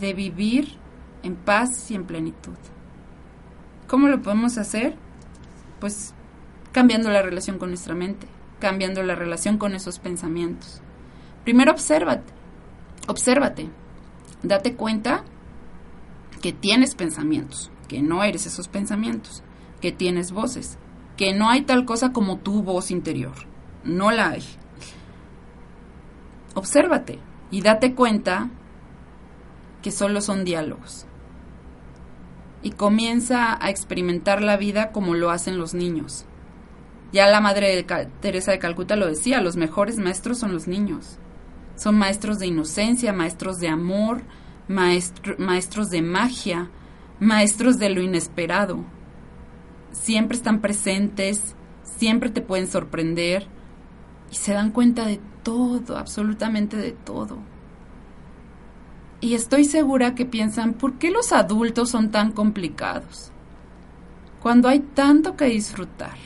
de 0.00 0.14
vivir 0.14 0.76
en 1.22 1.36
paz 1.36 1.90
y 1.90 1.94
en 1.94 2.04
plenitud. 2.04 2.56
¿Cómo 3.86 4.08
lo 4.08 4.22
podemos 4.22 4.58
hacer? 4.58 4.96
Pues 5.80 6.14
cambiando 6.72 7.10
la 7.10 7.22
relación 7.22 7.58
con 7.58 7.68
nuestra 7.68 7.94
mente, 7.94 8.26
cambiando 8.58 9.02
la 9.02 9.14
relación 9.14 9.58
con 9.58 9.74
esos 9.74 9.98
pensamientos. 9.98 10.80
Primero 11.44 11.72
obsérvate, 11.72 12.32
obsérvate, 13.06 13.68
date 14.42 14.74
cuenta 14.74 15.24
que 16.40 16.52
tienes 16.52 16.94
pensamientos, 16.94 17.70
que 17.88 18.02
no 18.02 18.24
eres 18.24 18.46
esos 18.46 18.68
pensamientos, 18.68 19.42
que 19.80 19.92
tienes 19.92 20.32
voces, 20.32 20.78
que 21.16 21.34
no 21.34 21.48
hay 21.48 21.62
tal 21.62 21.84
cosa 21.84 22.12
como 22.12 22.38
tu 22.38 22.62
voz 22.62 22.90
interior, 22.90 23.34
no 23.84 24.10
la 24.10 24.30
hay. 24.30 24.42
Obsérvate, 26.54 27.18
Y 27.50 27.60
date 27.60 27.94
cuenta 27.94 28.50
que 29.82 29.90
solo 29.90 30.20
son 30.20 30.44
diálogos. 30.44 31.06
Y 32.62 32.70
comienza 32.70 33.58
a 33.62 33.70
experimentar 33.70 34.42
la 34.42 34.56
vida 34.56 34.90
como 34.90 35.14
lo 35.14 35.30
hacen 35.30 35.58
los 35.58 35.74
niños. 35.74 36.24
Ya 37.12 37.28
la 37.28 37.40
madre 37.40 37.76
de 37.76 38.08
Teresa 38.20 38.50
de 38.50 38.58
Calcuta 38.58 38.96
lo 38.96 39.06
decía, 39.06 39.40
los 39.40 39.56
mejores 39.56 39.98
maestros 39.98 40.38
son 40.38 40.52
los 40.52 40.66
niños. 40.66 41.18
Son 41.76 41.96
maestros 41.96 42.38
de 42.38 42.46
inocencia, 42.46 43.12
maestros 43.12 43.58
de 43.58 43.68
amor, 43.68 44.22
maestros 44.66 45.90
de 45.90 46.02
magia, 46.02 46.70
maestros 47.20 47.78
de 47.78 47.90
lo 47.90 48.00
inesperado. 48.00 48.84
Siempre 49.92 50.36
están 50.36 50.60
presentes, 50.60 51.54
siempre 51.82 52.30
te 52.30 52.40
pueden 52.40 52.66
sorprender 52.66 53.46
y 54.34 54.36
se 54.36 54.52
dan 54.52 54.72
cuenta 54.72 55.06
de 55.06 55.20
todo, 55.44 55.96
absolutamente 55.96 56.76
de 56.76 56.90
todo. 56.90 57.38
Y 59.20 59.34
estoy 59.34 59.64
segura 59.64 60.16
que 60.16 60.26
piensan, 60.26 60.74
¿por 60.74 60.94
qué 60.94 61.12
los 61.12 61.32
adultos 61.32 61.90
son 61.90 62.10
tan 62.10 62.32
complicados? 62.32 63.30
Cuando 64.42 64.68
hay 64.68 64.80
tanto 64.80 65.36
que 65.36 65.44
disfrutar. 65.44 66.16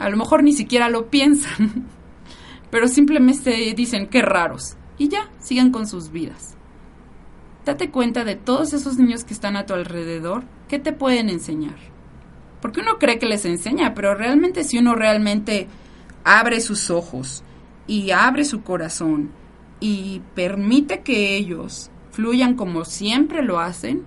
A 0.00 0.08
lo 0.08 0.16
mejor 0.16 0.42
ni 0.42 0.54
siquiera 0.54 0.88
lo 0.88 1.10
piensan, 1.10 1.84
pero 2.70 2.88
simplemente 2.88 3.74
dicen, 3.76 4.08
qué 4.08 4.22
raros, 4.22 4.78
y 4.96 5.08
ya, 5.08 5.28
siguen 5.40 5.72
con 5.72 5.86
sus 5.86 6.10
vidas. 6.10 6.56
Date 7.66 7.90
cuenta 7.90 8.24
de 8.24 8.36
todos 8.36 8.72
esos 8.72 8.96
niños 8.96 9.24
que 9.24 9.34
están 9.34 9.56
a 9.56 9.66
tu 9.66 9.74
alrededor, 9.74 10.44
¿qué 10.68 10.78
te 10.78 10.94
pueden 10.94 11.28
enseñar? 11.28 11.95
Porque 12.60 12.80
uno 12.80 12.98
cree 12.98 13.18
que 13.18 13.26
les 13.26 13.44
enseña, 13.44 13.94
pero 13.94 14.14
realmente 14.14 14.64
si 14.64 14.78
uno 14.78 14.94
realmente 14.94 15.68
abre 16.24 16.60
sus 16.60 16.90
ojos 16.90 17.44
y 17.86 18.10
abre 18.10 18.44
su 18.44 18.62
corazón 18.62 19.30
y 19.80 20.22
permite 20.34 21.02
que 21.02 21.36
ellos 21.36 21.90
fluyan 22.10 22.54
como 22.54 22.84
siempre 22.84 23.42
lo 23.42 23.60
hacen, 23.60 24.04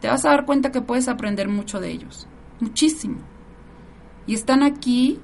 te 0.00 0.08
vas 0.08 0.24
a 0.24 0.30
dar 0.30 0.44
cuenta 0.44 0.72
que 0.72 0.82
puedes 0.82 1.08
aprender 1.08 1.48
mucho 1.48 1.80
de 1.80 1.90
ellos, 1.90 2.26
muchísimo. 2.60 3.18
Y 4.26 4.34
están 4.34 4.62
aquí 4.62 5.20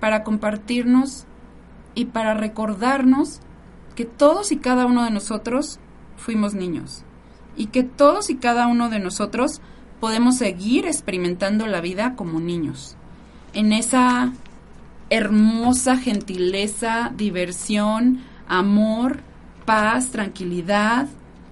para 0.00 0.24
compartirnos 0.24 1.26
y 1.94 2.06
para 2.06 2.34
recordarnos 2.34 3.40
que 3.94 4.04
todos 4.04 4.52
y 4.52 4.56
cada 4.56 4.86
uno 4.86 5.04
de 5.04 5.10
nosotros 5.10 5.78
fuimos 6.16 6.54
niños 6.54 7.04
y 7.56 7.66
que 7.66 7.82
todos 7.82 8.30
y 8.30 8.36
cada 8.36 8.66
uno 8.66 8.88
de 8.88 8.98
nosotros 8.98 9.60
podemos 10.02 10.36
seguir 10.36 10.86
experimentando 10.86 11.68
la 11.68 11.80
vida 11.80 12.16
como 12.16 12.40
niños, 12.40 12.96
en 13.52 13.72
esa 13.72 14.32
hermosa 15.10 15.96
gentileza, 15.96 17.12
diversión, 17.16 18.18
amor, 18.48 19.20
paz, 19.64 20.10
tranquilidad 20.10 21.06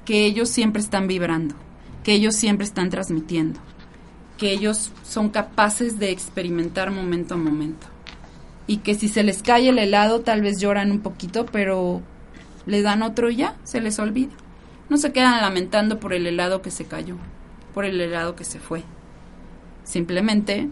que 0.04 0.26
ellos 0.26 0.48
siempre 0.48 0.82
están 0.82 1.06
vibrando, 1.06 1.54
que 2.02 2.12
ellos 2.12 2.34
siempre 2.34 2.66
están 2.66 2.90
transmitiendo, 2.90 3.60
que 4.36 4.50
ellos 4.50 4.90
son 5.04 5.28
capaces 5.28 6.00
de 6.00 6.10
experimentar 6.10 6.90
momento 6.90 7.34
a 7.34 7.36
momento. 7.36 7.86
Y 8.66 8.78
que 8.78 8.96
si 8.96 9.06
se 9.06 9.22
les 9.22 9.44
cae 9.44 9.68
el 9.68 9.78
helado 9.78 10.22
tal 10.22 10.42
vez 10.42 10.58
lloran 10.58 10.90
un 10.90 11.02
poquito, 11.02 11.46
pero 11.46 12.02
le 12.66 12.82
dan 12.82 13.02
otro 13.04 13.30
y 13.30 13.36
ya, 13.36 13.54
se 13.62 13.80
les 13.80 14.00
olvida. 14.00 14.32
No 14.88 14.96
se 14.96 15.12
quedan 15.12 15.40
lamentando 15.40 16.00
por 16.00 16.12
el 16.12 16.26
helado 16.26 16.62
que 16.62 16.72
se 16.72 16.86
cayó, 16.86 17.14
por 17.72 17.84
el 17.84 18.00
helado 18.00 18.36
que 18.36 18.44
se 18.44 18.58
fue. 18.58 18.84
Simplemente 19.84 20.68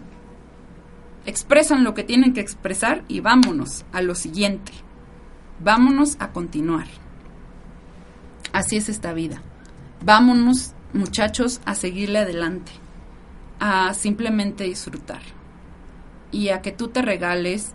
expresan 1.27 1.85
lo 1.85 1.95
que 1.95 2.05
tienen 2.05 2.33
que 2.33 2.41
expresar 2.41 3.05
y 3.09 3.21
vámonos 3.21 3.85
a 3.93 4.03
lo 4.03 4.15
siguiente. 4.15 4.73
Vámonos 5.61 6.17
a 6.21 6.33
continuar. 6.33 6.87
Así 8.53 8.77
es 8.77 8.89
esta 8.89 9.13
vida. 9.13 9.43
Vámonos, 10.05 10.75
muchachos, 10.93 11.61
a 11.65 11.75
seguirle 11.75 12.21
adelante, 12.21 12.73
a 13.59 13.93
simplemente 13.95 14.65
disfrutar 14.65 15.21
y 16.31 16.51
a 16.51 16.63
que 16.63 16.73
tú 16.73 16.89
te 16.89 17.03
regales 17.03 17.75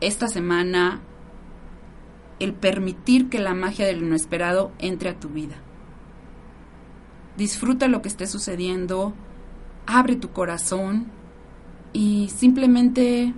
esta 0.00 0.28
semana 0.28 1.00
el 2.38 2.54
permitir 2.54 3.28
que 3.28 3.38
la 3.38 3.54
magia 3.54 3.86
de 3.86 3.94
lo 3.94 4.06
inesperado 4.06 4.72
entre 4.78 5.10
a 5.10 5.18
tu 5.18 5.28
vida. 5.28 5.56
Disfruta 7.40 7.88
lo 7.88 8.02
que 8.02 8.08
esté 8.08 8.26
sucediendo, 8.26 9.14
abre 9.86 10.14
tu 10.16 10.28
corazón 10.28 11.06
y 11.94 12.28
simplemente 12.28 13.32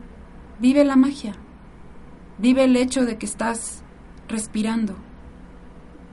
vive 0.59 0.85
la 0.85 0.97
magia. 0.97 1.37
Vive 2.39 2.65
el 2.65 2.75
hecho 2.75 3.05
de 3.05 3.17
que 3.17 3.27
estás 3.27 3.85
respirando. 4.27 4.97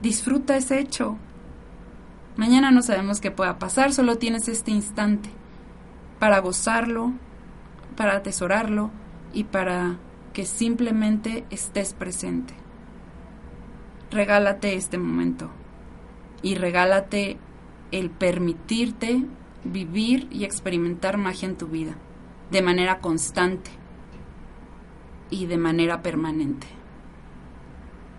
Disfruta 0.02 0.56
ese 0.56 0.78
hecho. 0.78 1.16
Mañana 2.36 2.70
no 2.70 2.82
sabemos 2.82 3.20
qué 3.20 3.32
pueda 3.32 3.58
pasar, 3.58 3.92
solo 3.92 4.18
tienes 4.18 4.46
este 4.46 4.70
instante 4.70 5.28
para 6.20 6.38
gozarlo, 6.38 7.12
para 7.96 8.14
atesorarlo 8.14 8.92
y 9.32 9.42
para 9.42 9.98
que 10.32 10.46
simplemente 10.46 11.44
estés 11.50 11.92
presente 11.92 12.54
regálate 14.12 14.74
este 14.74 14.98
momento 14.98 15.50
y 16.42 16.54
regálate 16.54 17.38
el 17.92 18.10
permitirte 18.10 19.24
vivir 19.64 20.28
y 20.30 20.44
experimentar 20.44 21.16
magia 21.16 21.48
en 21.48 21.56
tu 21.56 21.66
vida 21.66 21.96
de 22.50 22.62
manera 22.62 22.98
constante 22.98 23.70
y 25.30 25.46
de 25.46 25.58
manera 25.58 26.02
permanente. 26.02 26.66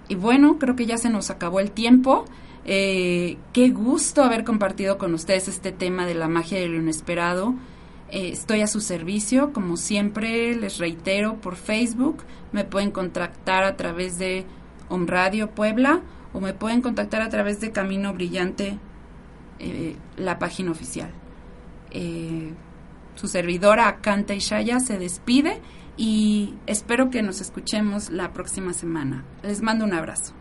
Y 0.08 0.16
bueno, 0.16 0.58
creo 0.60 0.76
que 0.76 0.86
ya 0.86 0.98
se 0.98 1.10
nos 1.10 1.30
acabó 1.30 1.60
el 1.60 1.72
tiempo. 1.72 2.26
Eh, 2.66 3.38
qué 3.54 3.70
gusto 3.70 4.24
haber 4.24 4.44
compartido 4.44 4.98
con 4.98 5.14
ustedes 5.14 5.48
este 5.48 5.72
tema 5.72 6.06
de 6.06 6.16
la 6.16 6.28
magia 6.28 6.60
de 6.60 6.68
lo 6.68 6.78
inesperado. 6.78 7.56
Eh, 8.10 8.30
estoy 8.30 8.62
a 8.62 8.68
su 8.68 8.82
servicio, 8.82 9.54
como 9.54 9.78
siempre 9.78 10.54
les 10.56 10.78
reitero, 10.78 11.36
por 11.36 11.56
Facebook. 11.56 12.24
Me 12.52 12.66
pueden 12.66 12.92
contactar 12.92 13.64
a 13.64 13.78
través 13.78 14.18
de 14.18 14.46
Om 14.90 15.08
Radio 15.08 15.52
Puebla 15.52 16.02
o 16.34 16.42
me 16.42 16.54
pueden 16.54 16.82
contactar 16.82 17.22
a 17.22 17.30
través 17.30 17.60
de 17.62 17.72
Camino 17.72 18.14
Brillante, 18.14 18.78
eh, 19.64 19.96
la 20.18 20.40
página 20.40 20.72
oficial. 20.72 21.12
Eh, 21.92 22.52
su 23.14 23.28
servidora 23.28 24.00
Canta 24.02 24.34
Ishaya 24.34 24.80
se 24.80 24.98
despide 24.98 25.62
y 25.98 26.56
espero 26.66 27.12
que 27.12 27.22
nos 27.22 27.42
escuchemos 27.42 28.10
la 28.10 28.34
próxima 28.34 28.74
semana. 28.74 29.24
Les 29.44 29.62
mando 29.62 29.86
un 29.86 29.94
abrazo. 29.94 30.34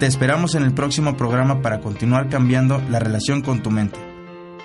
Te 0.00 0.06
esperamos 0.06 0.54
en 0.56 0.62
el 0.62 0.72
próximo 0.72 1.16
programa 1.16 1.62
para 1.62 1.80
continuar 1.80 2.28
cambiando 2.28 2.80
la 2.88 2.98
relación 2.98 3.42
con 3.42 3.62
tu 3.62 3.70
mente. 3.70 4.07